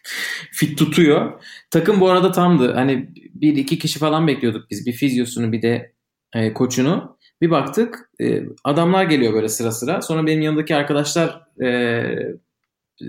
Fit 0.52 0.78
tutuyor. 0.78 1.42
Takım 1.70 2.00
bu 2.00 2.08
arada 2.08 2.32
tamdı. 2.32 2.72
Hani 2.72 3.08
bir 3.34 3.56
iki 3.56 3.78
kişi 3.78 3.98
falan 3.98 4.26
bekliyorduk 4.26 4.70
biz. 4.70 4.86
Bir 4.86 4.92
fizyosunu 4.92 5.52
bir 5.52 5.62
de 5.62 5.92
e, 6.34 6.52
koçunu. 6.52 7.16
Bir 7.40 7.50
baktık 7.50 8.10
e, 8.20 8.42
adamlar 8.64 9.04
geliyor 9.04 9.32
böyle 9.32 9.48
sıra 9.48 9.72
sıra. 9.72 10.02
Sonra 10.02 10.26
benim 10.26 10.42
yanındaki 10.42 10.76
arkadaşlar 10.76 11.42
e, 11.62 12.02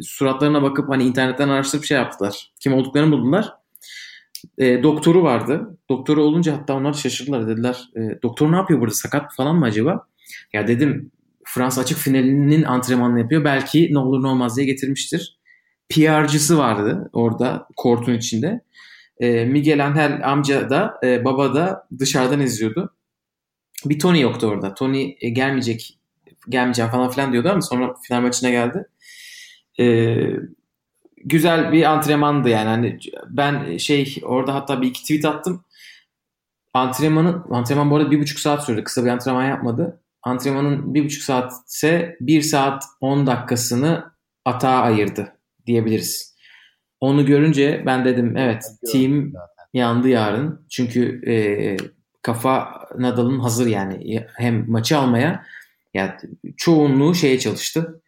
suratlarına 0.02 0.62
bakıp 0.62 0.90
hani 0.90 1.04
internetten 1.04 1.50
araştırıp 1.50 1.86
şey 1.86 1.98
yaptılar. 1.98 2.52
Kim 2.60 2.74
olduklarını 2.74 3.12
buldular. 3.12 3.61
E, 4.58 4.84
doktoru 4.84 5.24
vardı. 5.24 5.78
Doktoru 5.90 6.24
olunca 6.24 6.58
hatta 6.58 6.74
onlar 6.74 6.94
şaşırdılar. 6.94 7.48
Dediler 7.48 7.90
e, 7.96 8.22
doktor 8.24 8.52
ne 8.52 8.56
yapıyor 8.56 8.82
burada 8.82 8.96
sakat 8.96 9.36
falan 9.36 9.56
mı 9.56 9.66
acaba? 9.66 10.08
Ya 10.54 10.68
dedim 10.68 11.12
Fransa 11.46 11.82
açık 11.82 11.98
finalinin 11.98 12.64
antrenmanını 12.64 13.20
yapıyor. 13.20 13.44
Belki 13.44 13.94
ne 13.94 14.00
olur 14.00 14.24
ne 14.24 14.28
olmaz 14.28 14.58
diye 14.58 14.66
getirmiştir. 14.66 15.38
PR'cısı 15.90 16.58
vardı 16.58 17.10
orada 17.14 17.68
kortun 17.78 18.14
içinde. 18.14 18.62
E, 19.20 19.46
Miguel 19.46 19.86
Angel 19.86 20.22
amca 20.24 20.70
da 20.70 20.94
e, 21.04 21.26
baba 21.26 21.56
da 21.56 21.88
dışarıdan 22.00 22.42
izliyordu. 22.42 22.96
Bir 23.86 24.00
Tony 24.00 24.22
yoktu 24.22 24.48
orada. 24.48 24.74
Tony 24.74 25.16
e, 25.22 25.30
gelmeyecek 25.30 25.98
gelmeyeceğim 26.50 26.92
falan 26.92 27.10
filan 27.10 27.34
diyordu 27.34 27.50
ama 27.50 27.62
sonra 27.62 27.94
final 28.08 28.22
maçına 28.22 28.50
geldi. 28.50 28.88
E, 29.80 30.16
güzel 31.26 31.72
bir 31.72 31.84
antrenmandı 31.84 32.50
yani. 32.50 32.68
Hani 32.68 33.00
ben 33.30 33.78
şey 33.78 34.22
orada 34.24 34.56
hatta 34.56 34.82
bir 34.82 34.88
iki 34.88 35.02
tweet 35.02 35.26
attım. 35.26 35.66
Antrenmanın 36.74 37.44
antrenman 37.50 37.92
bu 37.92 37.96
arada 37.96 38.12
bir 38.12 38.20
buçuk 38.20 38.40
saat 38.40 38.66
sürdü. 38.66 38.84
Kısa 38.84 39.06
bir 39.06 39.10
antrenman 39.10 39.46
yapmadı. 39.46 40.02
Antrenmanın 40.24 40.94
bir 40.94 41.06
buçuk 41.06 41.24
saat 41.24 41.54
ise 41.68 42.18
bir 42.22 42.42
saat 42.42 42.84
on 43.02 43.28
dakikasını 43.28 44.12
atağa 44.46 44.82
ayırdı 44.82 45.34
diyebiliriz. 45.66 46.36
Onu 47.00 47.26
görünce 47.26 47.84
ben 47.86 48.06
dedim 48.06 48.38
evet 48.38 48.66
team 48.92 49.34
yandı 49.74 50.10
yarın. 50.10 50.66
Çünkü 50.70 51.22
e, 51.28 51.36
kafa 52.22 52.82
Nadal'ın 52.98 53.40
hazır 53.40 53.68
yani 53.68 54.28
hem 54.38 54.72
maçı 54.72 54.98
almaya 54.98 55.46
Yani 55.94 56.12
çoğunluğu 56.58 57.16
şeye 57.16 57.40
çalıştı. 57.40 58.01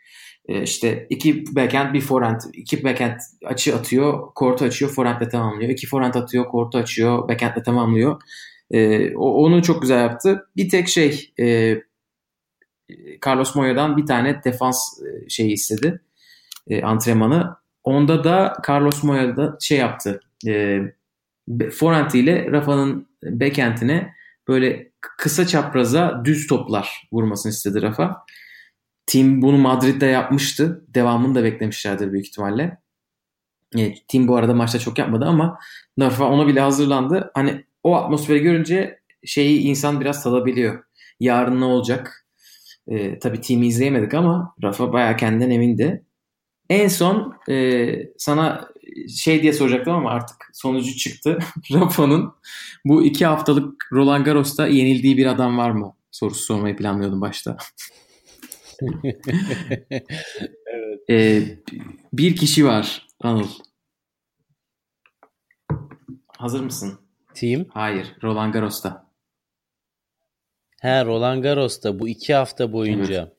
E, 0.48 0.62
işte 0.64 1.08
iki 1.10 1.56
backhand 1.56 1.94
bir 1.94 2.02
forehand. 2.02 2.42
iki 2.54 2.84
backhand 2.84 3.20
açı 3.46 3.76
atıyor. 3.76 4.34
Kortu 4.36 4.66
açıyor. 4.66 4.92
Forehandle 4.92 5.30
tamamlıyor. 5.30 5.72
İki 5.72 5.88
forehand 5.88 6.14
atıyor. 6.14 6.46
Kortu 6.46 6.78
açıyor. 6.78 7.28
Backhandle 7.28 7.64
tamamlıyor. 7.64 8.22
E, 8.72 9.16
onu 9.16 9.64
çok 9.64 9.82
güzel 9.82 10.02
yaptı. 10.02 10.48
Bir 10.56 10.70
tek 10.70 10.88
şey 10.88 11.34
e, 11.40 11.78
Carlos 13.26 13.56
Moya'dan 13.56 13.98
bir 13.98 14.06
tane 14.06 14.44
defans 14.44 15.00
e, 15.02 15.30
şeyi 15.30 15.52
istedi. 15.52 16.02
E, 16.68 16.82
antrenmanı. 16.82 17.56
Onda 17.84 18.24
da 18.24 18.54
Carlos 18.70 19.04
Moya 19.04 19.38
da 19.38 19.58
şey 19.62 19.78
yaptı. 19.78 20.20
E, 20.48 20.80
forehand 21.72 22.12
ile 22.12 22.52
Rafa'nın 22.52 23.08
backhand'ine 23.24 24.14
böyle 24.48 24.92
kısa 25.02 25.48
çapraza 25.48 26.22
düz 26.26 26.48
toplar 26.48 27.08
vurmasını 27.12 27.52
istedi 27.52 27.82
Rafa. 27.82 28.26
Tim 29.06 29.42
bunu 29.42 29.58
Madrid'de 29.58 30.06
yapmıştı. 30.06 30.86
Devamını 30.88 31.36
da 31.36 31.44
beklemişlerdir 31.44 32.12
büyük 32.12 32.28
ihtimalle. 32.28 32.78
Evet, 33.78 33.98
Tim 34.08 34.28
bu 34.28 34.36
arada 34.36 34.54
maçta 34.54 34.80
çok 34.80 34.98
yapmadı 34.98 35.26
ama 35.26 35.60
Rafa 36.00 36.30
ona 36.30 36.48
bile 36.48 36.60
hazırlandı. 36.60 37.32
Hani 37.34 37.64
o 37.84 37.96
atmosferi 37.96 38.40
görünce 38.40 39.00
şeyi 39.26 39.60
insan 39.60 40.02
biraz 40.02 40.24
tadabiliyor. 40.24 40.84
Yarın 41.20 41.62
ne 41.62 41.66
olacak? 41.66 42.28
Ee, 42.88 43.20
tabii 43.20 43.42
Tim'i 43.42 43.68
izleyemedik 43.68 44.14
ama 44.14 44.56
Rafa 44.64 44.94
bayağı 44.94 45.18
kendinden 45.18 45.50
emindi. 45.50 46.06
En 46.70 46.88
son 46.88 47.34
e, 47.50 47.88
sana 48.18 48.68
şey 49.18 49.42
diye 49.42 49.54
soracaktım 49.54 49.94
ama 49.94 50.12
artık 50.12 50.36
sonucu 50.54 50.96
çıktı. 50.98 51.40
Rafa'nın 51.74 52.34
bu 52.86 53.04
iki 53.04 53.26
haftalık 53.26 53.88
Roland 53.92 54.26
Garros'ta 54.26 54.68
yenildiği 54.68 55.18
bir 55.18 55.26
adam 55.26 55.58
var 55.58 55.72
mı? 55.72 55.96
Sorusu 56.12 56.44
sormayı 56.44 56.76
planlıyordum 56.76 57.22
başta. 57.22 57.58
evet. 60.66 61.04
Ee, 61.10 61.44
bir 62.14 62.36
kişi 62.36 62.66
var 62.66 63.08
Anıl. 63.20 63.48
Hazır 66.38 66.60
mısın? 66.64 67.00
Team? 67.34 67.66
Hayır. 67.70 68.16
Roland 68.24 68.54
Garros'ta. 68.54 69.08
He 70.82 71.06
Roland 71.06 71.44
Garros'ta 71.44 72.00
bu 72.00 72.08
iki 72.08 72.34
hafta 72.34 72.74
boyunca. 72.74 73.22
Evet. 73.22 73.34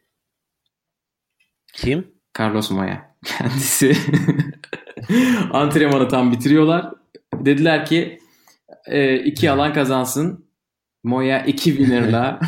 Kim? 1.72 2.14
Carlos 2.38 2.70
Moya. 2.70 3.16
Kendisi 3.24 3.92
antrenmanı 5.52 6.08
tam 6.08 6.32
bitiriyorlar. 6.32 6.94
Dediler 7.34 7.86
ki 7.86 8.18
e, 8.86 9.18
iki 9.18 9.50
alan 9.50 9.72
kazansın. 9.72 10.44
Moya 11.04 11.44
iki 11.44 11.76
winner'la 11.76 12.40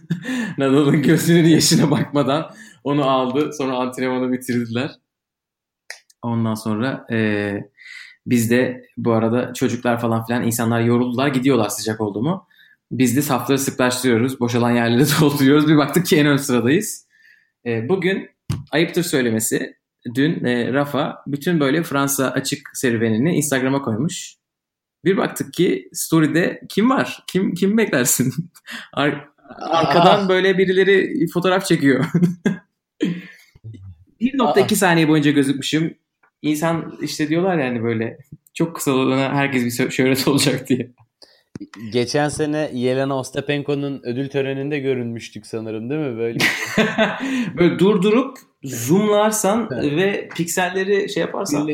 Nadal'ın 0.58 1.02
gözünün 1.02 1.48
yaşına 1.48 1.90
bakmadan 1.90 2.50
onu 2.84 3.10
aldı. 3.10 3.50
Sonra 3.52 3.76
antrenmanı 3.76 4.32
bitirdiler. 4.32 4.90
Ondan 6.22 6.54
sonra 6.54 7.06
e, 7.10 7.52
biz 8.26 8.50
de 8.50 8.84
bu 8.96 9.12
arada 9.12 9.52
çocuklar 9.54 10.00
falan 10.00 10.26
filan 10.26 10.42
insanlar 10.44 10.80
yoruldular 10.80 11.28
gidiyorlar 11.28 11.68
sıcak 11.68 12.00
oldu 12.00 12.22
mu. 12.22 12.46
Biz 12.90 13.16
de 13.16 13.22
safları 13.22 13.58
sıklaştırıyoruz. 13.58 14.40
Boşalan 14.40 14.70
yerleri 14.70 15.04
dolduruyoruz. 15.20 15.68
Bir 15.68 15.76
baktık 15.76 16.06
ki 16.06 16.16
en 16.16 16.26
ön 16.26 16.36
sıradayız. 16.36 17.06
E, 17.66 17.88
bugün 17.88 18.30
ayıptır 18.70 19.02
söylemesi 19.02 19.76
dün 20.14 20.44
e, 20.44 20.72
Rafa 20.72 21.22
bütün 21.26 21.60
böyle 21.60 21.82
Fransa 21.82 22.30
açık 22.30 22.70
serüvenini 22.74 23.36
Instagram'a 23.36 23.82
koymuş. 23.82 24.34
Bir 25.04 25.16
baktık 25.16 25.52
ki 25.52 25.88
story'de 25.92 26.60
kim 26.68 26.90
var? 26.90 27.24
Kim 27.26 27.54
kim 27.54 27.78
beklersin? 27.78 28.32
Ar- 28.92 29.28
arkadan 29.60 30.24
Aa. 30.24 30.28
böyle 30.28 30.58
birileri 30.58 31.26
fotoğraf 31.34 31.66
çekiyor. 31.66 32.04
1.2 34.20 34.74
saniye 34.74 35.08
boyunca 35.08 35.30
gözükmüşüm. 35.30 35.98
İnsan 36.42 36.98
işte 37.02 37.28
diyorlar 37.28 37.58
yani 37.58 37.82
böyle 37.82 38.18
çok 38.54 38.76
kısa 38.76 38.90
olana 38.90 39.34
herkes 39.34 39.80
bir 39.80 39.90
şöhret 39.90 40.28
olacak 40.28 40.68
diye. 40.68 40.92
Geçen 41.92 42.28
sene 42.28 42.70
Yelena 42.74 43.16
Ostapenko'nun 43.18 44.00
ödül 44.04 44.28
töreninde 44.28 44.78
görünmüştük 44.78 45.46
sanırım 45.46 45.90
değil 45.90 46.00
mi 46.00 46.18
böyle? 46.18 46.38
böyle 47.58 47.78
durdurup 47.78 48.38
zoomlarsan 48.64 49.70
ve 49.70 50.28
pikselleri 50.36 51.12
şey 51.12 51.20
yaparsan. 51.20 51.70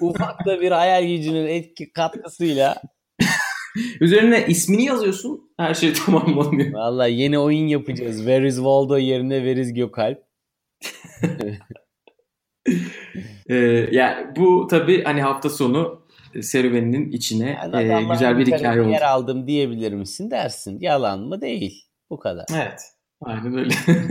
Ufak 0.00 0.46
da 0.46 0.60
bir 0.60 0.70
hayal 0.70 1.06
gücünün 1.06 1.46
etki 1.46 1.92
katkısıyla. 1.92 2.82
Üzerine 4.00 4.46
ismini 4.48 4.84
yazıyorsun 4.84 5.52
her 5.56 5.74
şey 5.74 5.92
tamamlanıyor. 6.06 6.72
Valla 6.72 7.06
yeni 7.06 7.38
oyun 7.38 7.66
yapacağız. 7.66 8.16
Where 8.16 8.48
is 8.48 8.56
Waldo 8.56 8.98
yerine 8.98 9.36
Where 9.36 9.60
is 9.60 9.74
Gökalp. 9.74 10.22
ee, 13.48 13.56
yani 13.92 14.36
bu 14.36 14.66
tabi 14.70 15.04
hani 15.04 15.22
hafta 15.22 15.50
sonu 15.50 16.02
serüveninin 16.40 17.12
içine 17.12 17.58
yani 17.62 17.92
e, 17.92 18.02
güzel 18.12 18.38
bir 18.38 18.46
hikaye 18.46 18.80
oldu. 18.80 18.90
Yer 18.90 19.02
aldım 19.02 19.46
diyebilir 19.46 19.92
misin 19.92 20.30
dersin. 20.30 20.80
Yalan 20.80 21.20
mı 21.20 21.40
değil. 21.40 21.84
Bu 22.10 22.18
kadar. 22.18 22.46
Evet. 22.54 22.91
Aynen 23.24 23.58
öyle. 23.58 23.74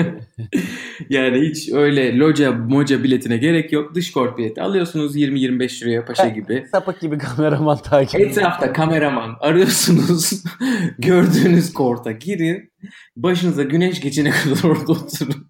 yani 1.09 1.41
hiç 1.41 1.69
öyle 1.71 2.17
loca 2.17 2.51
moca 2.51 3.03
biletine 3.03 3.37
gerek 3.37 3.71
yok. 3.71 3.95
Dış 3.95 4.11
kort 4.11 4.37
bileti 4.37 4.61
alıyorsunuz 4.61 5.15
20-25 5.15 5.81
liraya 5.81 6.05
paşa 6.05 6.27
gibi. 6.27 6.65
Sapık 6.71 6.99
gibi 6.99 7.17
kameraman 7.17 7.77
takip 7.77 8.19
Etrafta 8.19 8.73
kameraman 8.73 9.37
arıyorsunuz. 9.39 10.43
Gördüğünüz 10.99 11.73
korta 11.73 12.11
girin. 12.11 12.71
Başınıza 13.15 13.63
güneş 13.63 14.01
geçene 14.01 14.31
kadar 14.31 14.69
orada 14.69 14.91
oturun. 14.91 15.47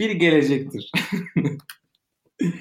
bir 0.00 0.10
gelecektir. 0.10 0.90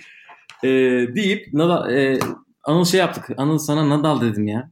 e, 0.64 0.70
deyip 1.16 1.54
Nadal, 1.54 1.94
e, 1.94 2.20
Anıl 2.64 2.86
şey 2.86 3.00
yaptık. 3.00 3.26
Anıl 3.38 3.58
sana 3.58 3.90
Nadal 3.90 4.22
dedim 4.22 4.48
ya. 4.48 4.72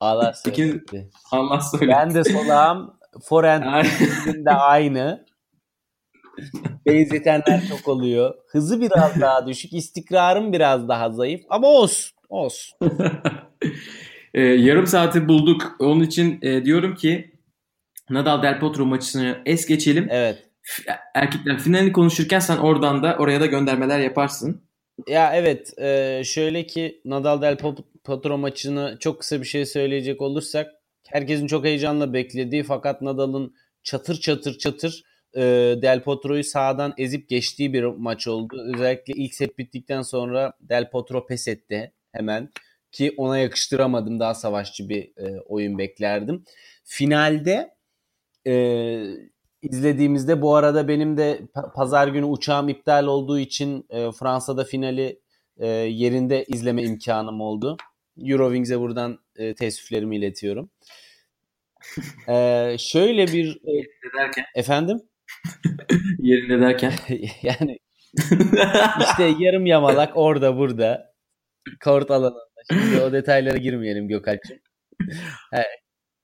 Allah 0.00 0.32
söyledi. 0.44 1.10
Allah 1.30 1.60
söyledi. 1.60 1.94
Ben 1.98 2.14
de 2.14 2.24
solağım 2.24 2.94
Forehand 3.22 3.84
de 4.26 4.50
aynı. 4.50 5.24
Benzetenler 6.86 7.62
çok 7.68 7.88
oluyor. 7.88 8.34
Hızı 8.48 8.80
biraz 8.80 9.20
daha 9.20 9.46
düşük, 9.46 9.72
istikrarım 9.72 10.52
biraz 10.52 10.88
daha 10.88 11.10
zayıf 11.10 11.40
ama 11.48 11.68
olsun. 11.68 12.14
Olsun. 12.28 12.78
ee, 14.34 14.40
yarım 14.40 14.86
saati 14.86 15.28
bulduk. 15.28 15.76
Onun 15.78 16.00
için 16.00 16.38
e, 16.42 16.64
diyorum 16.64 16.94
ki 16.94 17.34
Nadal 18.10 18.42
Del 18.42 18.60
Potro 18.60 18.86
maçını 18.86 19.38
es 19.46 19.66
geçelim. 19.66 20.06
Evet. 20.10 20.50
Erkekler 21.14 21.58
finalini 21.58 21.92
konuşurken 21.92 22.38
sen 22.38 22.56
oradan 22.56 23.02
da 23.02 23.16
oraya 23.18 23.40
da 23.40 23.46
göndermeler 23.46 23.98
yaparsın. 23.98 24.62
Ya 25.08 25.34
evet 25.34 25.78
e, 25.78 26.22
şöyle 26.24 26.66
ki 26.66 27.00
Nadal 27.04 27.42
Del 27.42 27.56
Potro 28.04 28.38
maçını 28.38 28.96
çok 29.00 29.20
kısa 29.20 29.40
bir 29.40 29.46
şey 29.46 29.66
söyleyecek 29.66 30.22
olursak 30.22 30.70
herkesin 31.08 31.46
çok 31.46 31.64
heyecanla 31.64 32.12
beklediği 32.12 32.62
fakat 32.62 33.02
Nadal'ın 33.02 33.54
çatır 33.82 34.20
çatır 34.20 34.58
çatır 34.58 35.02
e, 35.36 35.42
Del 35.82 36.02
Potro'yu 36.02 36.44
sağdan 36.44 36.94
ezip 36.98 37.28
geçtiği 37.28 37.72
bir 37.72 37.84
maç 37.84 38.26
oldu. 38.28 38.56
Özellikle 38.74 39.14
ilk 39.16 39.34
set 39.34 39.58
bittikten 39.58 40.02
sonra 40.02 40.52
Del 40.60 40.90
Potro 40.90 41.26
pes 41.26 41.48
etti 41.48 41.92
hemen 42.12 42.50
ki 42.92 43.14
ona 43.16 43.38
yakıştıramadım 43.38 44.20
daha 44.20 44.34
savaşçı 44.34 44.88
bir 44.88 45.12
e, 45.16 45.40
oyun 45.40 45.78
beklerdim. 45.78 46.44
Finalde 46.84 47.74
e, 48.46 48.54
izlediğimizde 49.62 50.42
bu 50.42 50.56
arada 50.56 50.88
benim 50.88 51.16
de 51.16 51.40
pazar 51.74 52.08
günü 52.08 52.24
uçağım 52.24 52.68
iptal 52.68 53.06
olduğu 53.06 53.38
için 53.38 53.86
e, 53.90 54.12
Fransa'da 54.12 54.64
finali 54.64 55.20
e, 55.56 55.66
yerinde 55.68 56.44
izleme 56.44 56.82
imkanım 56.82 57.40
oldu. 57.40 57.76
Eurowings'e 58.18 58.80
buradan 58.80 59.18
e, 59.36 59.54
teessüflerimi 59.54 60.16
iletiyorum. 60.16 60.70
Ee, 62.28 62.76
şöyle 62.78 63.26
bir 63.26 63.44
yerinde 63.64 64.18
derken 64.18 64.44
efendim 64.54 64.98
yerinde 66.18 66.60
derken 66.60 66.92
yani 67.42 67.78
işte 69.00 69.34
yarım 69.38 69.66
yamalak 69.66 70.12
orada 70.14 70.56
burada 70.56 71.14
kort 71.84 72.10
alanında. 72.10 72.44
Şimdi 72.72 73.00
o 73.00 73.12
detaylara 73.12 73.56
girmeyelim 73.56 74.08
Gökalp'cığım. 74.08 74.58
Evet. 75.52 75.66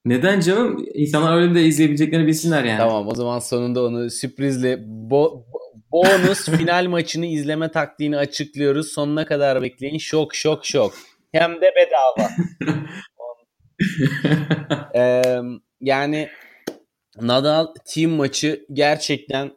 Neden 0.05 0.41
canım? 0.41 0.87
İnsanlar 0.95 1.37
öyle 1.37 1.55
de 1.55 1.63
izleyebileceklerini 1.63 2.27
bilsinler 2.27 2.65
yani. 2.65 2.79
Tamam 2.79 3.09
o 3.09 3.15
zaman 3.15 3.39
sonunda 3.39 3.85
onu 3.85 4.11
sürprizle 4.11 4.75
bo- 5.11 5.45
bonus 5.93 6.49
final 6.49 6.87
maçını 6.87 7.27
izleme 7.27 7.71
taktiğini 7.71 8.17
açıklıyoruz. 8.17 8.93
Sonuna 8.93 9.27
kadar 9.27 9.63
bekleyin. 9.63 9.99
Şok 9.99 10.35
şok 10.35 10.67
şok. 10.67 10.95
Hem 11.33 11.61
de 11.61 11.73
bedava. 11.77 12.31
ee, 14.95 15.41
yani 15.81 16.29
Nadal 17.21 17.67
team 17.85 18.11
maçı 18.11 18.67
gerçekten 18.73 19.53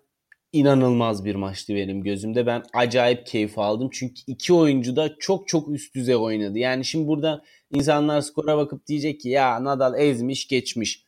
inanılmaz 0.52 1.26
bir 1.26 1.36
maçtı 1.36 1.76
benim 1.76 2.04
gözümde. 2.04 2.46
Ben 2.46 2.64
acayip 2.74 3.28
keyif 3.28 3.60
aldım. 3.60 3.90
Çünkü 3.94 4.22
iki 4.28 4.54
oyuncu 4.54 4.96
da 4.96 5.16
çok 5.20 5.48
çok 5.48 5.70
üst 5.70 5.96
düzey 5.96 6.16
oynadı. 6.16 6.58
Yani 6.58 6.86
şimdi 6.86 7.08
burada 7.08 7.44
insanlar 7.72 8.22
skora 8.22 8.58
bakıp 8.58 8.88
diyecek 8.88 9.20
ki 9.20 9.30
ya 9.30 9.64
Nadal 9.64 10.00
ezmiş 10.00 10.48
geçmiş. 10.48 11.06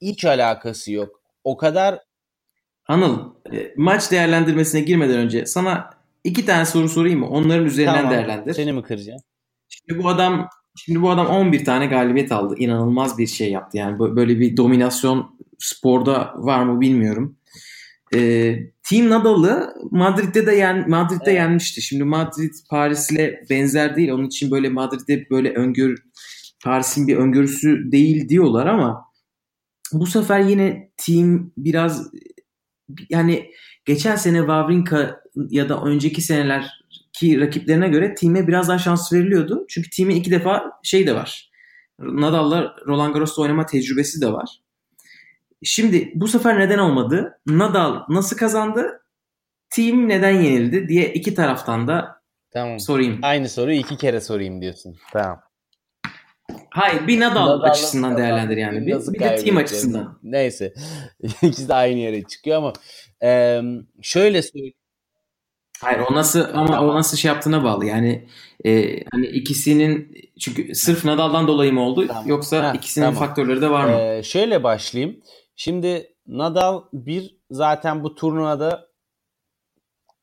Hiç 0.00 0.24
alakası 0.24 0.92
yok. 0.92 1.22
O 1.44 1.56
kadar 1.56 2.00
Anıl 2.88 3.34
e, 3.52 3.72
maç 3.76 4.10
değerlendirmesine 4.10 4.80
girmeden 4.80 5.16
önce 5.16 5.46
sana 5.46 5.90
iki 6.28 6.46
tane 6.46 6.64
soru 6.66 6.88
sorayım 6.88 7.20
mı? 7.20 7.28
Onların 7.28 7.66
üzerinden 7.66 7.94
Tamam. 7.94 8.10
değerlendir. 8.10 8.54
Seni 8.54 8.72
mi 8.72 8.82
kıracağım? 8.82 9.20
Şimdi 9.68 10.02
bu 10.02 10.08
adam 10.08 10.48
şimdi 10.76 11.02
bu 11.02 11.10
adam 11.10 11.26
11 11.26 11.64
tane 11.64 11.86
galibiyet 11.86 12.32
aldı. 12.32 12.54
İnanılmaz 12.58 13.18
bir 13.18 13.26
şey 13.26 13.50
yaptı. 13.50 13.76
Yani 13.78 13.96
bö- 13.96 14.16
böyle 14.16 14.40
bir 14.40 14.56
dominasyon 14.56 15.38
sporda 15.58 16.34
var 16.36 16.62
mı 16.64 16.80
bilmiyorum. 16.80 17.36
Ee, 18.14 18.58
Team 18.82 19.10
Nadal'ı 19.10 19.74
Madrid'de 19.90 20.46
de 20.46 20.54
yen, 20.54 20.90
Madrid'de 20.90 21.20
Evet. 21.26 21.34
yenmişti. 21.34 21.82
Şimdi 21.82 22.04
Madrid 22.04 22.54
Paris'le 22.70 23.18
benzer 23.50 23.96
değil. 23.96 24.10
Onun 24.10 24.26
için 24.26 24.50
böyle 24.50 24.68
Madrid'de 24.68 25.26
böyle 25.30 25.54
öngör 25.54 25.96
Paris'in 26.64 27.06
bir 27.08 27.16
öngörüsü 27.16 27.92
değil 27.92 28.28
diyorlar 28.28 28.66
ama 28.66 29.04
bu 29.92 30.06
sefer 30.06 30.40
yine 30.40 30.90
team 30.96 31.52
biraz 31.56 32.10
yani 33.10 33.50
geçen 33.88 34.16
sene 34.16 34.38
Wawrinka 34.38 35.20
ya 35.50 35.68
da 35.68 35.82
önceki 35.82 36.22
senelerki 36.22 37.40
rakiplerine 37.40 37.88
göre 37.88 38.14
team'e 38.14 38.48
biraz 38.48 38.68
daha 38.68 38.78
şans 38.78 39.12
veriliyordu. 39.12 39.64
Çünkü 39.68 39.90
team'in 39.90 40.16
iki 40.16 40.30
defa 40.30 40.72
şey 40.82 41.06
de 41.06 41.14
var. 41.14 41.50
Nadal'la 41.98 42.76
Roland 42.86 43.14
Garros'ta 43.14 43.42
oynama 43.42 43.66
tecrübesi 43.66 44.20
de 44.20 44.32
var. 44.32 44.48
Şimdi 45.62 46.12
bu 46.14 46.28
sefer 46.28 46.58
neden 46.58 46.78
olmadı? 46.78 47.40
Nadal 47.46 48.02
nasıl 48.08 48.36
kazandı? 48.36 49.02
Team 49.70 50.08
neden 50.08 50.40
yenildi 50.40 50.88
diye 50.88 51.12
iki 51.12 51.34
taraftan 51.34 51.88
da 51.88 52.22
Tamam. 52.50 52.80
sorayım. 52.80 53.18
Aynı 53.22 53.48
soruyu 53.48 53.78
iki 53.78 53.96
kere 53.96 54.20
sorayım 54.20 54.60
diyorsun. 54.60 54.96
Tamam. 55.12 55.40
Hayır 56.70 57.06
bir 57.06 57.20
Nadal 57.20 57.46
Nadal'ın 57.46 57.70
açısından 57.70 58.16
değerlendir 58.16 58.56
yani. 58.56 58.86
Bir, 58.86 59.12
bir 59.14 59.20
de 59.20 59.36
team 59.36 59.56
açısından. 59.56 60.18
Neyse. 60.22 60.74
İkisi 61.42 61.68
de 61.68 61.74
aynı 61.74 61.98
yere 61.98 62.22
çıkıyor 62.22 62.56
ama 62.56 62.72
e, 63.22 63.60
şöyle 64.02 64.42
söyleyeyim. 64.42 64.74
Hayır 65.80 66.00
o 66.10 66.14
nasıl 66.14 66.44
ama 66.54 66.80
o 66.80 66.94
nasıl 66.94 67.16
şey 67.16 67.28
yaptığına 67.28 67.64
bağlı. 67.64 67.86
Yani 67.86 68.28
e, 68.66 69.00
hani 69.12 69.26
ikisinin 69.26 70.14
çünkü 70.40 70.74
sırf 70.74 71.04
Nadal'dan 71.04 71.48
dolayı 71.48 71.72
mı 71.72 71.80
oldu 71.82 72.06
Tamam. 72.06 72.26
yoksa 72.26 72.64
Ha, 72.64 72.72
ikisinin 72.74 73.04
tamam. 73.04 73.18
faktörleri 73.20 73.60
de 73.60 73.70
var 73.70 73.84
mı? 73.84 73.90
Ee, 74.00 74.22
şöyle 74.22 74.62
başlayayım. 74.62 75.20
Şimdi 75.56 76.14
Nadal 76.26 76.82
bir 76.92 77.36
zaten 77.50 78.02
bu 78.04 78.14
turnuvada 78.14 78.88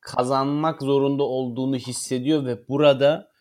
kazanmak 0.01 0.81
zorunda 0.81 1.23
olduğunu 1.23 1.75
hissediyor 1.75 2.45
ve 2.45 2.67
burada 2.67 3.31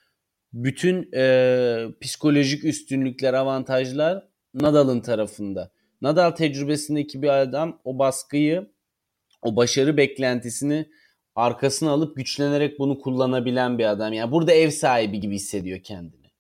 bütün 0.53 1.11
e, 1.17 1.87
psikolojik 2.01 2.65
üstünlükler, 2.65 3.35
avantajlar 3.35 4.29
Nadal'ın 4.55 5.01
tarafında. 5.01 5.71
Nadal 6.03 6.31
tecrübesindeki 6.31 7.23
bir 7.23 7.29
adam 7.29 7.81
o 7.85 7.99
baskıyı, 7.99 8.74
o 9.45 9.57
başarı 9.57 9.97
beklentisini 9.97 10.89
arkasına 11.35 11.91
alıp 11.91 12.17
güçlenerek 12.17 12.79
bunu 12.79 12.99
kullanabilen 12.99 13.79
bir 13.79 13.85
adam. 13.85 14.13
Yani 14.13 14.33
burada 14.33 14.53
ev 14.53 14.71
sahibi 14.71 15.21
gibi 15.21 15.35
hissediyor 15.35 15.81
kendini. 15.83 16.31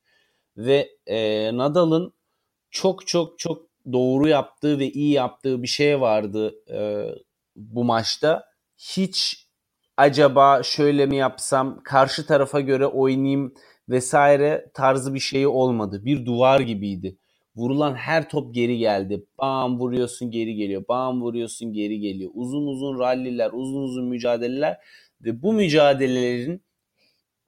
Ve 0.56 0.88
e, 1.06 1.50
Nadal'ın 1.56 2.12
çok 2.70 3.06
çok 3.06 3.38
çok 3.38 3.62
doğru 3.92 4.28
yaptığı 4.28 4.78
ve 4.78 4.90
iyi 4.90 5.12
yaptığı 5.12 5.62
bir 5.62 5.68
şey 5.68 6.00
vardı 6.00 6.54
e, 6.70 7.08
bu 7.56 7.84
maçta. 7.84 8.44
Hiç 8.78 9.48
acaba 9.96 10.62
şöyle 10.62 11.06
mi 11.06 11.16
yapsam, 11.16 11.82
karşı 11.84 12.26
tarafa 12.26 12.60
göre 12.60 12.86
oynayayım 12.86 13.54
vesaire 13.88 14.70
tarzı 14.74 15.14
bir 15.14 15.20
şeyi 15.20 15.48
olmadı. 15.48 16.04
Bir 16.04 16.26
duvar 16.26 16.60
gibiydi. 16.60 17.18
Vurulan 17.56 17.94
her 17.94 18.28
top 18.28 18.54
geri 18.54 18.78
geldi. 18.78 19.26
Bam 19.38 19.78
vuruyorsun 19.78 20.30
geri 20.30 20.54
geliyor. 20.54 20.84
Bam 20.88 21.22
vuruyorsun 21.22 21.72
geri 21.72 22.00
geliyor. 22.00 22.30
Uzun 22.34 22.66
uzun 22.66 22.98
ralliler, 22.98 23.50
uzun 23.52 23.82
uzun 23.82 24.04
mücadeleler 24.04 24.78
ve 25.20 25.42
bu 25.42 25.52
mücadelelerin 25.52 26.62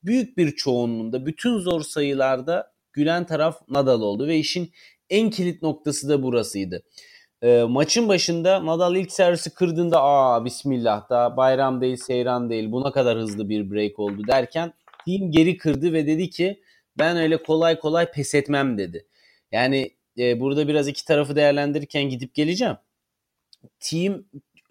büyük 0.04 0.38
bir 0.38 0.50
çoğunluğunda 0.50 1.26
bütün 1.26 1.58
zor 1.58 1.80
sayılarda 1.80 2.72
gülen 2.92 3.26
taraf 3.26 3.68
Nadal 3.68 4.02
oldu 4.02 4.26
ve 4.26 4.36
işin 4.36 4.70
en 5.10 5.30
kilit 5.30 5.62
noktası 5.62 6.08
da 6.08 6.22
burasıydı. 6.22 6.82
E, 7.42 7.62
maçın 7.62 8.08
başında 8.08 8.66
Nadal 8.66 8.96
ilk 8.96 9.12
servisi 9.12 9.54
kırdığında 9.54 10.02
aa 10.02 10.44
bismillah 10.44 11.10
da 11.10 11.36
bayram 11.36 11.80
değil 11.80 11.96
seyran 11.96 12.50
değil 12.50 12.72
buna 12.72 12.92
kadar 12.92 13.18
hızlı 13.18 13.48
bir 13.48 13.70
break 13.70 13.98
oldu 13.98 14.26
derken 14.28 14.72
team 15.06 15.30
geri 15.30 15.56
kırdı 15.56 15.92
ve 15.92 16.06
dedi 16.06 16.30
ki 16.30 16.60
ben 16.98 17.16
öyle 17.16 17.42
kolay 17.42 17.78
kolay 17.78 18.10
pes 18.10 18.34
etmem 18.34 18.78
dedi. 18.78 19.06
Yani 19.52 19.95
e, 20.18 20.40
burada 20.40 20.68
biraz 20.68 20.88
iki 20.88 21.04
tarafı 21.04 21.36
değerlendirirken 21.36 22.04
gidip 22.04 22.34
geleceğim. 22.34 22.76
Team 23.80 24.24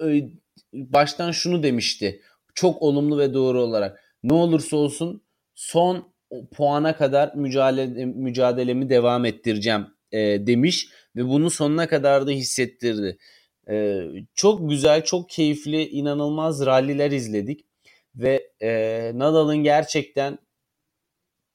e, 0.03 0.29
baştan 0.73 1.31
şunu 1.31 1.63
demişti. 1.63 2.21
Çok 2.55 2.81
olumlu 2.81 3.17
ve 3.17 3.33
doğru 3.33 3.61
olarak. 3.61 3.99
Ne 4.23 4.33
olursa 4.33 4.77
olsun 4.77 5.23
son 5.55 6.13
puana 6.51 6.95
kadar 6.95 7.35
mücadele, 7.35 8.05
mücadelemi 8.05 8.89
devam 8.89 9.25
ettireceğim 9.25 9.87
e, 10.11 10.47
demiş 10.47 10.87
ve 11.15 11.25
bunu 11.25 11.49
sonuna 11.49 11.87
kadar 11.87 12.27
da 12.27 12.31
hissettirdi. 12.31 13.17
E, 13.69 14.01
çok 14.35 14.69
güzel, 14.69 15.03
çok 15.03 15.29
keyifli, 15.29 15.87
inanılmaz 15.87 16.65
ralliler 16.65 17.11
izledik 17.11 17.65
ve 18.15 18.51
e, 18.61 19.11
Nadal'ın 19.15 19.57
gerçekten 19.57 20.37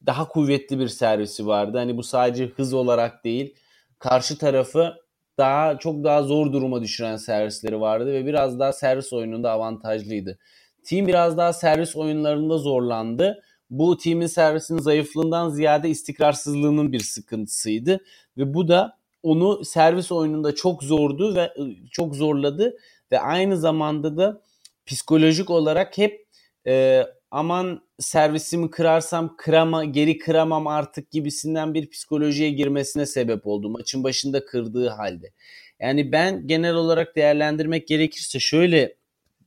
daha 0.06 0.28
kuvvetli 0.28 0.78
bir 0.78 0.88
servisi 0.88 1.46
vardı. 1.46 1.78
Hani 1.78 1.96
bu 1.96 2.02
sadece 2.02 2.46
hız 2.46 2.74
olarak 2.74 3.24
değil, 3.24 3.54
karşı 4.00 4.38
tarafı 4.38 4.94
daha 5.38 5.78
çok 5.78 6.04
daha 6.04 6.22
zor 6.22 6.52
duruma 6.52 6.82
düşüren 6.82 7.16
servisleri 7.16 7.80
vardı 7.80 8.12
ve 8.12 8.26
biraz 8.26 8.58
daha 8.58 8.72
servis 8.72 9.12
oyununda 9.12 9.50
avantajlıydı. 9.50 10.38
Team 10.84 11.06
biraz 11.06 11.36
daha 11.36 11.52
servis 11.52 11.96
oyunlarında 11.96 12.58
zorlandı. 12.58 13.42
Bu 13.70 13.96
team'in 13.96 14.26
servisinin 14.26 14.78
zayıflığından 14.78 15.48
ziyade 15.48 15.88
istikrarsızlığının 15.88 16.92
bir 16.92 17.00
sıkıntısıydı 17.00 18.00
ve 18.36 18.54
bu 18.54 18.68
da 18.68 18.98
onu 19.22 19.64
servis 19.64 20.12
oyununda 20.12 20.54
çok 20.54 20.82
zordu 20.82 21.36
ve 21.36 21.54
çok 21.90 22.14
zorladı 22.14 22.76
ve 23.12 23.20
aynı 23.20 23.56
zamanda 23.56 24.16
da 24.16 24.40
psikolojik 24.86 25.50
olarak 25.50 25.98
hep 25.98 26.26
e, 26.66 27.04
aman 27.30 27.82
servisimi 27.98 28.70
kırarsam 28.70 29.36
kırama 29.36 29.84
geri 29.84 30.18
kıramam 30.18 30.66
artık 30.66 31.10
gibisinden 31.10 31.74
bir 31.74 31.90
psikolojiye 31.90 32.50
girmesine 32.50 33.06
sebep 33.06 33.46
oldu 33.46 33.70
maçın 33.70 34.04
başında 34.04 34.44
kırdığı 34.44 34.88
halde. 34.88 35.32
Yani 35.80 36.12
ben 36.12 36.46
genel 36.46 36.74
olarak 36.74 37.16
değerlendirmek 37.16 37.88
gerekirse 37.88 38.40
şöyle 38.40 38.96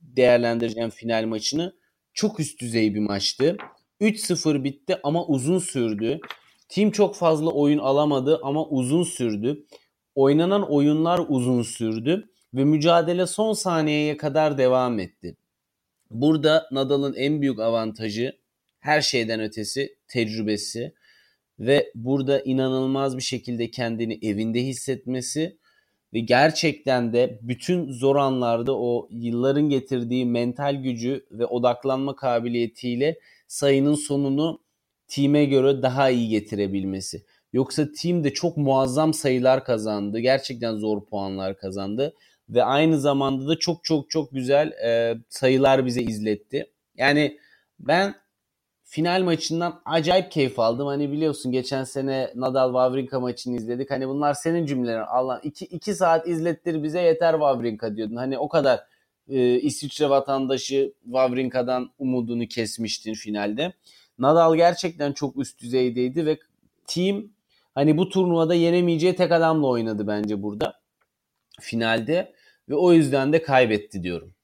değerlendireceğim 0.02 0.90
final 0.90 1.24
maçını. 1.24 1.74
Çok 2.14 2.40
üst 2.40 2.60
düzey 2.60 2.94
bir 2.94 3.00
maçtı. 3.00 3.56
3-0 4.00 4.64
bitti 4.64 4.96
ama 5.02 5.26
uzun 5.26 5.58
sürdü. 5.58 6.20
Team 6.68 6.90
çok 6.90 7.16
fazla 7.16 7.50
oyun 7.50 7.78
alamadı 7.78 8.40
ama 8.42 8.66
uzun 8.66 9.02
sürdü. 9.02 9.64
Oynanan 10.14 10.70
oyunlar 10.70 11.20
uzun 11.28 11.62
sürdü 11.62 12.28
ve 12.54 12.64
mücadele 12.64 13.26
son 13.26 13.52
saniyeye 13.52 14.16
kadar 14.16 14.58
devam 14.58 14.98
etti. 14.98 15.36
Burada 16.14 16.68
Nadal'ın 16.72 17.14
en 17.14 17.40
büyük 17.40 17.60
avantajı 17.60 18.32
her 18.80 19.00
şeyden 19.00 19.40
ötesi 19.40 19.96
tecrübesi 20.08 20.94
ve 21.58 21.92
burada 21.94 22.40
inanılmaz 22.40 23.16
bir 23.16 23.22
şekilde 23.22 23.70
kendini 23.70 24.18
evinde 24.22 24.62
hissetmesi 24.62 25.58
ve 26.12 26.20
gerçekten 26.20 27.12
de 27.12 27.38
bütün 27.42 27.92
zor 27.92 28.16
anlarda 28.16 28.78
o 28.78 29.08
yılların 29.10 29.68
getirdiği 29.68 30.26
mental 30.26 30.82
gücü 30.82 31.26
ve 31.30 31.46
odaklanma 31.46 32.16
kabiliyetiyle 32.16 33.18
sayının 33.46 33.94
sonunu 33.94 34.60
team'e 35.08 35.44
göre 35.44 35.82
daha 35.82 36.10
iyi 36.10 36.28
getirebilmesi. 36.28 37.24
Yoksa 37.52 37.92
team 37.92 38.24
de 38.24 38.34
çok 38.34 38.56
muazzam 38.56 39.14
sayılar 39.14 39.64
kazandı. 39.64 40.18
Gerçekten 40.18 40.76
zor 40.76 41.06
puanlar 41.06 41.58
kazandı. 41.58 42.14
Ve 42.48 42.64
aynı 42.64 43.00
zamanda 43.00 43.48
da 43.48 43.58
çok 43.58 43.84
çok 43.84 44.10
çok 44.10 44.32
güzel 44.32 44.72
e, 44.72 45.18
sayılar 45.28 45.86
bize 45.86 46.02
izletti. 46.02 46.70
Yani 46.96 47.38
ben 47.78 48.14
final 48.84 49.22
maçından 49.22 49.82
acayip 49.84 50.30
keyif 50.30 50.58
aldım. 50.58 50.86
Hani 50.86 51.12
biliyorsun 51.12 51.52
geçen 51.52 51.84
sene 51.84 52.32
Nadal 52.34 52.68
Wawrinka 52.68 53.20
maçını 53.20 53.56
izledik. 53.56 53.90
Hani 53.90 54.08
bunlar 54.08 54.34
senin 54.34 54.66
cümlelerin. 54.66 55.04
Allah 55.06 55.40
2 55.42 55.64
2 55.64 55.94
saat 55.94 56.28
izlettir 56.28 56.82
bize 56.82 57.00
yeter 57.00 57.32
Wawrinka 57.32 57.96
diyordun. 57.96 58.16
Hani 58.16 58.38
o 58.38 58.48
kadar 58.48 58.80
e, 59.28 59.60
İsviçre 59.60 60.10
vatandaşı 60.10 60.92
Wawrinka'dan 61.04 61.90
umudunu 61.98 62.46
kesmiştin 62.46 63.14
finalde. 63.14 63.72
Nadal 64.18 64.56
gerçekten 64.56 65.12
çok 65.12 65.36
üst 65.36 65.60
düzeydeydi 65.60 66.26
ve 66.26 66.38
team 66.86 67.24
hani 67.74 67.98
bu 67.98 68.08
turnuvada 68.08 68.54
yenemeyeceği 68.54 69.16
tek 69.16 69.32
adamla 69.32 69.66
oynadı 69.66 70.06
bence 70.06 70.42
burada 70.42 70.80
finalde 71.60 72.33
ve 72.68 72.74
o 72.74 72.92
yüzden 72.92 73.32
de 73.32 73.42
kaybetti 73.42 74.02
diyorum. 74.02 74.34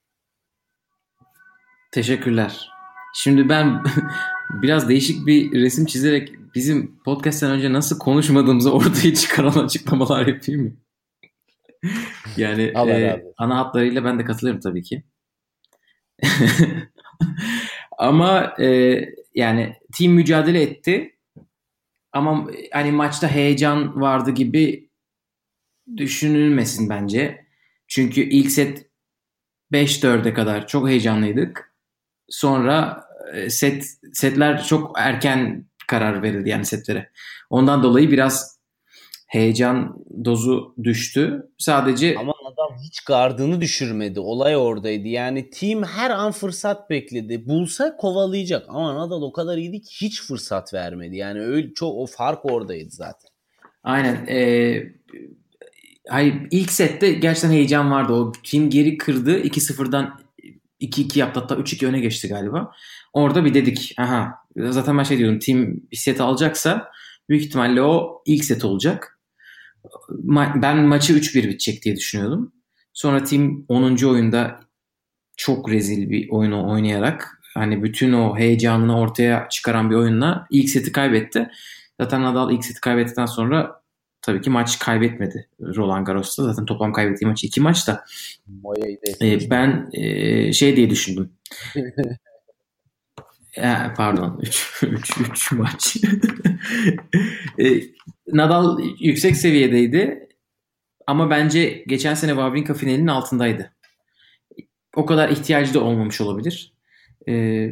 Teşekkürler. 1.91 2.69
Şimdi 3.13 3.49
ben 3.49 3.83
biraz 4.61 4.89
değişik 4.89 5.27
bir 5.27 5.51
resim 5.51 5.85
çizerek 5.85 6.31
bizim 6.55 6.99
podcast'ten 7.05 7.51
önce 7.51 7.73
nasıl 7.73 7.99
konuşmadığımızı 7.99 8.73
ortaya 8.73 9.13
çıkaran 9.15 9.65
açıklamalar 9.65 10.27
yapayım 10.27 10.63
mı? 10.63 10.71
yani 12.37 12.71
Allah 12.75 12.91
e, 12.91 13.23
ana 13.37 13.57
hatlarıyla 13.57 14.03
ben 14.03 14.19
de 14.19 14.25
katılıyorum 14.25 14.61
tabii 14.61 14.83
ki. 14.83 15.03
Ama 17.97 18.53
e, 18.59 18.99
yani 19.35 19.75
team 19.97 20.13
mücadele 20.13 20.61
etti. 20.61 21.17
Ama 22.13 22.47
hani 22.71 22.91
maçta 22.91 23.27
heyecan 23.27 24.01
vardı 24.01 24.31
gibi 24.31 24.89
düşünülmesin 25.97 26.89
bence. 26.89 27.40
Çünkü 27.91 28.21
ilk 28.21 28.51
set 28.51 28.85
5-4'e 29.71 30.33
kadar 30.33 30.67
çok 30.67 30.89
heyecanlıydık. 30.89 31.73
Sonra 32.29 33.03
e, 33.33 33.49
set 33.49 33.85
setler 34.13 34.63
çok 34.63 34.99
erken 34.99 35.65
karar 35.87 36.23
verildi 36.23 36.49
yani 36.49 36.65
setlere. 36.65 37.11
Ondan 37.49 37.83
dolayı 37.83 38.11
biraz 38.11 38.59
heyecan 39.27 40.03
dozu 40.25 40.75
düştü. 40.83 41.49
Sadece 41.57 42.15
Ama 42.19 42.33
adam 42.45 42.77
hiç 42.83 43.01
gardını 43.01 43.61
düşürmedi. 43.61 44.19
Olay 44.19 44.57
oradaydı. 44.57 45.07
Yani 45.07 45.49
team 45.49 45.83
her 45.83 46.09
an 46.09 46.31
fırsat 46.31 46.89
bekledi. 46.89 47.47
Bulsa 47.47 47.97
kovalayacak. 47.97 48.65
Ama 48.69 48.95
Nadal 48.95 49.21
o 49.21 49.31
kadar 49.31 49.57
iyiydi 49.57 49.81
ki 49.81 50.05
hiç 50.05 50.21
fırsat 50.21 50.73
vermedi. 50.73 51.17
Yani 51.17 51.41
öyle 51.41 51.73
çok 51.73 51.95
o 51.95 52.05
fark 52.05 52.45
oradaydı 52.45 52.89
zaten. 52.89 53.29
aynen 53.83 54.25
e, 54.27 54.83
hayır 56.09 56.47
ilk 56.51 56.71
sette 56.71 57.11
gerçekten 57.11 57.51
heyecan 57.51 57.91
vardı. 57.91 58.13
O 58.13 58.31
team 58.31 58.69
geri 58.69 58.97
kırdı. 58.97 59.39
2-0'dan 59.41 60.19
2-2 60.81 61.19
yaptı 61.19 61.39
hatta 61.39 61.55
3-2 61.55 61.85
öne 61.87 61.99
geçti 61.99 62.27
galiba. 62.27 62.71
Orada 63.13 63.45
bir 63.45 63.53
dedik 63.53 63.93
aha 63.97 64.33
zaten 64.57 64.97
ben 64.97 65.03
şey 65.03 65.17
diyordum 65.17 65.39
team 65.39 65.75
bir 65.91 65.97
set 65.97 66.21
alacaksa 66.21 66.91
büyük 67.29 67.43
ihtimalle 67.43 67.81
o 67.81 68.21
ilk 68.25 68.45
set 68.45 68.65
olacak. 68.65 69.19
Ma- 70.09 70.61
ben 70.61 70.77
maçı 70.77 71.13
3-1 71.13 71.43
bitecek 71.43 71.83
diye 71.83 71.95
düşünüyordum. 71.95 72.53
Sonra 72.93 73.23
team 73.23 73.65
10. 73.67 74.05
oyunda 74.05 74.59
çok 75.37 75.69
rezil 75.69 76.09
bir 76.09 76.29
oyunu 76.29 76.71
oynayarak 76.71 77.41
hani 77.53 77.83
bütün 77.83 78.13
o 78.13 78.37
heyecanını 78.37 78.99
ortaya 78.99 79.49
çıkaran 79.49 79.89
bir 79.89 79.95
oyunla 79.95 80.47
ilk 80.49 80.69
seti 80.69 80.91
kaybetti. 80.91 81.49
Zaten 82.01 82.23
Nadal 82.23 82.51
ilk 82.51 82.65
seti 82.65 82.81
kaybettikten 82.81 83.25
sonra 83.25 83.80
tabii 84.21 84.41
ki 84.41 84.49
maç 84.49 84.79
kaybetmedi 84.79 85.49
Roland 85.61 86.07
Garros'ta. 86.07 86.43
Zaten 86.43 86.65
toplam 86.65 86.93
kaybettiği 86.93 87.29
maç 87.29 87.43
iki 87.43 87.61
maç 87.61 87.87
da. 87.87 88.05
E, 89.21 89.49
ben 89.49 89.89
e, 89.93 90.53
şey 90.53 90.75
diye 90.75 90.89
düşündüm. 90.89 91.31
Ya, 93.57 93.93
pardon 93.97 94.39
3 94.41 94.83
3 94.83 95.17
3 95.31 95.51
maç. 95.51 95.97
E, 97.59 97.81
Nadal 98.27 98.79
yüksek 98.99 99.37
seviyedeydi 99.37 100.29
ama 101.07 101.29
bence 101.29 101.83
geçen 101.87 102.13
sene 102.13 102.31
Wawrinka 102.31 102.73
finalinin 102.73 103.07
altındaydı. 103.07 103.73
O 104.95 105.05
kadar 105.05 105.29
ihtiyacı 105.29 105.73
da 105.73 105.79
olmamış 105.79 106.21
olabilir. 106.21 106.73
E, 107.27 107.65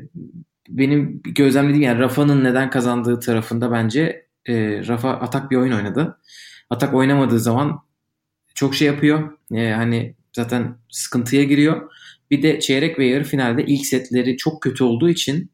benim 0.69 1.21
gözlemlediğim 1.23 1.81
yani 1.81 1.99
Rafa'nın 1.99 2.43
neden 2.43 2.69
kazandığı 2.69 3.19
tarafında 3.19 3.71
bence 3.71 4.25
e, 4.45 4.87
Rafa 4.87 5.11
atak 5.11 5.51
bir 5.51 5.55
oyun 5.55 5.73
oynadı. 5.73 6.18
Atak 6.69 6.93
oynamadığı 6.93 7.39
zaman 7.39 7.79
çok 8.55 8.75
şey 8.75 8.87
yapıyor. 8.87 9.37
E, 9.53 9.71
hani 9.71 10.15
zaten 10.33 10.77
sıkıntıya 10.89 11.43
giriyor. 11.43 11.91
Bir 12.31 12.43
de 12.43 12.59
çeyrek 12.59 12.99
ve 12.99 13.05
yarı 13.05 13.23
finalde 13.23 13.65
ilk 13.65 13.85
setleri 13.85 14.37
çok 14.37 14.61
kötü 14.61 14.83
olduğu 14.83 15.09
için 15.09 15.51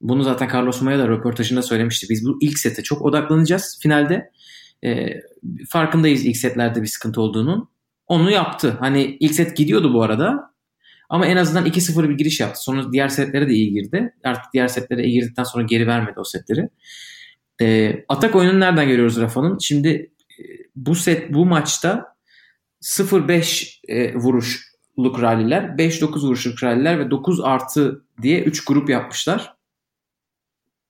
bunu 0.00 0.22
zaten 0.22 0.48
Carlos 0.54 0.82
Maya 0.82 0.98
da 0.98 1.08
röportajında 1.08 1.62
söylemişti. 1.62 2.06
Biz 2.10 2.26
bu 2.26 2.38
ilk 2.40 2.58
sete 2.58 2.82
çok 2.82 3.02
odaklanacağız 3.02 3.78
finalde. 3.82 4.30
E, 4.84 5.06
farkındayız 5.68 6.24
ilk 6.24 6.36
setlerde 6.36 6.82
bir 6.82 6.86
sıkıntı 6.86 7.20
olduğunun. 7.20 7.68
Onu 8.06 8.30
yaptı. 8.30 8.76
Hani 8.80 9.16
ilk 9.20 9.34
set 9.34 9.56
gidiyordu 9.56 9.94
bu 9.94 10.02
arada. 10.02 10.54
Ama 11.08 11.26
en 11.26 11.36
azından 11.36 11.66
2-0 11.66 12.08
bir 12.08 12.18
giriş 12.18 12.40
yaptı. 12.40 12.62
Sonra 12.62 12.92
diğer 12.92 13.08
setlere 13.08 13.48
de 13.48 13.52
iyi 13.52 13.72
girdi. 13.72 14.14
Artık 14.24 14.52
diğer 14.52 14.68
setlere 14.68 15.04
iyi 15.04 15.20
girdikten 15.20 15.44
sonra 15.44 15.64
geri 15.64 15.86
vermedi 15.86 16.20
o 16.20 16.24
setleri. 16.24 16.68
E, 17.60 17.94
atak 18.08 18.36
oyununu 18.36 18.60
nereden 18.60 18.88
görüyoruz 18.88 19.20
Rafa'nın? 19.20 19.58
Şimdi 19.58 20.10
bu 20.76 20.94
set 20.94 21.34
bu 21.34 21.46
maçta 21.46 22.16
0-5 22.82 23.80
e, 23.88 24.14
vuruşluk 24.14 25.22
ralliler, 25.22 25.62
5-9 25.62 26.26
vuruşluk 26.26 26.62
ralliler 26.62 26.98
ve 26.98 27.10
9 27.10 27.40
artı 27.40 28.04
diye 28.22 28.42
3 28.42 28.64
grup 28.64 28.90
yapmışlar. 28.90 29.56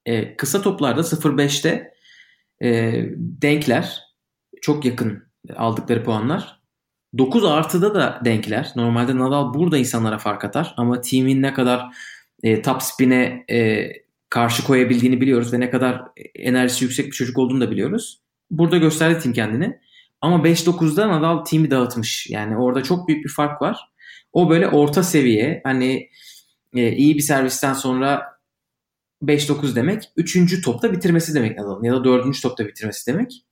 E, 0.07 0.37
kısa 0.37 0.63
toplarda 0.63 1.01
0-5'te 1.01 1.95
e, 2.63 2.93
denkler 3.19 4.03
çok 4.61 4.85
yakın 4.85 5.23
aldıkları 5.57 6.05
puanlar. 6.05 6.61
9 7.19 7.45
artıda 7.45 7.95
da 7.95 8.21
denkler. 8.25 8.73
Normalde 8.77 9.19
Nadal 9.19 9.55
burada 9.55 9.79
insanlara 9.79 10.19
fark 10.19 10.45
atar 10.45 10.75
ama 10.77 11.01
team'in 11.01 11.43
ne 11.43 11.55
kadar 11.55 11.87
e, 12.43 12.63
top 12.63 12.83
spin'e 12.83 13.45
e, 13.51 13.89
karşı 14.31 14.65
koyabildiğini 14.65 15.21
biliyoruz 15.21 15.53
ve 15.53 15.61
ne 15.61 15.71
kadar 15.71 16.03
enerjisi 16.35 16.85
yüksek 16.85 17.07
bir 17.07 17.13
çocuk 17.13 17.39
olduğunu 17.39 17.61
da 17.61 17.71
biliyoruz. 17.71 18.26
Burada 18.51 18.77
gösterdi 18.77 19.19
team 19.19 19.33
kendini. 19.33 19.81
Ama 20.21 20.37
5-9'da 20.49 21.09
Nadal 21.09 21.45
team'i 21.45 21.71
dağıtmış. 21.71 22.27
Yani 22.31 22.57
orada 22.57 22.83
çok 22.83 23.09
büyük 23.09 23.25
bir 23.25 23.31
fark 23.31 23.63
var. 23.63 23.79
O 24.33 24.51
böyle 24.51 24.69
orta 24.69 25.03
seviye 25.03 25.61
hani 25.65 26.09
e, 26.75 26.93
iyi 26.93 27.15
bir 27.15 27.21
servisten 27.21 27.73
sonra 27.73 28.23
5-9 29.23 29.77
demek. 29.77 30.03
Üçüncü 30.17 30.63
topta 30.63 30.93
bitirmesi 30.93 31.35
demek 31.35 31.59
Nadal'ın 31.59 31.85
ya 31.85 31.93
da 31.93 32.05
dördüncü 32.05 32.43
topta 32.43 32.67
bitirmesi 32.67 33.13
demek. 33.13 33.45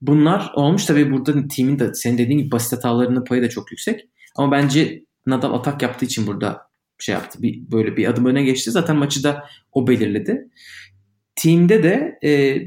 Bunlar 0.00 0.52
olmuş 0.54 0.84
tabii 0.84 1.12
burada 1.12 1.48
team'in 1.48 1.78
de 1.78 1.94
senin 1.94 2.18
dediğin 2.18 2.38
gibi 2.38 2.50
basit 2.50 2.72
hatalarının 2.72 3.24
payı 3.24 3.42
da 3.42 3.48
çok 3.48 3.70
yüksek. 3.70 4.08
Ama 4.36 4.52
bence 4.52 5.04
Nadal 5.26 5.54
atak 5.54 5.82
yaptığı 5.82 6.04
için 6.04 6.26
burada 6.26 6.70
şey 6.98 7.12
yaptı. 7.12 7.42
Bir, 7.42 7.70
böyle 7.70 7.96
bir 7.96 8.06
adım 8.06 8.26
öne 8.26 8.42
geçti. 8.42 8.70
Zaten 8.70 8.96
maçı 8.96 9.22
da 9.22 9.44
o 9.72 9.86
belirledi. 9.86 10.48
Team'de 11.34 11.82
de 11.82 12.18
e, 12.24 12.60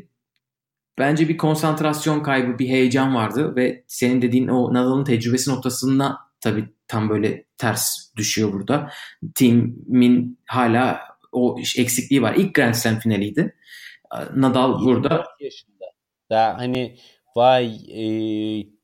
bence 0.97 1.29
bir 1.29 1.37
konsantrasyon 1.37 2.19
kaybı, 2.23 2.59
bir 2.59 2.67
heyecan 2.67 3.15
vardı 3.15 3.55
ve 3.55 3.83
senin 3.87 4.21
dediğin 4.21 4.47
o 4.47 4.73
Nadal'ın 4.73 5.03
tecrübesi 5.03 5.51
noktasına 5.51 6.19
tabii 6.41 6.73
tam 6.87 7.09
böyle 7.09 7.45
ters 7.57 8.13
düşüyor 8.17 8.53
burada. 8.53 8.89
Team'in 9.35 10.39
hala 10.45 10.99
o 11.31 11.57
eksikliği 11.77 12.21
var. 12.21 12.35
İlk 12.35 12.53
Grand 12.53 12.73
Slam 12.73 12.99
finaliydi. 12.99 13.55
Nadal 14.35 14.85
burada 14.85 15.23
yaşında. 15.39 15.85
Daha 16.29 16.57
hani 16.57 16.95
vay 17.35 17.75
e, 17.75 18.03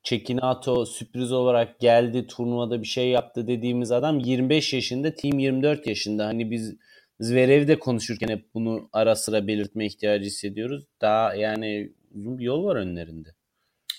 Çekinato 0.04 0.86
sürpriz 0.86 1.32
olarak 1.32 1.80
geldi 1.80 2.28
turnuvada 2.28 2.82
bir 2.82 2.88
şey 2.88 3.10
yaptı 3.10 3.48
dediğimiz 3.48 3.92
adam 3.92 4.20
25 4.20 4.74
yaşında 4.74 5.16
team 5.16 5.40
24 5.40 5.88
yaşında. 5.88 6.26
Hani 6.26 6.52
biz 6.52 6.76
Zverev'de 7.20 7.80
konuşurken 7.80 8.28
hep 8.28 8.54
bunu 8.54 8.90
ara 8.94 9.16
sıra 9.16 9.48
belirtme 9.48 9.86
ihtiyacı 9.86 10.26
hissediyoruz. 10.26 10.84
Daha 11.02 11.36
yani 11.36 11.94
uzun 12.20 12.38
bir 12.38 12.44
yol 12.44 12.66
var 12.66 12.76
önlerinde. 12.76 13.30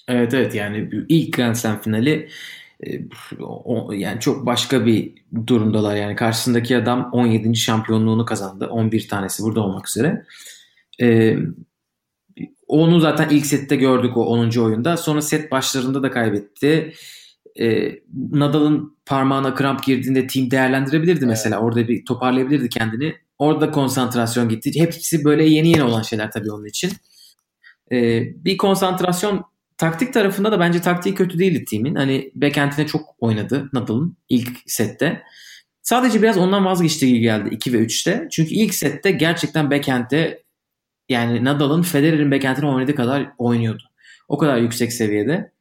Evet 0.08 0.34
evet 0.34 0.54
yani 0.54 0.90
ilk 1.08 1.36
Grand 1.36 1.54
Slam 1.54 1.80
finali 1.80 2.28
o, 3.40 3.92
yani 3.92 4.20
çok 4.20 4.46
başka 4.46 4.86
bir 4.86 5.12
durumdalar 5.46 5.96
yani 5.96 6.16
karşısındaki 6.16 6.76
adam 6.76 7.10
17. 7.12 7.56
şampiyonluğunu 7.56 8.24
kazandı 8.24 8.66
11 8.66 9.08
tanesi 9.08 9.42
burada 9.42 9.60
olmak 9.60 9.88
üzere 9.88 10.24
ee, 11.02 11.36
onu 12.66 13.00
zaten 13.00 13.28
ilk 13.28 13.46
sette 13.46 13.76
gördük 13.76 14.16
o 14.16 14.24
10. 14.24 14.58
oyunda 14.58 14.96
sonra 14.96 15.22
set 15.22 15.50
başlarında 15.50 16.02
da 16.02 16.10
kaybetti 16.10 16.92
ee, 17.60 17.98
Nadal'ın 18.32 18.96
parmağına 19.06 19.54
kramp 19.54 19.84
girdiğinde 19.84 20.26
team 20.26 20.50
değerlendirebilirdi 20.50 21.26
mesela 21.26 21.56
evet. 21.56 21.64
orada 21.64 21.88
bir 21.88 22.04
toparlayabilirdi 22.04 22.68
kendini 22.68 23.14
orada 23.38 23.70
konsantrasyon 23.70 24.48
gitti 24.48 24.80
hepsi 24.80 25.24
böyle 25.24 25.44
yeni 25.44 25.68
yeni 25.68 25.82
olan 25.82 26.02
şeyler 26.02 26.30
tabii 26.30 26.52
onun 26.52 26.64
için 26.64 26.90
ee, 27.92 28.22
bir 28.44 28.56
konsantrasyon 28.56 29.50
Taktik 29.80 30.14
tarafında 30.14 30.52
da 30.52 30.60
bence 30.60 30.80
taktiği 30.80 31.14
kötü 31.14 31.38
değildi 31.38 31.64
timin. 31.64 31.94
Hani 31.94 32.30
backend'ine 32.34 32.86
çok 32.86 33.16
oynadı 33.18 33.70
Nadal'ın 33.72 34.16
ilk 34.28 34.58
sette. 34.66 35.22
Sadece 35.82 36.22
biraz 36.22 36.38
ondan 36.38 36.64
vazgeçtiği 36.64 37.12
gibi 37.12 37.22
geldi 37.22 37.48
2 37.52 37.72
ve 37.72 37.76
3'te. 37.76 38.28
Çünkü 38.30 38.54
ilk 38.54 38.74
sette 38.74 39.10
gerçekten 39.10 39.70
backend'de 39.70 40.42
yani 41.08 41.44
Nadal'ın 41.44 41.82
Federer'in 41.82 42.30
backend'ine 42.30 42.66
oynadığı 42.66 42.94
kadar 42.94 43.32
oynuyordu. 43.38 43.82
O 44.28 44.38
kadar 44.38 44.58
yüksek 44.58 44.92
seviyede. 44.92 45.52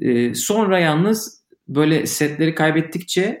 Ee, 0.00 0.34
sonra 0.34 0.78
yalnız 0.78 1.44
böyle 1.68 2.06
setleri 2.06 2.54
kaybettikçe 2.54 3.38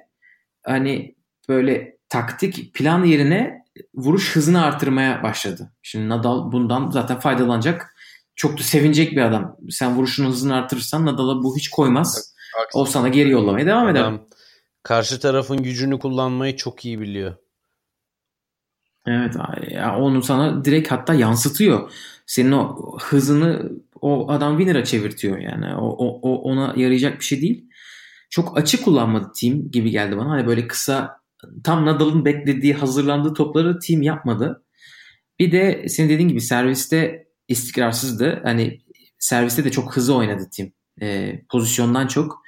hani 0.62 1.14
böyle 1.48 1.96
taktik 2.08 2.74
plan 2.74 3.04
yerine 3.04 3.64
vuruş 3.94 4.36
hızını 4.36 4.64
artırmaya 4.64 5.22
başladı. 5.22 5.72
Şimdi 5.82 6.08
Nadal 6.08 6.52
bundan 6.52 6.90
zaten 6.90 7.20
faydalanacak 7.20 7.94
çok 8.40 8.58
da 8.58 8.62
sevinecek 8.62 9.12
bir 9.12 9.22
adam. 9.22 9.56
Sen 9.70 9.96
vuruşun 9.96 10.26
hızını 10.26 10.54
artırırsan 10.54 11.06
Nadal'a 11.06 11.42
bu 11.42 11.56
hiç 11.56 11.68
koymaz. 11.70 12.34
O 12.74 12.84
sana 12.84 13.08
geri 13.08 13.30
yollamaya 13.30 13.66
devam 13.66 13.88
eder. 13.88 14.00
Adam 14.00 14.26
karşı 14.82 15.20
tarafın 15.20 15.62
gücünü 15.62 15.98
kullanmayı 15.98 16.56
çok 16.56 16.84
iyi 16.84 17.00
biliyor. 17.00 17.34
Evet 19.06 19.34
ya 19.70 19.98
onu 19.98 20.22
sana 20.22 20.64
direkt 20.64 20.90
hatta 20.90 21.14
yansıtıyor. 21.14 21.92
Senin 22.26 22.52
o 22.52 22.96
hızını 23.00 23.72
o 24.00 24.30
adam 24.30 24.58
winner'a 24.58 24.84
çevirtiyor 24.84 25.38
yani. 25.38 25.74
O, 25.74 25.88
o, 25.88 26.20
o 26.22 26.42
ona 26.42 26.74
yarayacak 26.76 27.18
bir 27.18 27.24
şey 27.24 27.40
değil. 27.40 27.68
Çok 28.30 28.58
açık 28.58 28.84
kullanmadı 28.84 29.32
team 29.40 29.70
gibi 29.70 29.90
geldi 29.90 30.16
bana. 30.16 30.30
Hani 30.30 30.46
böyle 30.46 30.66
kısa 30.66 31.20
tam 31.64 31.86
Nadal'ın 31.86 32.24
beklediği, 32.24 32.74
hazırlandığı 32.74 33.34
topları 33.34 33.78
team 33.78 34.02
yapmadı. 34.02 34.64
Bir 35.38 35.52
de 35.52 35.88
senin 35.88 36.08
dediğin 36.08 36.28
gibi 36.28 36.40
serviste 36.40 37.29
istikrarsızdı. 37.50 38.40
Hani 38.44 38.80
serviste 39.18 39.64
de 39.64 39.70
çok 39.70 39.96
hızlı 39.96 40.14
oynadı 40.14 40.48
team. 40.56 40.70
E, 41.02 41.38
pozisyondan 41.50 42.06
çok. 42.06 42.42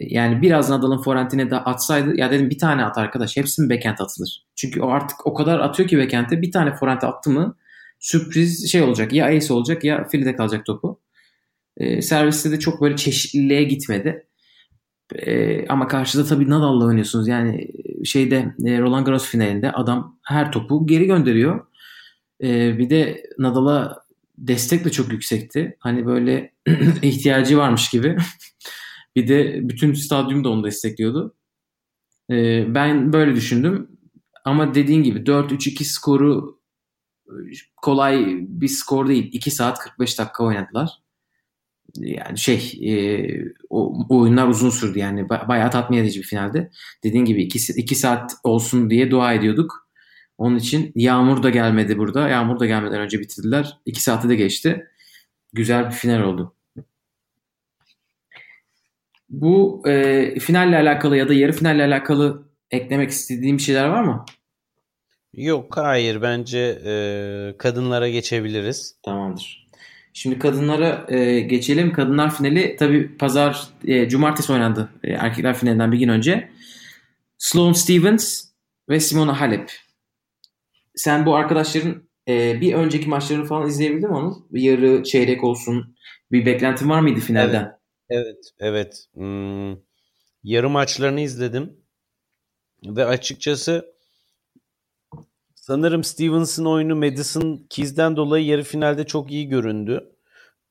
Yani 0.00 0.42
biraz 0.42 0.70
Nadal'ın 0.70 1.02
forentine 1.02 1.50
de 1.50 1.56
atsaydı 1.56 2.16
ya 2.16 2.30
dedim 2.30 2.50
bir 2.50 2.58
tane 2.58 2.84
at 2.84 2.98
arkadaş 2.98 3.36
hepsi 3.36 3.62
mi 3.62 3.70
backhand 3.70 3.98
atılır? 3.98 4.46
Çünkü 4.56 4.80
o 4.80 4.90
artık 4.90 5.26
o 5.26 5.34
kadar 5.34 5.60
atıyor 5.60 5.88
ki 5.88 5.98
backhand'e 5.98 6.42
bir 6.42 6.52
tane 6.52 6.74
forente 6.74 7.06
attı 7.06 7.30
mı 7.30 7.56
sürpriz 7.98 8.70
şey 8.72 8.82
olacak 8.82 9.12
ya 9.12 9.26
ace 9.26 9.52
olacak 9.52 9.84
ya 9.84 10.04
filide 10.04 10.36
kalacak 10.36 10.66
topu. 10.66 11.00
E, 11.76 12.02
serviste 12.02 12.50
de 12.50 12.58
çok 12.58 12.80
böyle 12.82 12.96
çeşitliliğe 12.96 13.64
gitmedi. 13.64 14.26
E, 15.14 15.66
ama 15.68 15.88
karşıda 15.88 16.24
tabii 16.24 16.50
Nadal'la 16.50 16.84
oynuyorsunuz. 16.84 17.28
Yani 17.28 17.68
şeyde 18.04 18.54
e, 18.66 18.80
Roland 18.80 19.06
Garros 19.06 19.26
finalinde 19.26 19.72
adam 19.72 20.18
her 20.24 20.52
topu 20.52 20.86
geri 20.86 21.06
gönderiyor. 21.06 21.66
E, 22.42 22.78
bir 22.78 22.90
de 22.90 23.22
Nadal'a 23.38 24.07
destek 24.38 24.84
de 24.84 24.90
çok 24.90 25.12
yüksekti. 25.12 25.76
Hani 25.80 26.06
böyle 26.06 26.54
ihtiyacı 27.02 27.58
varmış 27.58 27.90
gibi. 27.90 28.16
bir 29.16 29.28
de 29.28 29.60
bütün 29.68 29.94
stadyum 29.94 30.44
da 30.44 30.48
onu 30.48 30.64
destekliyordu. 30.64 31.34
E, 32.30 32.64
ben 32.74 33.12
böyle 33.12 33.34
düşündüm. 33.34 33.88
Ama 34.44 34.74
dediğin 34.74 35.02
gibi 35.02 35.18
4-3-2 35.18 35.84
skoru 35.84 36.58
kolay 37.76 38.38
bir 38.40 38.68
skor 38.68 39.08
değil. 39.08 39.30
2 39.32 39.50
saat 39.50 39.78
45 39.78 40.18
dakika 40.18 40.44
oynadılar. 40.44 40.90
Yani 41.96 42.38
şey 42.38 42.78
e, 42.82 42.94
o, 43.70 44.06
oyunlar 44.08 44.48
uzun 44.48 44.70
sürdü 44.70 44.98
yani 44.98 45.28
bayağı 45.28 45.70
tatmin 45.70 45.98
edici 45.98 46.20
bir 46.20 46.26
finalde. 46.26 46.70
Dediğin 47.04 47.24
gibi 47.24 47.42
2 47.42 47.94
saat 47.94 48.34
olsun 48.44 48.90
diye 48.90 49.10
dua 49.10 49.34
ediyorduk. 49.34 49.87
Onun 50.38 50.56
için 50.56 50.92
yağmur 50.94 51.42
da 51.42 51.50
gelmedi 51.50 51.98
burada. 51.98 52.28
Yağmur 52.28 52.60
da 52.60 52.66
gelmeden 52.66 53.00
önce 53.00 53.20
bitirdiler. 53.20 53.78
2 53.86 54.02
saati 54.02 54.28
de 54.28 54.36
geçti. 54.36 54.86
Güzel 55.52 55.86
bir 55.86 55.94
final 55.94 56.22
oldu. 56.22 56.54
Bu 59.28 59.82
e, 59.88 60.34
finalle 60.38 60.76
alakalı 60.76 61.16
ya 61.16 61.28
da 61.28 61.34
yarı 61.34 61.52
finalle 61.52 61.84
alakalı 61.84 62.48
eklemek 62.70 63.10
istediğim 63.10 63.60
şeyler 63.60 63.88
var 63.88 64.02
mı? 64.02 64.24
Yok 65.34 65.76
hayır 65.76 66.22
bence 66.22 66.82
e, 66.84 66.92
kadınlara 67.58 68.08
geçebiliriz. 68.08 68.96
Tamamdır. 69.02 69.68
Şimdi 70.12 70.38
kadınlara 70.38 71.06
e, 71.08 71.40
geçelim. 71.40 71.92
Kadınlar 71.92 72.34
finali 72.34 72.76
tabi 72.76 73.16
pazar 73.16 73.68
e, 73.84 74.08
cumartesi 74.08 74.52
oynandı. 74.52 74.88
E, 75.04 75.12
erkekler 75.12 75.54
finalinden 75.54 75.92
bir 75.92 75.98
gün 75.98 76.08
önce. 76.08 76.48
Sloane 77.38 77.74
Stevens 77.74 78.44
ve 78.88 79.00
Simona 79.00 79.40
Halep. 79.40 79.87
Sen 80.98 81.26
bu 81.26 81.36
arkadaşların 81.36 82.08
e, 82.28 82.60
bir 82.60 82.74
önceki 82.74 83.08
maçlarını 83.08 83.44
falan 83.44 83.68
izleyebildin 83.68 84.08
mi 84.08 84.16
onu? 84.16 84.46
Yarı 84.50 85.02
çeyrek 85.02 85.44
olsun. 85.44 85.96
Bir 86.32 86.46
beklentin 86.46 86.88
var 86.88 87.00
mıydı 87.00 87.20
finalden? 87.20 87.78
Evet. 88.10 88.24
Evet. 88.26 88.52
evet. 88.58 89.06
Hmm, 89.14 89.76
yarı 90.42 90.70
maçlarını 90.70 91.20
izledim. 91.20 91.76
Ve 92.84 93.04
açıkçası 93.04 93.94
Sanırım 95.54 96.04
Stevens'ın 96.04 96.64
oyunu 96.64 96.96
Madison 96.96 97.66
Keys'den 97.70 98.16
dolayı 98.16 98.46
yarı 98.46 98.62
finalde 98.62 99.06
çok 99.06 99.30
iyi 99.30 99.48
göründü. 99.48 100.12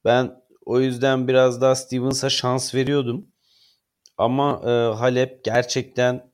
Ben 0.06 0.32
o 0.66 0.80
yüzden 0.80 1.28
biraz 1.28 1.62
daha 1.62 1.76
Stevens'a 1.76 2.30
şans 2.30 2.76
veriyordum. 2.76 3.28
Ama 4.18 4.62
e, 4.66 4.96
Halep 4.96 5.44
gerçekten 5.44 6.32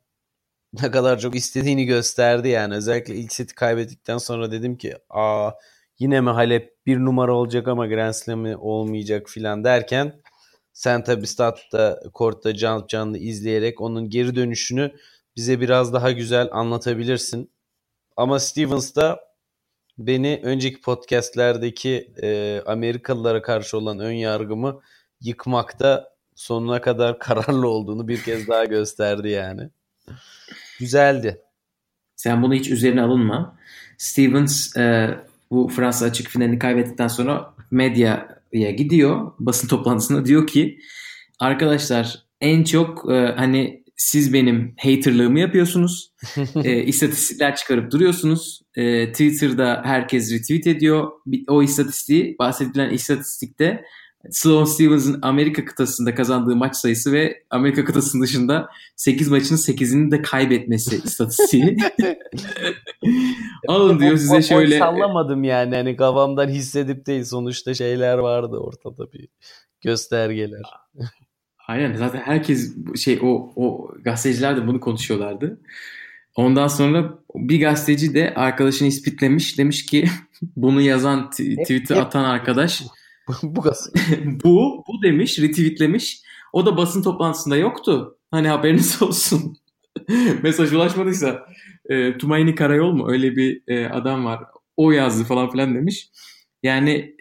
ne 0.82 0.92
kadar 0.92 1.20
çok 1.20 1.36
istediğini 1.36 1.86
gösterdi 1.86 2.48
yani. 2.48 2.76
Özellikle 2.76 3.16
ilk 3.16 3.34
seti 3.34 3.56
kaybettikten 3.56 4.18
sonra 4.18 4.52
dedim 4.52 4.78
ki 4.78 4.96
aa 5.10 5.52
yine 6.00 6.22
mi 6.22 6.30
Halep 6.30 6.86
bir 6.86 6.98
numara 7.00 7.36
olacak 7.36 7.68
ama 7.68 7.88
Grand 7.88 8.14
Slam'i 8.14 8.58
olmayacak 8.58 9.30
filan 9.30 9.64
derken 9.64 10.22
sen 10.74 11.04
tabi 11.04 11.28
statta 11.28 12.00
kortta 12.14 12.56
canlı 12.56 12.88
canlı 12.88 13.18
izleyerek 13.18 13.82
onun 13.82 14.10
geri 14.10 14.36
dönüşünü 14.36 14.92
bize 15.36 15.62
biraz 15.62 15.94
daha 15.94 16.12
güzel 16.12 16.50
anlatabilirsin. 16.52 17.52
Ama 18.18 18.40
Stevens 18.40 18.96
da 18.96 19.20
beni 19.98 20.42
önceki 20.44 20.82
podcastlerdeki 20.82 22.14
e, 22.24 22.62
Amerikalılara 22.66 23.42
karşı 23.42 23.78
olan 23.78 24.00
ön 24.00 24.12
yargımı 24.12 24.82
yıkmakta 25.22 26.14
sonuna 26.36 26.82
kadar 26.82 27.20
kararlı 27.20 27.68
olduğunu 27.68 28.08
bir 28.08 28.24
kez 28.24 28.48
daha 28.48 28.66
gösterdi 28.66 29.30
yani. 29.30 29.70
Güzeldi. 30.84 31.42
Sen 32.16 32.42
bunu 32.42 32.54
hiç 32.54 32.70
üzerine 32.70 33.02
alınma. 33.02 33.58
Stevens 33.98 34.78
e, 34.78 35.18
bu 35.52 35.68
Fransa 35.68 36.06
açık 36.06 36.30
finalini 36.30 36.60
kaybettikten 36.60 37.08
sonra 37.08 37.54
medyaya 37.72 38.72
gidiyor. 38.78 39.32
Basın 39.40 39.68
toplantısında 39.68 40.26
diyor 40.26 40.48
ki 40.48 40.80
arkadaşlar 41.40 42.24
en 42.42 42.64
çok 42.64 43.12
e, 43.12 43.34
hani 43.38 43.84
siz 43.98 44.34
benim 44.34 44.76
haterlığımı 44.80 45.40
yapıyorsunuz. 45.40 46.12
e, 46.64 46.84
istatistikler 46.84 47.56
çıkarıp 47.56 47.92
duruyorsunuz. 47.92 48.62
E, 48.76 49.12
Twitter'da 49.12 49.82
herkes 49.86 50.34
retweet 50.34 50.68
ediyor. 50.68 51.12
O 51.48 51.64
istatistiği, 51.64 52.36
bahsedilen 52.40 52.90
istatistikte 52.90 53.84
Sloane 54.32 54.66
Stevens'ın 54.66 55.20
Amerika 55.22 55.66
kıtasında 55.66 56.16
kazandığı 56.16 56.56
maç 56.56 56.76
sayısı 56.76 57.12
ve 57.12 57.44
Amerika 57.50 57.86
kıtasının 57.86 58.24
dışında 58.24 58.70
8 58.96 59.28
maçın 59.28 59.56
8'ini 59.56 60.12
de 60.12 60.22
kaybetmesi 60.22 60.96
istatistiği. 61.06 61.78
Alın 63.68 64.00
diyor 64.00 64.18
size 64.18 64.42
şöyle. 64.42 64.80
Sallamadım 64.80 65.44
yani 65.44 65.76
hani 65.76 65.96
kafamdan 65.96 66.48
hissedip 66.48 67.06
değil 67.06 67.24
sonuçta 67.24 67.74
şeyler 67.74 68.18
vardı 68.18 68.58
ortada 68.58 69.14
bir 69.14 69.28
göstergeler. 69.82 70.64
Aynen 71.68 71.96
zaten 71.96 72.20
herkes 72.20 72.76
şey 72.96 73.20
o 73.24 73.54
o 73.56 73.92
gazeteciler 74.04 74.58
de 74.58 74.68
bunu 74.68 74.80
konuşuyorlardı. 74.80 75.62
Ondan 76.36 76.68
sonra 76.68 77.20
bir 77.36 77.62
gazeteci 77.62 78.14
de 78.14 78.34
arkadaşını 78.36 78.88
ispitlemiş. 78.88 79.58
Demiş 79.58 79.86
ki 79.86 80.06
bunu 80.56 80.82
yazan 80.82 81.30
tweet'i 81.30 81.96
atan 81.96 82.24
arkadaş 82.24 82.84
bu 83.44 83.64
bu 84.44 84.84
bu 84.88 85.02
demiş 85.04 85.40
retweetlemiş. 85.40 86.22
O 86.54 86.66
da 86.66 86.78
basın 86.78 87.02
toplantısında 87.02 87.58
yoktu. 87.58 88.18
Hani 88.32 88.48
haberiniz 88.48 89.02
olsun. 89.02 89.58
Mesaj 90.44 90.74
ulaşmadıysa 90.74 91.46
e, 91.90 92.18
Tumayni 92.18 92.56
Karayol 92.56 92.92
mu 92.92 93.12
öyle 93.12 93.36
bir 93.36 93.64
e, 93.68 93.90
adam 93.90 94.26
var. 94.26 94.44
O 94.78 94.92
yazdı 94.92 95.24
falan 95.24 95.52
filan 95.52 95.76
demiş. 95.76 96.10
Yani 96.64 97.16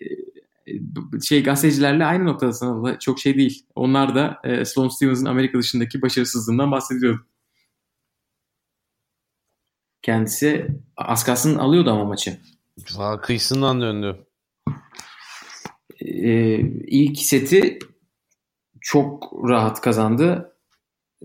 e, 0.66 1.20
şey 1.20 1.42
gazetecilerle 1.42 2.04
aynı 2.04 2.24
noktada 2.24 2.98
çok 2.98 3.20
şey 3.20 3.36
değil. 3.36 3.66
Onlar 3.74 4.14
da 4.14 4.40
e, 4.44 4.64
Sloane 4.64 4.90
Stevens'ın 4.90 5.26
Amerika 5.26 5.58
dışındaki 5.58 6.02
başarısızlığından 6.02 6.70
bahsediyor. 6.70 7.18
Kendisi 10.02 10.66
az 10.96 11.24
kalsın 11.24 11.58
alıyordu 11.58 11.90
ama 11.90 12.04
maçı. 12.04 12.40
Kıyısından 13.22 13.80
döndü. 13.80 14.26
Ee, 16.04 16.60
ilk 16.86 17.18
seti 17.18 17.78
çok 18.80 19.32
rahat 19.48 19.80
kazandı. 19.80 20.52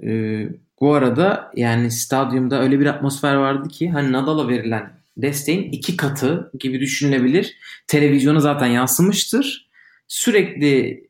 Ee, 0.04 0.50
bu 0.80 0.94
arada 0.94 1.52
yani 1.56 1.92
stadyumda 1.92 2.62
öyle 2.62 2.80
bir 2.80 2.86
atmosfer 2.86 3.36
vardı 3.36 3.70
ki 3.70 3.90
hani 3.90 4.12
Nadal'a 4.12 4.48
verilen 4.48 4.98
desteğin 5.18 5.72
iki 5.72 5.98
katı 5.98 6.52
gibi 6.60 6.80
düşünülebilir. 6.80 7.58
Televizyona 7.88 8.40
zaten 8.40 8.68
yansımıştır. 8.68 9.70
Sürekli 10.08 11.08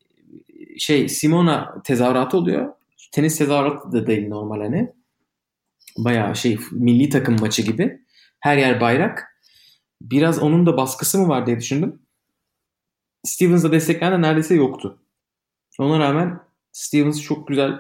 şey 0.77 1.09
Simona 1.09 1.81
tezahüratı 1.83 2.37
oluyor. 2.37 2.73
Tenis 3.11 3.37
tezahüratı 3.37 3.91
da 3.91 4.07
değil 4.07 4.27
normal 4.27 4.61
hani. 4.61 4.91
Bayağı 5.97 6.35
şey 6.35 6.57
milli 6.71 7.09
takım 7.09 7.39
maçı 7.39 7.61
gibi. 7.61 8.01
Her 8.39 8.57
yer 8.57 8.81
bayrak. 8.81 9.23
Biraz 10.01 10.39
onun 10.39 10.65
da 10.65 10.77
baskısı 10.77 11.19
mı 11.19 11.27
var 11.27 11.45
diye 11.45 11.59
düşündüm. 11.59 11.99
Stevens'la 13.27 13.71
destekleyen 13.71 14.13
de 14.13 14.27
neredeyse 14.27 14.55
yoktu. 14.55 14.99
Ona 15.79 15.99
rağmen 15.99 16.39
Stevens 16.71 17.21
çok 17.21 17.47
güzel 17.47 17.71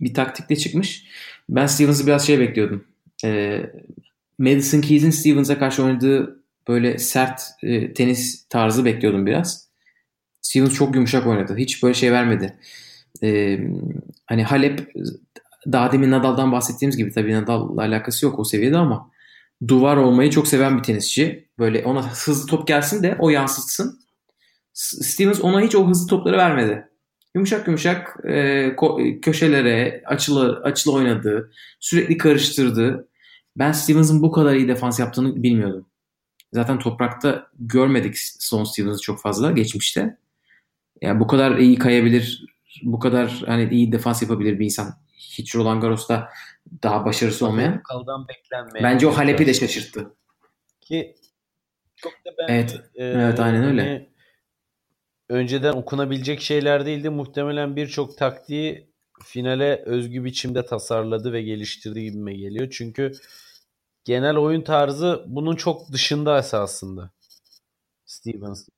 bir 0.00 0.14
taktikle 0.14 0.56
çıkmış. 0.56 1.04
Ben 1.48 1.66
Stevens'ı 1.66 2.06
biraz 2.06 2.26
şey 2.26 2.40
bekliyordum. 2.40 2.84
Ee, 3.24 3.70
Madison 4.38 4.80
Keys'in 4.80 5.10
Stevens'a 5.10 5.58
karşı 5.58 5.84
oynadığı 5.84 6.42
böyle 6.68 6.98
sert 6.98 7.42
e, 7.62 7.94
tenis 7.94 8.48
tarzı 8.48 8.84
bekliyordum 8.84 9.26
biraz. 9.26 9.68
Stevens 10.40 10.74
çok 10.74 10.94
yumuşak 10.94 11.26
oynadı. 11.26 11.56
Hiç 11.56 11.82
böyle 11.82 11.94
şey 11.94 12.12
vermedi. 12.12 12.58
E, 13.22 13.58
hani 14.26 14.44
Halep 14.44 14.92
daha 15.72 15.92
demin 15.92 16.10
Nadal'dan 16.10 16.52
bahsettiğimiz 16.52 16.96
gibi 16.96 17.12
tabii 17.12 17.34
Nadal'la 17.34 17.82
alakası 17.82 18.26
yok 18.26 18.38
o 18.38 18.44
seviyede 18.44 18.78
ama 18.78 19.10
duvar 19.68 19.96
olmayı 19.96 20.30
çok 20.30 20.48
seven 20.48 20.78
bir 20.78 20.82
tenisçi. 20.82 21.48
Böyle 21.58 21.84
ona 21.84 22.10
hızlı 22.10 22.46
top 22.46 22.68
gelsin 22.68 23.02
de 23.02 23.16
o 23.18 23.30
yansıtsın. 23.30 24.05
Stevens 24.76 25.40
ona 25.40 25.60
hiç 25.60 25.74
o 25.74 25.88
hızlı 25.88 26.08
topları 26.08 26.36
vermedi. 26.36 26.88
Yumuşak 27.34 27.66
yumuşak 27.66 28.16
e, 28.24 28.32
ko- 28.68 29.20
köşelere 29.20 30.02
açılı 30.06 30.60
açılı 30.64 30.94
oynadı. 30.94 31.52
Sürekli 31.80 32.16
karıştırdı. 32.16 33.08
Ben 33.56 33.72
Stevens'ın 33.72 34.22
bu 34.22 34.32
kadar 34.32 34.54
iyi 34.54 34.68
defans 34.68 35.00
yaptığını 35.00 35.42
bilmiyordum. 35.42 35.86
Zaten 36.52 36.78
toprakta 36.78 37.46
görmedik 37.58 38.18
Sloan 38.18 38.64
Stevens'ı 38.64 39.00
çok 39.00 39.20
fazla 39.20 39.50
geçmişte. 39.50 40.18
Yani 41.02 41.20
bu 41.20 41.26
kadar 41.26 41.56
iyi 41.56 41.78
kayabilir, 41.78 42.44
bu 42.82 42.98
kadar 42.98 43.42
hani 43.46 43.74
iyi 43.74 43.92
defans 43.92 44.22
yapabilir 44.22 44.58
bir 44.58 44.64
insan. 44.64 44.94
Hiç 45.18 45.56
Roland 45.56 45.82
Garros'ta 45.82 46.28
daha 46.82 47.04
başarısı 47.04 47.46
olmayan. 47.46 47.82
Kaldan 47.82 48.28
beklenmeyen. 48.28 48.84
Bence 48.84 49.06
o 49.06 49.10
Halep'i 49.10 49.46
de 49.46 49.54
şaşırttı. 49.54 50.14
Ki 50.80 51.14
çok 51.96 52.12
da 52.12 52.30
ben 52.38 52.54
Evet. 52.54 52.80
Evet, 52.94 53.40
aynen 53.40 53.64
öyle. 53.64 53.82
hani 53.82 54.15
önceden 55.28 55.72
okunabilecek 55.72 56.40
şeyler 56.40 56.86
değildi. 56.86 57.10
Muhtemelen 57.10 57.76
birçok 57.76 58.18
taktiği 58.18 58.90
finale 59.24 59.82
özgü 59.86 60.24
biçimde 60.24 60.64
tasarladı 60.66 61.32
ve 61.32 61.42
geliştirdi 61.42 62.02
gibime 62.02 62.34
geliyor. 62.34 62.68
Çünkü 62.70 63.12
genel 64.04 64.36
oyun 64.36 64.62
tarzı 64.62 65.24
bunun 65.26 65.56
çok 65.56 65.92
dışında 65.92 66.38
esasında. 66.38 67.10
Stevens. 68.06 68.68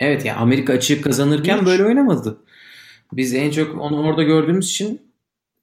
Evet 0.00 0.24
ya 0.24 0.36
Amerika 0.36 0.72
açığı 0.72 1.02
kazanırken 1.02 1.58
Hiç. 1.58 1.66
böyle 1.66 1.84
oynamadı. 1.84 2.44
Biz 3.12 3.34
en 3.34 3.50
çok 3.50 3.80
onu 3.80 4.06
orada 4.08 4.22
gördüğümüz 4.22 4.70
için 4.70 5.12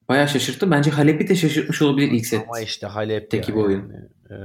bayağı 0.09 0.27
şaşırttı. 0.27 0.71
Bence 0.71 0.91
Halep'i 0.91 1.27
de 1.27 1.35
şaşırtmış 1.35 1.81
olabilir 1.81 2.11
ilk 2.11 2.25
set. 2.25 2.43
Ama 2.47 2.59
işte 2.59 2.87
Halep 2.87 3.31
Teki 3.31 3.51
ya 3.51 3.57
bir 3.57 3.61
oyun. 3.63 3.79
yani. 3.79 4.09
Ee, 4.29 4.35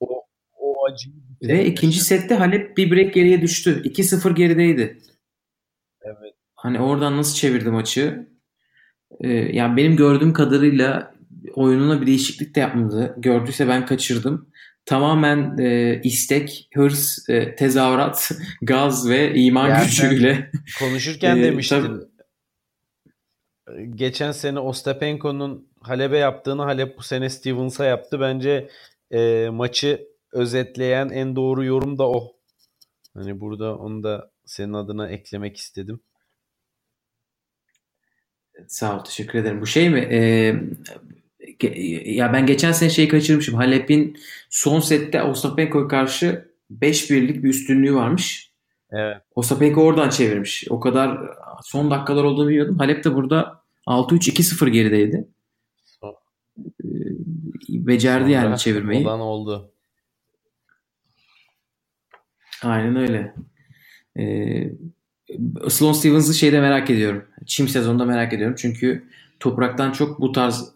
o, 0.00 0.24
o 0.58 0.86
acıyı 0.86 1.14
Ve 1.48 1.66
ikinci 1.66 2.00
sette 2.00 2.34
Halep 2.34 2.76
bir 2.76 2.90
break 2.90 3.14
geriye 3.14 3.42
düştü. 3.42 3.82
2-0 3.84 4.34
gerideydi. 4.34 4.98
Evet. 6.02 6.34
Hani 6.54 6.80
oradan 6.80 7.16
nasıl 7.16 7.34
çevirdi 7.34 7.70
maçı? 7.70 8.28
Ee, 9.20 9.28
yani 9.28 9.76
benim 9.76 9.96
gördüğüm 9.96 10.32
kadarıyla 10.32 11.14
oyununa 11.54 12.00
bir 12.00 12.06
değişiklik 12.06 12.54
de 12.54 12.60
yapmadı. 12.60 13.14
Gördüyse 13.18 13.68
ben 13.68 13.86
kaçırdım. 13.86 14.48
Tamamen 14.86 15.58
e, 15.58 16.00
istek, 16.04 16.68
hırs, 16.74 17.28
e, 17.28 17.54
tezahürat, 17.54 18.30
gaz 18.62 19.08
ve 19.08 19.34
iman 19.34 19.68
Yani 19.68 19.84
gücüyle. 19.84 20.50
Konuşurken 20.78 21.36
Ee, 21.36 21.42
demiştim. 21.44 22.00
Geçen 23.94 24.32
sene 24.32 24.58
Ostapenko'nun 24.58 25.68
Halep'e 25.80 26.16
yaptığını 26.16 26.62
Halep 26.62 26.98
bu 26.98 27.02
sene 27.02 27.30
Stevens'a 27.30 27.84
yaptı. 27.84 28.20
Bence 28.20 28.68
e, 29.10 29.48
maçı 29.52 30.13
özetleyen 30.34 31.08
en 31.08 31.36
doğru 31.36 31.64
yorum 31.64 31.98
da 31.98 32.10
o. 32.10 32.36
Hani 33.14 33.40
burada 33.40 33.76
onu 33.78 34.02
da 34.02 34.30
senin 34.44 34.72
adına 34.72 35.08
eklemek 35.08 35.56
istedim. 35.56 36.00
Sağ 38.68 38.98
ol, 38.98 39.04
teşekkür 39.04 39.38
ederim. 39.38 39.60
Bu 39.60 39.66
şey 39.66 39.90
mi? 39.90 40.08
Ee, 40.10 40.54
ya 42.04 42.32
ben 42.32 42.46
geçen 42.46 42.72
sene 42.72 42.90
şeyi 42.90 43.08
kaçırmışım. 43.08 43.54
Halep'in 43.54 44.16
son 44.50 44.80
sette 44.80 45.22
Ostapenko'ya 45.22 45.88
karşı 45.88 46.54
5-1'lik 46.70 47.44
bir 47.44 47.48
üstünlüğü 47.48 47.94
varmış. 47.94 48.52
Evet. 48.90 49.16
Ostapenko 49.34 49.82
oradan 49.82 50.10
çevirmiş. 50.10 50.64
O 50.70 50.80
kadar 50.80 51.18
son 51.62 51.90
dakikalar 51.90 52.24
olduğunu 52.24 52.48
bilmiyordum. 52.48 52.78
Halep 52.78 53.04
de 53.04 53.14
burada 53.14 53.62
6-3-2-0 53.86 54.68
gerideydi. 54.68 55.28
Ee, 56.58 56.86
becerdi 57.68 58.30
yani 58.30 58.58
çevirmeyi. 58.58 59.06
Olan 59.06 59.20
oldu. 59.20 59.73
Aynen 62.64 62.96
öyle. 62.96 63.34
Ee, 64.18 64.70
Sloane 65.68 65.94
Stevens'ı 65.94 66.34
şeyde 66.34 66.60
merak 66.60 66.90
ediyorum. 66.90 67.24
Çim 67.46 67.68
sezonunda 67.68 68.04
merak 68.04 68.32
ediyorum. 68.32 68.56
Çünkü 68.58 69.08
topraktan 69.40 69.92
çok 69.92 70.20
bu 70.20 70.32
tarz 70.32 70.74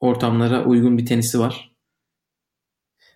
ortamlara 0.00 0.64
uygun 0.64 0.98
bir 0.98 1.06
tenisi 1.06 1.40
var. 1.40 1.74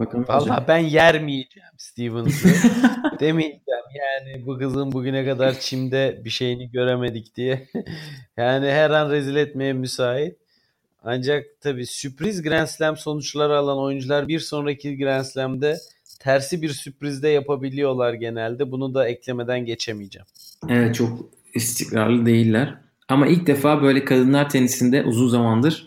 Bakalım. 0.00 0.28
Valla 0.28 0.64
ben 0.68 0.78
yer 0.78 1.22
miyeceğim 1.22 1.68
Stevens'ı 1.76 2.48
demeyeceğim. 3.20 3.62
Yani 3.94 4.46
bu 4.46 4.59
kızın 4.59 4.92
bugüne 4.92 5.24
kadar 5.24 5.61
çimde 5.61 6.20
bir 6.24 6.30
şeyini 6.30 6.70
göremedik 6.70 7.36
diye. 7.36 7.68
yani 8.36 8.66
her 8.66 8.90
an 8.90 9.11
rezil 9.11 9.36
etmeye 9.36 9.72
müsait. 9.72 10.38
Ancak 11.02 11.46
tabii 11.61 11.86
sürpriz 11.86 12.42
Grand 12.42 12.66
Slam 12.66 12.96
sonuçları 12.96 13.56
alan 13.56 13.78
oyuncular 13.78 14.28
bir 14.28 14.40
sonraki 14.40 14.98
Grand 14.98 15.24
Slam'de 15.24 15.78
tersi 16.20 16.62
bir 16.62 16.68
sürprizde 16.68 17.28
yapabiliyorlar 17.28 18.12
genelde. 18.14 18.70
Bunu 18.70 18.94
da 18.94 19.09
eklemeden 19.09 19.64
geçemeyeceğim. 19.64 20.26
Evet 20.68 20.94
çok 20.94 21.30
istikrarlı 21.54 22.26
değiller. 22.26 22.74
Ama 23.09 23.26
ilk 23.26 23.46
defa 23.46 23.82
böyle 23.82 24.04
kadınlar 24.04 24.50
tenisinde 24.50 25.04
uzun 25.04 25.28
zamandır 25.28 25.84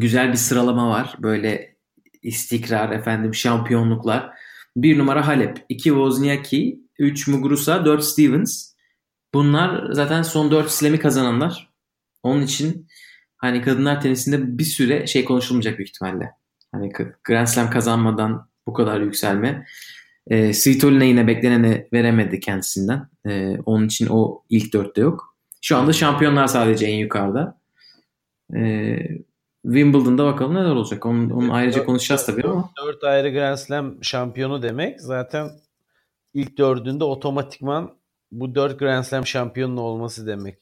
güzel 0.00 0.32
bir 0.32 0.36
sıralama 0.36 0.90
var. 0.90 1.16
Böyle 1.18 1.76
istikrar, 2.22 2.90
efendim 2.90 3.34
şampiyonluklar. 3.34 4.30
Bir 4.76 4.98
numara 4.98 5.26
Halep, 5.26 5.64
iki 5.68 5.88
Wozniacki, 5.88 6.80
üç 6.98 7.28
Muguruza, 7.28 7.84
dört 7.84 8.04
Stevens. 8.04 8.72
Bunlar 9.34 9.92
zaten 9.92 10.22
son 10.22 10.50
dört 10.50 10.70
slam'i 10.70 10.98
kazananlar. 10.98 11.72
Onun 12.22 12.42
için 12.42 12.88
hani 13.36 13.62
kadınlar 13.62 14.00
tenisinde 14.00 14.58
bir 14.58 14.64
süre 14.64 15.06
şey 15.06 15.24
konuşulmayacak 15.24 15.78
büyük 15.78 15.88
ihtimalle. 15.88 16.32
Hani 16.72 16.92
Grand 17.24 17.46
Slam 17.46 17.70
kazanmadan 17.70 18.48
bu 18.66 18.72
kadar 18.72 19.00
yükselme. 19.00 19.66
E, 20.26 20.52
Svitolina 20.52 21.04
yine 21.04 21.26
bekleneni 21.26 21.88
veremedi 21.92 22.40
kendisinden. 22.40 23.08
E, 23.26 23.58
onun 23.66 23.86
için 23.86 24.06
o 24.10 24.42
ilk 24.50 24.72
dörtte 24.72 25.00
yok. 25.00 25.36
Şu 25.62 25.76
anda 25.76 25.92
şampiyonlar 25.92 26.46
sadece 26.46 26.86
en 26.86 26.96
yukarıda. 26.98 27.58
E, 28.56 28.98
Wimbledon'da 29.66 30.24
bakalım 30.24 30.54
neler 30.54 30.70
olacak. 30.70 31.06
Onun, 31.06 31.30
onun 31.30 31.48
ayrıca 31.48 31.84
konuşacağız 31.84 32.26
tabii 32.26 32.42
ama. 32.42 32.70
Dört 32.86 33.04
ayrı 33.04 33.30
Grand 33.30 33.56
Slam 33.56 34.04
şampiyonu 34.04 34.62
demek 34.62 35.00
zaten 35.00 35.50
ilk 36.34 36.58
dördünde 36.58 37.04
otomatikman 37.04 37.94
bu 38.32 38.54
dört 38.54 38.78
Grand 38.78 39.04
Slam 39.04 39.26
şampiyonun 39.26 39.76
olması 39.76 40.26
demek 40.26 40.58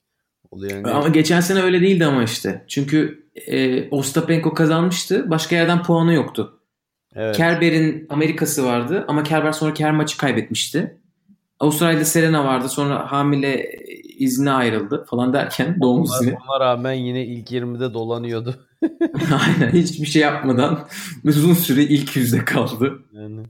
oluyor. 0.50 0.72
Yani 0.72 0.90
Ama 0.90 1.08
geçen 1.08 1.40
sene 1.40 1.62
öyle 1.62 1.80
değildi 1.80 2.04
ama 2.06 2.24
işte. 2.24 2.64
Çünkü 2.68 3.28
e, 3.46 3.88
Ostapenko 3.90 4.54
kazanmıştı. 4.54 5.30
Başka 5.30 5.56
yerden 5.56 5.82
puanı 5.82 6.14
yoktu. 6.14 6.60
Evet. 7.14 7.36
Kerber'in 7.36 8.06
Amerikası 8.10 8.64
vardı 8.64 9.04
ama 9.08 9.22
Kerber 9.22 9.52
sonraki 9.52 9.84
her 9.84 9.92
maçı 9.92 10.16
kaybetmişti. 10.16 10.98
Avustralya'da 11.60 12.04
Serena 12.04 12.44
vardı. 12.44 12.68
Sonra 12.68 13.12
hamile 13.12 13.78
izne 14.18 14.50
ayrıldı 14.50 15.04
falan 15.10 15.32
derken 15.32 15.80
doğum 15.80 16.02
Ona, 16.02 16.16
izni. 16.16 16.36
ona 16.48 16.60
rağmen 16.60 16.92
yine 16.92 17.26
ilk 17.26 17.50
20'de 17.50 17.94
dolanıyordu. 17.94 18.66
Aynen 19.46 19.72
hiçbir 19.72 20.06
şey 20.06 20.22
yapmadan 20.22 20.88
uzun 21.24 21.54
süre 21.54 21.82
ilk 21.82 22.16
yüzde 22.16 22.44
kaldı. 22.44 23.02
Yani 23.12 23.42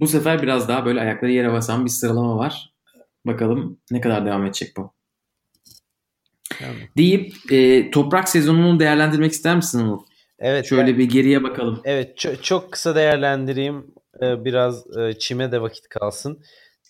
Bu 0.00 0.06
sefer 0.06 0.42
biraz 0.42 0.68
daha 0.68 0.84
böyle 0.84 1.00
ayakları 1.00 1.32
yere 1.32 1.52
basan 1.52 1.84
bir 1.84 1.90
sıralama 1.90 2.36
var. 2.36 2.72
Bakalım 3.26 3.78
ne 3.90 4.00
kadar 4.00 4.26
devam 4.26 4.44
edecek 4.44 4.76
bu. 4.76 4.92
Yani. 6.60 6.88
Deyip 6.96 7.32
e, 7.50 7.90
toprak 7.90 8.28
sezonunu 8.28 8.80
değerlendirmek 8.80 9.32
ister 9.32 9.56
misin 9.56 9.78
Anıl? 9.78 9.98
Evet. 10.38 10.66
Şöyle 10.66 10.90
yani- 10.90 10.98
bir 10.98 11.08
geriye 11.08 11.42
bakalım. 11.42 11.80
Evet 11.84 12.18
çok, 12.18 12.44
çok 12.44 12.72
kısa 12.72 12.94
değerlendireyim. 12.94 13.94
Ee, 14.22 14.44
biraz 14.44 14.96
e, 14.96 15.18
çime 15.18 15.52
de 15.52 15.60
vakit 15.60 15.88
kalsın. 15.88 16.42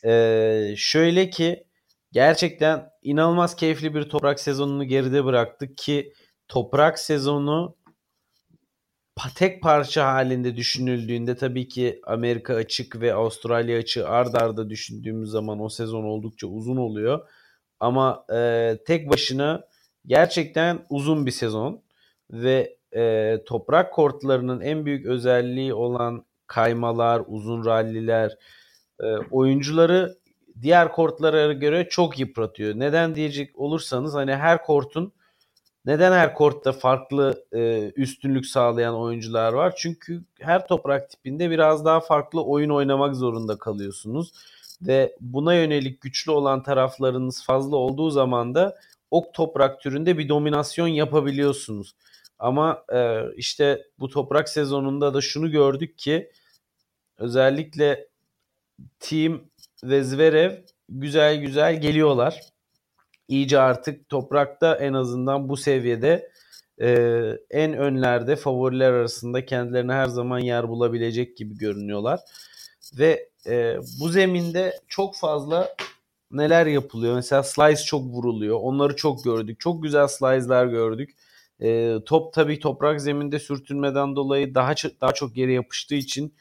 Ee, 0.05 0.75
şöyle 0.77 1.31
ki 1.31 1.65
gerçekten 2.13 2.91
inanılmaz 3.03 3.57
keyifli 3.57 3.95
bir 3.95 4.03
toprak 4.03 4.41
sezonunu 4.41 4.85
geride 4.85 5.25
bıraktık 5.25 5.79
ki 5.79 6.13
toprak 6.49 6.99
sezonu 6.99 7.77
tek 9.35 9.63
parça 9.63 10.13
halinde 10.13 10.57
düşünüldüğünde 10.57 11.37
tabii 11.37 11.69
ki 11.69 12.01
Amerika 12.07 12.55
açık 12.55 13.01
ve 13.01 13.15
Avustralya 13.15 13.79
açığı 13.79 14.09
ard 14.09 14.35
arda 14.35 14.71
düşündüğümüz 14.71 15.31
zaman 15.31 15.61
o 15.61 15.69
sezon 15.69 16.05
oldukça 16.05 16.47
uzun 16.47 16.77
oluyor. 16.77 17.29
Ama 17.81 18.25
e, 18.35 18.73
tek 18.87 19.11
başına 19.11 19.65
gerçekten 20.07 20.87
uzun 20.91 21.27
bir 21.27 21.31
sezon 21.31 21.83
ve 22.31 22.78
e, 22.99 23.39
toprak 23.47 23.93
kortlarının 23.93 24.61
en 24.61 24.87
büyük 24.87 25.07
özelliği 25.07 25.75
olan 25.75 26.25
kaymalar, 26.47 27.23
uzun 27.27 27.65
ralliler 27.65 28.39
e, 29.01 29.07
oyuncuları 29.31 30.19
diğer 30.63 30.93
kortlara 30.93 31.53
göre 31.53 31.89
çok 31.89 32.19
yıpratıyor. 32.19 32.75
Neden 32.75 33.15
diyecek 33.15 33.59
olursanız 33.59 34.15
hani 34.15 34.37
her 34.37 34.65
kortun 34.65 35.13
neden 35.85 36.13
her 36.13 36.35
kortta 36.35 36.73
farklı 36.73 37.45
e, 37.53 37.93
üstünlük 37.97 38.47
sağlayan 38.47 38.95
oyuncular 38.95 39.53
var? 39.53 39.75
Çünkü 39.77 40.25
her 40.41 40.67
toprak 40.69 41.11
tipinde 41.11 41.51
biraz 41.51 41.85
daha 41.85 42.01
farklı 42.01 42.45
oyun 42.45 42.71
oynamak 42.71 43.17
zorunda 43.17 43.59
kalıyorsunuz 43.59 44.33
ve 44.83 45.17
buna 45.21 45.55
yönelik 45.55 46.01
güçlü 46.01 46.33
olan 46.33 46.63
taraflarınız 46.63 47.45
fazla 47.45 47.77
olduğu 47.77 48.11
zaman 48.11 48.55
da 48.55 48.77
o 49.11 49.33
toprak 49.33 49.81
türünde 49.81 50.19
bir 50.19 50.29
dominasyon 50.29 50.89
yapabiliyorsunuz. 50.89 51.95
Ama 52.39 52.85
e, 52.95 53.23
işte 53.37 53.87
bu 53.99 54.09
toprak 54.09 54.49
sezonunda 54.49 55.15
da 55.15 55.21
şunu 55.21 55.51
gördük 55.51 55.99
ki 55.99 56.31
özellikle 57.19 58.09
Team 59.01 59.41
ve 59.85 60.03
Zverev 60.05 60.53
güzel 60.89 61.37
güzel 61.41 61.81
geliyorlar. 61.81 62.41
iyice 63.29 63.59
artık 63.61 64.09
toprakta 64.09 64.77
en 64.77 64.93
azından 64.93 65.49
bu 65.49 65.57
seviyede 65.57 66.31
e, 66.81 66.89
en 67.51 67.73
önlerde 67.73 68.37
favoriler 68.37 68.93
arasında 68.93 69.47
kendilerine 69.47 69.93
her 69.93 70.07
zaman 70.07 70.39
yer 70.39 70.69
bulabilecek 70.69 71.37
gibi 71.37 71.59
görünüyorlar. 71.59 72.21
Ve 72.99 73.29
e, 73.47 73.79
bu 74.01 74.09
zeminde 74.09 74.81
çok 74.89 75.17
fazla 75.17 75.77
neler 76.31 76.67
yapılıyor. 76.67 77.15
Mesela 77.15 77.43
slice 77.43 77.83
çok 77.83 78.03
vuruluyor. 78.03 78.59
Onları 78.61 78.97
çok 78.97 79.25
gördük. 79.25 79.61
Çok 79.61 79.83
güzel 79.83 80.09
slice'lar 80.09 80.67
gördük. 80.67 81.17
E, 81.63 81.95
top 82.07 82.33
tabii 82.33 82.59
toprak 82.59 83.01
zeminde 83.01 83.39
sürtünmeden 83.39 84.17
dolayı 84.17 84.55
daha 84.55 84.75
daha 85.01 85.13
çok 85.13 85.37
yere 85.37 85.53
yapıştığı 85.53 85.95
için 85.95 86.35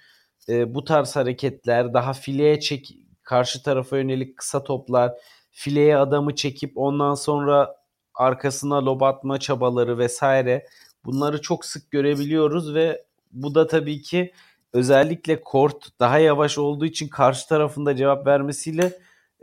e, 0.50 0.76
bu 0.76 0.84
tarz 0.84 1.16
hareketler 1.16 1.94
daha 1.94 2.14
fileye 2.14 2.60
çek 2.60 2.98
karşı 3.24 3.64
tarafa 3.64 3.98
yönelik 3.98 4.38
kısa 4.38 4.64
toplar 4.64 5.14
fileye 5.52 5.98
adamı 5.98 6.36
çekip 6.36 6.72
ondan 6.76 7.16
sonra 7.16 7.76
arkasına 8.16 8.86
lob 8.86 9.02
atma 9.02 9.40
çabaları 9.40 9.98
vesaire 9.98 10.66
bunları 11.06 11.42
çok 11.42 11.66
sık 11.66 11.92
görebiliyoruz 11.92 12.76
ve 12.76 13.06
bu 13.32 13.56
da 13.56 13.68
tabii 13.68 14.02
ki 14.02 14.34
özellikle 14.74 15.42
kort 15.42 16.00
daha 16.00 16.20
yavaş 16.20 16.58
olduğu 16.58 16.86
için 16.86 17.08
karşı 17.08 17.48
tarafında 17.48 17.96
cevap 17.96 18.28
vermesiyle 18.28 18.94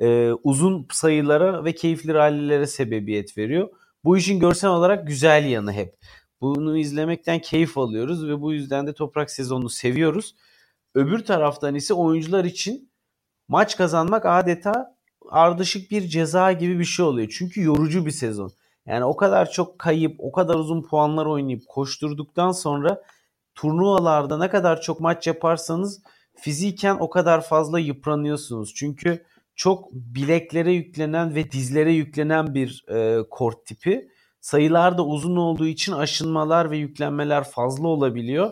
e, 0.01 0.31
uzun 0.45 0.87
sayılara 0.91 1.65
ve 1.65 1.75
keyifli 1.75 2.15
rallilere 2.15 2.67
sebebiyet 2.67 3.39
veriyor. 3.39 3.69
Bu 4.05 4.17
işin 4.17 4.39
görsel 4.39 4.71
olarak 4.71 5.07
güzel 5.07 5.45
yanı 5.45 5.73
hep. 5.73 5.97
Bunu 6.41 6.79
izlemekten 6.79 7.39
keyif 7.39 7.79
alıyoruz 7.79 8.29
ve 8.29 8.41
bu 8.41 8.53
yüzden 8.53 8.87
de 8.87 8.95
toprak 8.95 9.31
sezonunu 9.31 9.69
seviyoruz. 9.69 10.35
Öbür 10.95 11.25
taraftan 11.25 11.75
ise 11.75 11.95
oyuncular 11.95 12.45
için 12.45 12.91
maç 13.49 13.77
kazanmak 13.77 14.27
adeta 14.27 14.97
ardışık 15.29 15.91
bir 15.91 16.09
ceza 16.09 16.53
gibi 16.53 16.79
bir 16.79 16.85
şey 16.85 17.05
oluyor. 17.05 17.29
Çünkü 17.39 17.63
yorucu 17.63 18.07
bir 18.07 18.11
sezon. 18.11 18.53
Yani 18.87 19.05
o 19.05 19.17
kadar 19.17 19.51
çok 19.51 19.79
kayıp, 19.79 20.17
o 20.19 20.33
kadar 20.33 20.55
uzun 20.55 20.83
puanlar 20.83 21.27
oynayıp 21.27 21.63
koşturduktan 21.69 22.53
sonra 22.53 23.03
turnuvalarda 23.55 24.39
ne 24.39 24.51
kadar 24.51 24.81
çok 24.81 25.01
maç 25.01 25.27
yaparsanız 25.27 26.03
fiziken 26.37 26.97
o 27.01 27.11
kadar 27.11 27.41
fazla 27.41 27.79
yıpranıyorsunuz. 27.79 28.75
Çünkü 28.75 29.25
çok 29.57 29.93
bileklere 29.93 30.73
yüklenen 30.73 31.35
ve 31.35 31.51
dizlere 31.51 31.93
yüklenen 31.93 32.55
bir 32.55 32.85
e, 32.89 33.23
kort 33.31 33.67
tipi. 33.67 34.09
Sayılar 34.41 34.99
da 34.99 35.07
uzun 35.07 35.37
olduğu 35.37 35.67
için 35.67 35.93
aşınmalar 35.93 36.71
ve 36.71 36.77
yüklenmeler 36.77 37.45
fazla 37.45 37.89
olabiliyor. 37.89 38.51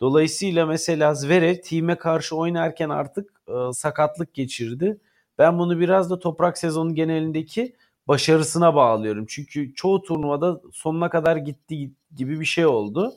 Dolayısıyla 0.00 0.66
mesela 0.66 1.14
Zverev 1.14 1.56
team'e 1.64 1.98
karşı 1.98 2.36
oynarken 2.36 2.88
artık 2.88 3.32
e, 3.48 3.72
sakatlık 3.72 4.34
geçirdi. 4.34 5.00
Ben 5.38 5.58
bunu 5.58 5.80
biraz 5.80 6.10
da 6.10 6.18
toprak 6.18 6.58
sezonu 6.58 6.94
genelindeki 6.94 7.76
başarısına 8.08 8.74
bağlıyorum. 8.74 9.26
Çünkü 9.28 9.74
çoğu 9.74 10.02
turnuvada 10.02 10.60
sonuna 10.72 11.10
kadar 11.10 11.36
gitti 11.36 11.90
gibi 12.14 12.40
bir 12.40 12.44
şey 12.44 12.66
oldu. 12.66 13.14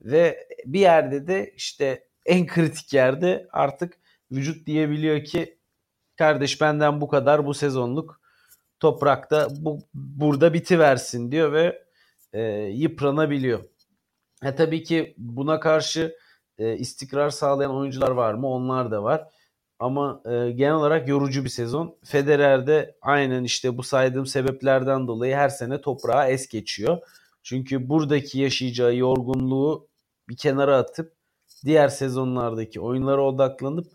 Ve 0.00 0.48
bir 0.64 0.80
yerde 0.80 1.26
de 1.26 1.52
işte 1.56 2.04
en 2.26 2.46
kritik 2.46 2.92
yerde 2.92 3.48
artık 3.52 3.98
vücut 4.32 4.66
diyebiliyor 4.66 5.24
ki 5.24 5.57
kardeş 6.18 6.60
benden 6.60 7.00
bu 7.00 7.08
kadar 7.08 7.46
bu 7.46 7.54
sezonluk 7.54 8.20
toprakta 8.80 9.48
bu 9.56 9.78
burada 9.94 10.54
bitiversin 10.54 11.32
diyor 11.32 11.52
ve 11.52 11.82
e, 12.32 12.42
yıpranabiliyor. 12.52 13.64
E, 14.44 14.54
tabii 14.54 14.82
ki 14.82 15.14
buna 15.18 15.60
karşı 15.60 16.16
e, 16.58 16.76
istikrar 16.76 17.30
sağlayan 17.30 17.76
oyuncular 17.76 18.10
var 18.10 18.34
mı? 18.34 18.48
Onlar 18.48 18.90
da 18.90 19.02
var. 19.02 19.28
Ama 19.78 20.22
e, 20.24 20.50
genel 20.50 20.74
olarak 20.74 21.08
yorucu 21.08 21.44
bir 21.44 21.48
sezon. 21.48 21.98
Federer 22.04 22.66
de 22.66 22.96
aynen 23.02 23.44
işte 23.44 23.78
bu 23.78 23.82
saydığım 23.82 24.26
sebeplerden 24.26 25.08
dolayı 25.08 25.34
her 25.34 25.48
sene 25.48 25.80
toprağa 25.80 26.28
es 26.28 26.48
geçiyor. 26.48 26.98
Çünkü 27.42 27.88
buradaki 27.88 28.40
yaşayacağı 28.40 28.96
yorgunluğu 28.96 29.88
bir 30.28 30.36
kenara 30.36 30.76
atıp 30.76 31.12
diğer 31.64 31.88
sezonlardaki 31.88 32.80
oyunlara 32.80 33.22
odaklanıp 33.22 33.86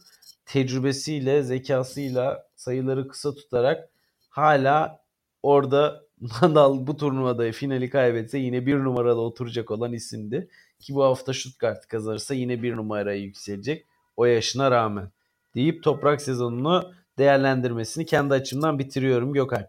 tecrübesiyle, 0.54 1.43
zekasıyla 1.43 2.47
sayıları 2.56 3.08
kısa 3.08 3.36
tutarak 3.36 3.89
hala 4.30 4.99
orada 5.43 6.04
Nadal 6.41 6.88
bu 6.88 6.97
turnuvada 6.97 7.51
finali 7.51 7.89
kaybetse 7.89 8.38
yine 8.38 8.66
bir 8.66 8.76
numaralı 8.76 9.22
oturacak 9.22 9.72
olan 9.72 9.93
isimdi. 9.93 10.47
Ki 10.80 10.95
bu 10.95 11.04
hafta 11.04 11.34
Stuttgart 11.34 11.88
kazanırsa 11.88 12.34
yine 12.34 12.64
bir 12.64 12.76
numaraya 12.76 13.20
yükselecek 13.20 13.86
o 14.18 14.26
yaşına 14.26 14.72
rağmen. 14.72 15.10
Deyip 15.56 15.84
toprak 15.84 16.22
sezonunu 16.22 16.93
değerlendirmesini 17.18 18.06
kendi 18.06 18.34
açımdan 18.34 18.80
bitiriyorum 18.80 19.34
Gökhan. 19.34 19.68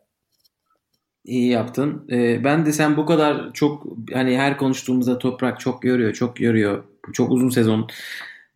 İyi 1.24 1.51
yaptın. 1.51 2.07
Ee, 2.11 2.45
ben 2.45 2.66
de 2.66 2.72
sen 2.72 2.97
bu 2.97 3.07
kadar 3.07 3.53
çok 3.53 3.87
hani 4.12 4.39
her 4.39 4.57
konuştuğumuzda 4.57 5.18
toprak 5.18 5.61
çok 5.61 5.85
yoruyor, 5.85 6.12
çok 6.12 6.41
yoruyor. 6.41 6.85
Çok 7.12 7.30
uzun 7.30 7.49
sezon 7.49 7.89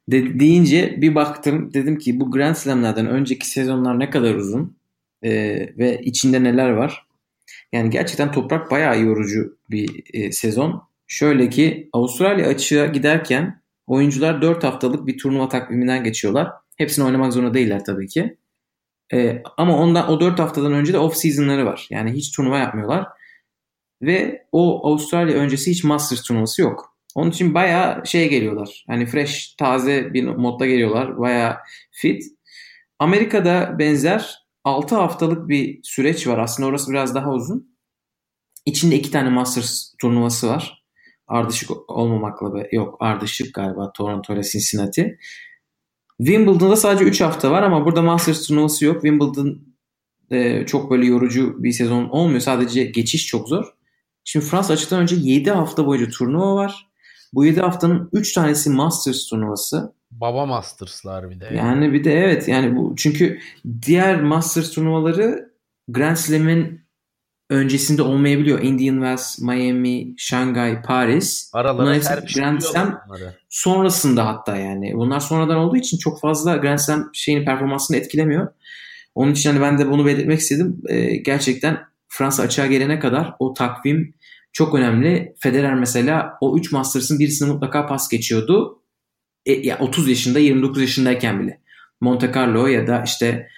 de, 0.09 0.41
deyince 0.41 0.95
bir 1.01 1.15
baktım. 1.15 1.75
Dedim 1.75 1.99
ki 1.99 2.21
bu 2.21 2.31
Grand 2.31 2.55
Slam'lerden 2.55 3.07
önceki 3.07 3.49
sezonlar 3.49 3.99
ne 3.99 4.11
kadar 4.11 4.35
uzun 4.35 4.79
ee, 5.23 5.31
ve 5.79 6.01
içinde 6.03 6.45
neler 6.45 6.71
var. 6.71 7.07
Yani 7.73 7.91
gerçekten 7.91 8.33
toprak 8.33 8.71
bayağı 8.71 9.03
yorucu 9.03 9.59
bir 9.71 10.03
e, 10.15 10.33
sezon. 10.33 10.89
Şöyle 11.07 11.51
ki 11.51 11.89
Avustralya 11.93 12.49
açığa 12.49 12.87
giderken 12.87 13.63
oyuncular 13.87 14.43
4 14.43 14.65
haftalık 14.65 15.07
bir 15.07 15.19
turnuva 15.19 15.49
takviminden 15.49 16.05
geçiyorlar. 16.05 16.51
Hepsini 16.77 17.05
oynamak 17.05 17.33
zorunda 17.33 17.55
değiller 17.55 17.85
tabii 17.85 18.09
ki. 18.09 18.37
E, 19.13 19.43
ama 19.57 19.79
ondan 19.79 20.11
o 20.11 20.21
4 20.21 20.39
haftadan 20.39 20.73
önce 20.73 20.93
de 20.93 20.99
off 20.99 21.17
season'ları 21.17 21.67
var. 21.67 21.87
Yani 21.91 22.13
hiç 22.13 22.37
turnuva 22.37 22.59
yapmıyorlar. 22.59 23.07
Ve 24.03 24.47
o 24.53 24.89
Avustralya 24.89 25.37
öncesi 25.37 25.71
hiç 25.71 25.85
Masters 25.85 26.23
turnuvası 26.23 26.63
yok. 26.63 26.98
Onun 27.15 27.31
için 27.31 27.55
bayağı 27.55 28.07
şey 28.07 28.29
geliyorlar. 28.29 28.85
Hani 28.87 29.07
fresh, 29.07 29.55
taze 29.59 30.15
bir 30.15 30.25
modda 30.25 30.67
geliyorlar. 30.67 31.19
Bayağı 31.19 31.57
fit. 31.91 32.25
Amerika'da 32.99 33.79
benzer 33.79 34.39
6 34.65 34.95
haftalık 34.97 35.49
bir 35.49 35.81
süreç 35.83 36.27
var. 36.27 36.39
Aslında 36.39 36.69
orası 36.69 36.91
biraz 36.91 37.15
daha 37.15 37.31
uzun. 37.31 37.79
İçinde 38.67 38.97
iki 38.97 39.11
tane 39.11 39.29
Masters 39.31 39.95
turnuvası 40.01 40.49
var. 40.49 40.85
Ardışık 41.27 41.91
olmamakla 41.91 42.55
be, 42.55 42.69
yok 42.73 42.97
ardışık 43.01 43.55
galiba 43.55 43.93
Toronto 43.93 44.35
ile 44.35 44.43
Cincinnati. 44.43 45.19
Wimbledon'da 46.19 46.77
sadece 46.77 47.05
3 47.05 47.21
hafta 47.21 47.51
var 47.51 47.63
ama 47.63 47.85
burada 47.85 48.03
Masters 48.03 48.47
turnuvası 48.47 48.85
yok. 48.85 49.03
Wimbledon 49.03 49.69
e, 50.31 50.67
çok 50.67 50.91
böyle 50.91 51.07
yorucu 51.07 51.63
bir 51.63 51.73
sezon 51.73 52.09
olmuyor. 52.09 52.41
Sadece 52.41 52.85
geçiş 52.85 53.27
çok 53.27 53.49
zor. 53.49 53.65
Şimdi 54.25 54.47
Fransa 54.47 54.73
açıktan 54.73 55.03
önce 55.03 55.17
7 55.17 55.51
hafta 55.51 55.87
boyunca 55.87 56.11
turnuva 56.11 56.55
var. 56.55 56.88
Bu 57.35 57.45
7 57.45 57.61
haftanın 57.61 58.09
3 58.13 58.33
tanesi 58.33 58.71
Masters 58.71 59.27
turnuvası. 59.27 59.93
Baba 60.11 60.47
Masters'lar 60.47 61.31
bir 61.31 61.41
de. 61.41 61.51
Yani 61.57 61.93
bir 61.93 62.05
de 62.05 62.13
evet 62.13 62.49
yani 62.49 62.77
bu 62.77 62.95
çünkü 62.97 63.39
diğer 63.87 64.21
Masters 64.23 64.71
turnuvaları 64.71 65.53
Grand 65.89 66.17
Slam'in 66.17 66.89
öncesinde 67.51 68.03
olmayabiliyor. 68.03 68.63
Indian 68.63 68.95
Wells, 68.95 69.39
Miami, 69.39 70.15
Şangay, 70.17 70.83
Paris. 70.83 71.51
Aralara 71.55 71.95
hepsi 71.95 72.11
Grand 72.35 72.61
Slam 72.61 73.01
sonrasında 73.49 74.27
hatta 74.27 74.57
yani. 74.57 74.93
Bunlar 74.95 75.21
sonradan 75.21 75.57
olduğu 75.57 75.77
için 75.77 75.99
çok 75.99 76.21
fazla 76.21 76.57
Grand 76.57 76.79
Slam 76.79 77.11
şeyini 77.13 77.45
performansını 77.45 77.97
etkilemiyor. 77.97 78.49
Onun 79.15 79.33
için 79.33 79.51
hani 79.51 79.61
ben 79.61 79.79
de 79.79 79.91
bunu 79.91 80.07
belirtmek 80.07 80.41
istedim. 80.41 80.83
Ee, 80.89 81.17
gerçekten 81.17 81.79
Fransa 82.09 82.43
açığa 82.43 82.67
gelene 82.67 82.99
kadar 82.99 83.35
o 83.39 83.55
takvim 83.55 84.15
çok 84.59 84.75
önemli. 84.75 85.35
Federer 85.39 85.75
mesela 85.75 86.39
o 86.41 86.59
3 86.59 86.73
Masters'ın 86.73 87.19
birisini 87.19 87.49
mutlaka 87.49 87.87
pas 87.87 88.09
geçiyordu. 88.09 88.83
E, 89.47 89.53
ya 89.53 89.79
30 89.79 90.09
yaşında 90.09 90.39
29 90.39 90.81
yaşındayken 90.81 91.41
bile. 91.41 91.61
Monte 92.01 92.33
Carlo 92.35 92.67
ya 92.67 92.87
da 92.87 93.03
işte 93.07 93.49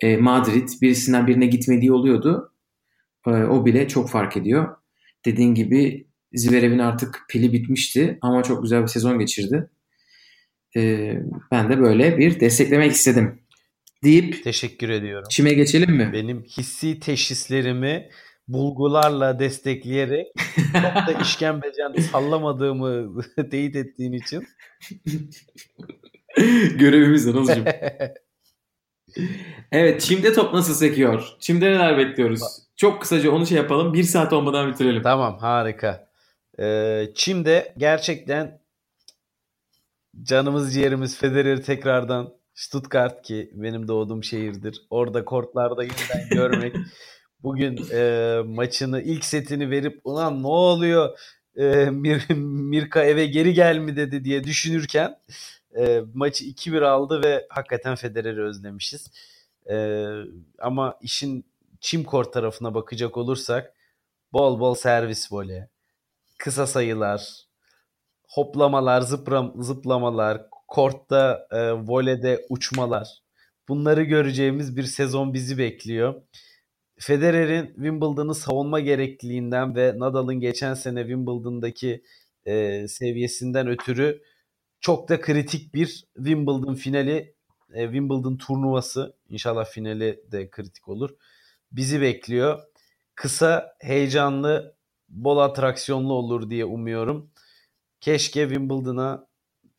e, 0.00 0.16
Madrid 0.16 0.68
birisinden 0.82 1.26
birine 1.26 1.46
gitmediği 1.46 1.92
oluyordu. 1.92 2.52
E, 3.26 3.30
o 3.30 3.66
bile 3.66 3.88
çok 3.88 4.10
fark 4.10 4.36
ediyor. 4.36 4.76
Dediğin 5.24 5.54
gibi 5.54 6.06
Zverev'in 6.34 6.78
artık 6.78 7.24
pili 7.28 7.52
bitmişti 7.52 8.18
ama 8.22 8.42
çok 8.42 8.62
güzel 8.62 8.82
bir 8.82 8.88
sezon 8.88 9.18
geçirdi. 9.18 9.70
E, 10.76 11.12
ben 11.52 11.70
de 11.70 11.80
böyle 11.80 12.18
bir 12.18 12.40
desteklemek 12.40 12.92
istedim. 12.92 13.40
Deyip 14.04 14.44
teşekkür 14.44 14.88
ediyorum. 14.88 15.28
Çime 15.30 15.52
geçelim 15.52 15.90
mi? 15.90 16.10
Benim 16.12 16.42
hissi 16.42 17.00
teşhislerimi 17.00 18.08
bulgularla 18.52 19.38
destekleyerek 19.38 20.26
çok 20.72 21.06
da 21.06 21.12
işkembecen 21.22 21.92
sallamadığımı 21.92 23.22
teyit 23.50 23.76
ettiğin 23.76 24.12
için. 24.12 24.46
Görevimiz 26.74 27.28
Anılcığım. 27.28 27.64
evet 29.72 30.00
Çim'de 30.00 30.32
top 30.32 30.54
nasıl 30.54 30.74
sekiyor? 30.74 31.36
Çim'de 31.40 31.70
neler 31.70 31.98
bekliyoruz? 31.98 32.42
Çok 32.76 33.00
kısaca 33.00 33.30
onu 33.30 33.46
şey 33.46 33.56
yapalım. 33.56 33.94
Bir 33.94 34.02
saat 34.02 34.32
olmadan 34.32 34.72
bitirelim. 34.72 35.02
Tamam 35.02 35.38
harika. 35.38 36.08
Ee, 36.60 37.08
Çim'de 37.14 37.74
gerçekten 37.76 38.60
canımız 40.22 40.74
ciğerimiz 40.74 41.18
Federer'i 41.18 41.62
tekrardan 41.62 42.32
Stuttgart 42.54 43.22
ki 43.22 43.50
benim 43.54 43.88
doğduğum 43.88 44.24
şehirdir. 44.24 44.86
Orada 44.90 45.24
kortlarda 45.24 45.82
yeniden 45.82 46.28
görmek 46.30 46.76
bugün 47.42 47.78
e, 47.92 48.42
maçını 48.46 49.02
ilk 49.02 49.24
setini 49.24 49.70
verip 49.70 50.00
ulan 50.04 50.42
ne 50.42 50.46
oluyor 50.46 51.18
e, 51.56 51.90
Mir, 51.90 52.30
Mirka 52.70 53.04
eve 53.04 53.26
geri 53.26 53.54
gel 53.54 53.78
mi 53.78 53.96
dedi 53.96 54.24
diye 54.24 54.44
düşünürken 54.44 55.16
e, 55.78 56.02
maçı 56.14 56.44
2-1 56.44 56.84
aldı 56.84 57.22
ve 57.24 57.46
hakikaten 57.50 57.94
Federer'i 57.94 58.42
özlemişiz. 58.42 59.10
E, 59.70 60.06
ama 60.58 60.98
işin 61.02 61.44
çim 61.80 62.04
kort 62.04 62.32
tarafına 62.32 62.74
bakacak 62.74 63.16
olursak 63.16 63.74
bol 64.32 64.60
bol 64.60 64.74
servis 64.74 65.32
voley, 65.32 65.62
kısa 66.38 66.66
sayılar, 66.66 67.46
hoplamalar, 68.28 69.00
zıpram, 69.00 69.52
zıplamalar, 69.62 70.42
kortta 70.68 71.46
e, 71.50 71.72
voleyde 71.72 72.46
uçmalar. 72.48 73.08
Bunları 73.68 74.02
göreceğimiz 74.02 74.76
bir 74.76 74.82
sezon 74.84 75.34
bizi 75.34 75.58
bekliyor. 75.58 76.22
Federer'in 77.00 77.66
Wimbledon'ı 77.66 78.34
savunma 78.34 78.80
gerekliliğinden 78.80 79.76
ve 79.76 79.94
Nadal'ın 79.98 80.40
geçen 80.40 80.74
sene 80.74 81.00
Wimbledon'daki 81.00 82.02
e, 82.46 82.88
seviyesinden 82.88 83.68
ötürü 83.68 84.22
çok 84.80 85.08
da 85.08 85.20
kritik 85.20 85.74
bir 85.74 86.04
Wimbledon 86.16 86.74
finali, 86.74 87.34
e, 87.74 87.84
Wimbledon 87.84 88.36
turnuvası. 88.36 89.16
İnşallah 89.28 89.64
finali 89.64 90.20
de 90.32 90.50
kritik 90.50 90.88
olur. 90.88 91.10
Bizi 91.72 92.00
bekliyor. 92.00 92.60
Kısa, 93.14 93.76
heyecanlı, 93.80 94.76
bol 95.08 95.38
atraksiyonlu 95.38 96.12
olur 96.12 96.50
diye 96.50 96.64
umuyorum. 96.64 97.30
Keşke 98.00 98.48
Wimbledon'a 98.48 99.26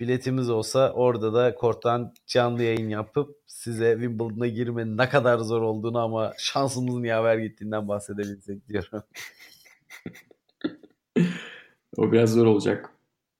biletimiz 0.01 0.49
olsa 0.49 0.91
orada 0.93 1.33
da 1.33 1.55
korttan 1.55 2.13
canlı 2.27 2.63
yayın 2.63 2.89
yapıp 2.89 3.37
size 3.47 3.91
Wimbledon'a 3.91 4.47
girmenin 4.47 4.97
ne 4.97 5.09
kadar 5.09 5.39
zor 5.39 5.61
olduğunu 5.61 5.99
ama 5.99 6.33
şansımızın 6.37 7.03
yaver 7.03 7.37
gittiğinden 7.37 7.87
bahsedebilsek 7.87 8.67
diyorum. 8.67 9.03
o 11.97 12.11
biraz 12.11 12.33
zor 12.33 12.45
olacak. 12.45 12.89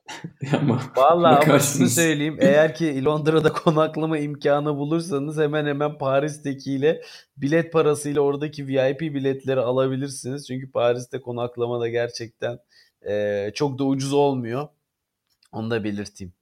ama 0.62 0.82
Vallahi 0.98 1.50
ama 1.50 1.60
şunu 1.60 1.90
söyleyeyim. 1.90 2.38
Eğer 2.40 2.76
ki 2.76 3.06
Londra'da 3.06 3.54
konaklama 3.54 4.18
imkanı 4.18 4.78
bulursanız 4.78 5.38
hemen 5.38 5.66
hemen 5.66 5.98
Paris'tekiyle 5.98 7.02
bilet 7.38 7.74
parasıyla 7.74 8.22
oradaki 8.22 8.68
VIP 8.68 9.02
biletleri 9.02 9.60
alabilirsiniz. 9.60 10.48
Çünkü 10.48 10.72
Paris'te 10.72 11.22
konaklama 11.22 11.80
da 11.80 11.88
gerçekten 11.88 12.60
e, 13.08 13.52
çok 13.54 13.80
da 13.80 13.84
ucuz 13.84 14.14
olmuyor. 14.14 14.68
Onu 15.52 15.72
da 15.72 15.84
belirteyim. 15.84 16.34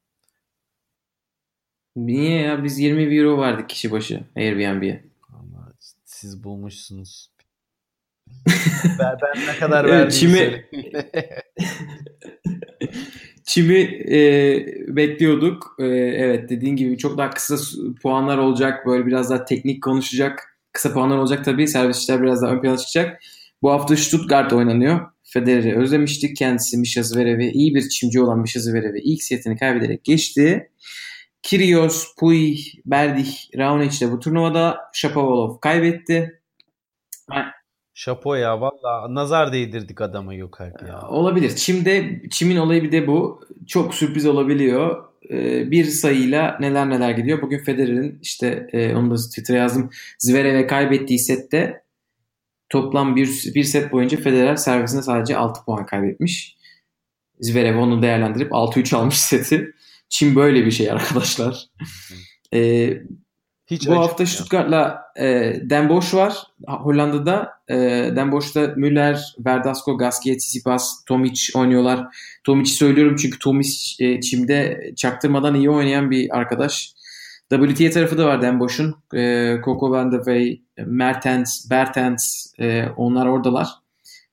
Niye 1.95 2.41
ya? 2.41 2.63
Biz 2.63 2.79
20 2.79 3.17
euro 3.17 3.41
verdik 3.41 3.69
kişi 3.69 3.91
başı 3.91 4.23
Airbnb'ye. 4.35 5.03
Ama 5.33 5.73
siz 6.05 6.43
bulmuşsunuz. 6.43 7.31
ben, 8.99 9.17
ben 9.21 9.47
ne 9.47 9.59
kadar 9.59 9.85
verdiğimi 9.85 10.11
Çimi... 10.11 10.65
Çimi 13.43 13.79
e, 14.11 14.19
bekliyorduk. 14.87 15.75
E, 15.79 15.85
evet 15.95 16.49
dediğin 16.49 16.75
gibi 16.75 16.97
çok 16.97 17.17
daha 17.17 17.29
kısa 17.29 17.55
puanlar 18.01 18.37
olacak. 18.37 18.85
Böyle 18.85 19.05
biraz 19.05 19.29
daha 19.29 19.45
teknik 19.45 19.83
konuşacak. 19.83 20.57
Kısa 20.73 20.93
puanlar 20.93 21.17
olacak 21.17 21.45
tabii. 21.45 21.67
Servisçiler 21.67 22.21
biraz 22.21 22.41
daha 22.41 22.51
ön 22.51 22.61
plana 22.61 22.77
çıkacak. 22.77 23.21
Bu 23.61 23.71
hafta 23.71 23.97
Stuttgart 23.97 24.53
oynanıyor. 24.53 24.99
Federer'i 25.23 25.77
özlemiştik. 25.77 26.37
Kendisi 26.37 26.77
Misha 26.77 27.03
Zverev'i 27.03 27.49
iyi 27.49 27.75
bir 27.75 27.89
çimci 27.89 28.21
olan 28.21 28.39
Misha 28.39 28.59
Zverev'i 28.59 28.99
ilk 28.99 29.23
setini 29.23 29.57
kaybederek 29.57 30.03
geçti. 30.03 30.69
Kyrgios, 31.43 32.15
Puy, 32.19 32.57
Berdih, 32.85 33.57
Raonic 33.57 34.05
de 34.05 34.11
bu 34.11 34.19
turnuvada 34.19 34.77
Shapovalov 34.93 35.59
kaybetti. 35.59 36.41
Şapo 37.93 38.35
ya 38.35 38.61
valla 38.61 39.15
nazar 39.15 39.53
değdirdik 39.53 40.01
adama 40.01 40.33
yok 40.33 40.59
ya. 40.87 41.01
Olabilir. 41.09 41.55
Çim'de 41.55 42.21
Çim'in 42.31 42.55
olayı 42.57 42.83
bir 42.83 42.91
de 42.91 43.07
bu. 43.07 43.41
Çok 43.67 43.95
sürpriz 43.95 44.25
olabiliyor. 44.25 45.05
Ee, 45.29 45.71
bir 45.71 45.85
sayıyla 45.85 46.57
neler 46.59 46.89
neler 46.89 47.11
gidiyor. 47.11 47.41
Bugün 47.41 47.57
Federer'in 47.57 48.19
işte 48.21 48.67
e, 48.73 48.95
onu 48.95 49.11
da 49.11 49.15
Twitter'a 49.15 49.57
yazdım. 49.57 49.89
Zverev'e 50.19 50.67
kaybettiği 50.67 51.19
sette 51.19 51.83
toplam 52.69 53.15
bir, 53.15 53.51
bir 53.55 53.63
set 53.63 53.91
boyunca 53.91 54.17
Federer 54.17 54.55
servisinde 54.55 55.01
sadece 55.01 55.37
6 55.37 55.65
puan 55.65 55.85
kaybetmiş. 55.85 56.57
Zverev 57.39 57.77
onu 57.77 58.01
değerlendirip 58.01 58.51
6-3 58.51 58.95
almış 58.95 59.17
seti. 59.17 59.73
Çin 60.09 60.35
böyle 60.35 60.65
bir 60.65 60.71
şey 60.71 60.91
arkadaşlar. 60.91 61.65
e, 62.53 62.89
Hiç 63.67 63.87
bu 63.87 63.95
hafta 63.95 64.25
Stuttgart'la 64.25 65.01
e, 65.19 65.25
Den 65.63 65.89
Bosch 65.89 66.13
var. 66.13 66.37
Hollanda'da 66.67 67.51
e, 67.67 67.75
Den 68.15 68.31
Bosch'ta 68.31 68.73
Müller, 68.75 69.35
Verdasco, 69.45 69.97
Gasquet, 69.97 70.39
Tsitsipas, 70.39 71.03
Tomic 71.05 71.41
oynuyorlar. 71.55 72.07
Tomic'i 72.43 72.71
söylüyorum 72.75 73.15
çünkü 73.15 73.39
Tomic 73.39 73.69
e, 73.99 74.21
Çim'de 74.21 74.91
çaktırmadan 74.95 75.55
iyi 75.55 75.69
oynayan 75.69 76.11
bir 76.11 76.37
arkadaş. 76.37 76.93
WTA 77.49 77.89
tarafı 77.89 78.17
da 78.17 78.25
var 78.25 78.41
Den 78.41 78.59
Bosch'un. 78.59 78.95
E, 79.15 79.55
Coco 79.65 79.91
Van 79.91 80.11
de 80.11 80.15
Wey, 80.15 80.61
Mertens, 80.77 81.69
Bertens 81.69 82.53
e, 82.59 82.85
onlar 82.97 83.25
oradalar. 83.25 83.67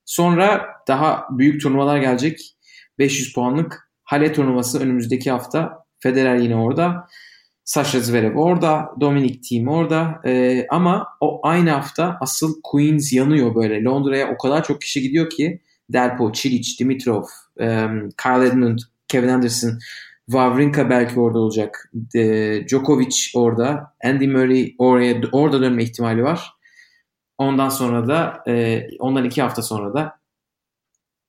Sonra 0.05 0.65
daha 0.87 1.27
büyük 1.31 1.61
turnuvalar 1.61 1.97
gelecek. 1.97 2.55
500 2.99 3.33
puanlık 3.33 3.86
Hale 4.07 4.33
turnuvası 4.33 4.79
önümüzdeki 4.79 5.31
hafta. 5.31 5.85
Federer 5.99 6.35
yine 6.35 6.55
orada. 6.55 7.07
Sasha 7.63 7.99
Zverev 7.99 8.35
orada. 8.37 8.89
Dominic 8.99 9.41
Thiem 9.41 9.67
orada. 9.67 10.21
Ee, 10.25 10.67
ama 10.69 11.07
o 11.21 11.39
aynı 11.43 11.69
hafta 11.69 12.17
asıl 12.21 12.61
Queens 12.63 13.13
yanıyor 13.13 13.55
böyle. 13.55 13.83
Londra'ya 13.83 14.33
o 14.33 14.37
kadar 14.37 14.63
çok 14.63 14.81
kişi 14.81 15.01
gidiyor 15.01 15.29
ki 15.29 15.61
Delpo, 15.89 16.31
Cilic, 16.31 16.79
Dimitrov, 16.79 17.23
um, 17.59 18.09
Kyle 18.23 18.47
Edmund, 18.47 18.79
Kevin 19.07 19.27
Anderson, 19.27 19.79
Wawrinka 20.25 20.89
belki 20.89 21.19
orada 21.19 21.39
olacak. 21.39 21.91
E, 22.15 22.21
Djokovic 22.67 23.15
orada. 23.35 23.93
Andy 24.03 24.27
Murray 24.27 24.75
oraya 24.77 25.21
orada 25.31 25.61
dönme 25.61 25.83
ihtimali 25.83 26.23
var. 26.23 26.51
Ondan 27.37 27.69
sonra 27.69 28.07
da 28.07 28.43
e, 28.47 28.87
ondan 28.99 29.25
iki 29.25 29.41
hafta 29.41 29.61
sonra 29.61 29.93
da 29.93 30.19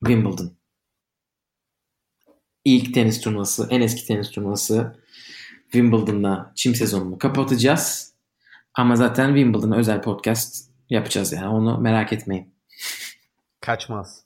Wimbledon 0.05 0.58
ilk 2.77 2.95
tenis 2.95 3.21
turnuvası, 3.21 3.67
en 3.71 3.81
eski 3.81 4.07
tenis 4.07 4.31
turnuvası 4.31 4.99
Wimbledon'la 5.63 6.53
çim 6.55 6.75
sezonunu 6.75 7.19
kapatacağız. 7.19 8.15
Ama 8.75 8.97
zaten 8.97 9.27
Wimbledon 9.29 9.73
özel 9.73 10.03
podcast 10.03 10.71
yapacağız 10.91 11.33
yani 11.33 11.49
onu 11.49 11.79
merak 11.79 12.13
etmeyin. 12.13 12.55
Kaçmaz. 13.61 14.25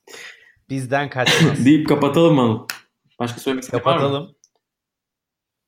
Bizden 0.70 1.10
kaçmaz. 1.10 1.64
Deyip 1.64 1.88
kapatalım 1.88 2.34
mı? 2.34 2.66
Başka 3.18 3.40
söylemek 3.40 3.70
Kapatalım. 3.70 4.34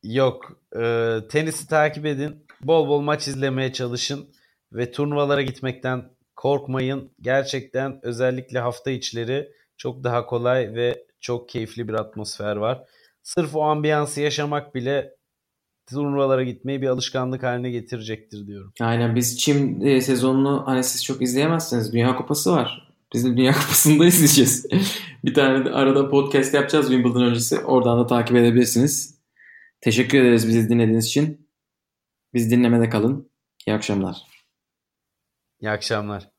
Yok. 0.02 0.60
E, 0.80 1.16
tenisi 1.30 1.68
takip 1.68 2.06
edin. 2.06 2.46
Bol 2.60 2.88
bol 2.88 3.00
maç 3.00 3.28
izlemeye 3.28 3.72
çalışın. 3.72 4.34
Ve 4.72 4.92
turnuvalara 4.92 5.42
gitmekten 5.42 6.10
korkmayın. 6.36 7.10
Gerçekten 7.20 8.00
özellikle 8.02 8.58
hafta 8.58 8.90
içleri 8.90 9.52
çok 9.76 10.04
daha 10.04 10.26
kolay 10.26 10.74
ve 10.74 11.06
çok 11.24 11.48
keyifli 11.48 11.88
bir 11.88 11.94
atmosfer 11.94 12.56
var. 12.56 12.84
Sırf 13.22 13.56
o 13.56 13.62
ambiyansı 13.62 14.20
yaşamak 14.20 14.74
bile 14.74 15.14
turnuvalara 15.90 16.42
gitmeyi 16.42 16.82
bir 16.82 16.86
alışkanlık 16.86 17.42
haline 17.42 17.70
getirecektir 17.70 18.46
diyorum. 18.46 18.72
Aynen 18.80 19.16
biz 19.16 19.38
Çim 19.38 19.86
e, 19.86 20.00
sezonunu 20.00 20.62
hani 20.66 20.84
siz 20.84 21.04
çok 21.04 21.22
izleyemezsiniz. 21.22 21.92
Dünya 21.92 22.16
Kupası 22.16 22.52
var. 22.52 22.94
Biz 23.14 23.24
de 23.24 23.36
Dünya 23.36 23.52
Kupası'nda 23.60 24.06
izleyeceğiz. 24.06 24.66
bir 25.24 25.34
tane 25.34 25.64
de 25.64 25.70
arada 25.70 26.08
podcast 26.10 26.54
yapacağız 26.54 26.88
Wimbledon 26.88 27.26
öncesi. 27.26 27.58
Oradan 27.60 27.98
da 27.98 28.06
takip 28.06 28.36
edebilirsiniz. 28.36 29.20
Teşekkür 29.80 30.20
ederiz 30.20 30.48
bizi 30.48 30.68
dinlediğiniz 30.68 31.06
için. 31.06 31.48
Biz 32.34 32.50
dinlemede 32.50 32.88
kalın. 32.88 33.30
İyi 33.66 33.74
akşamlar. 33.74 34.16
İyi 35.60 35.70
akşamlar. 35.70 36.33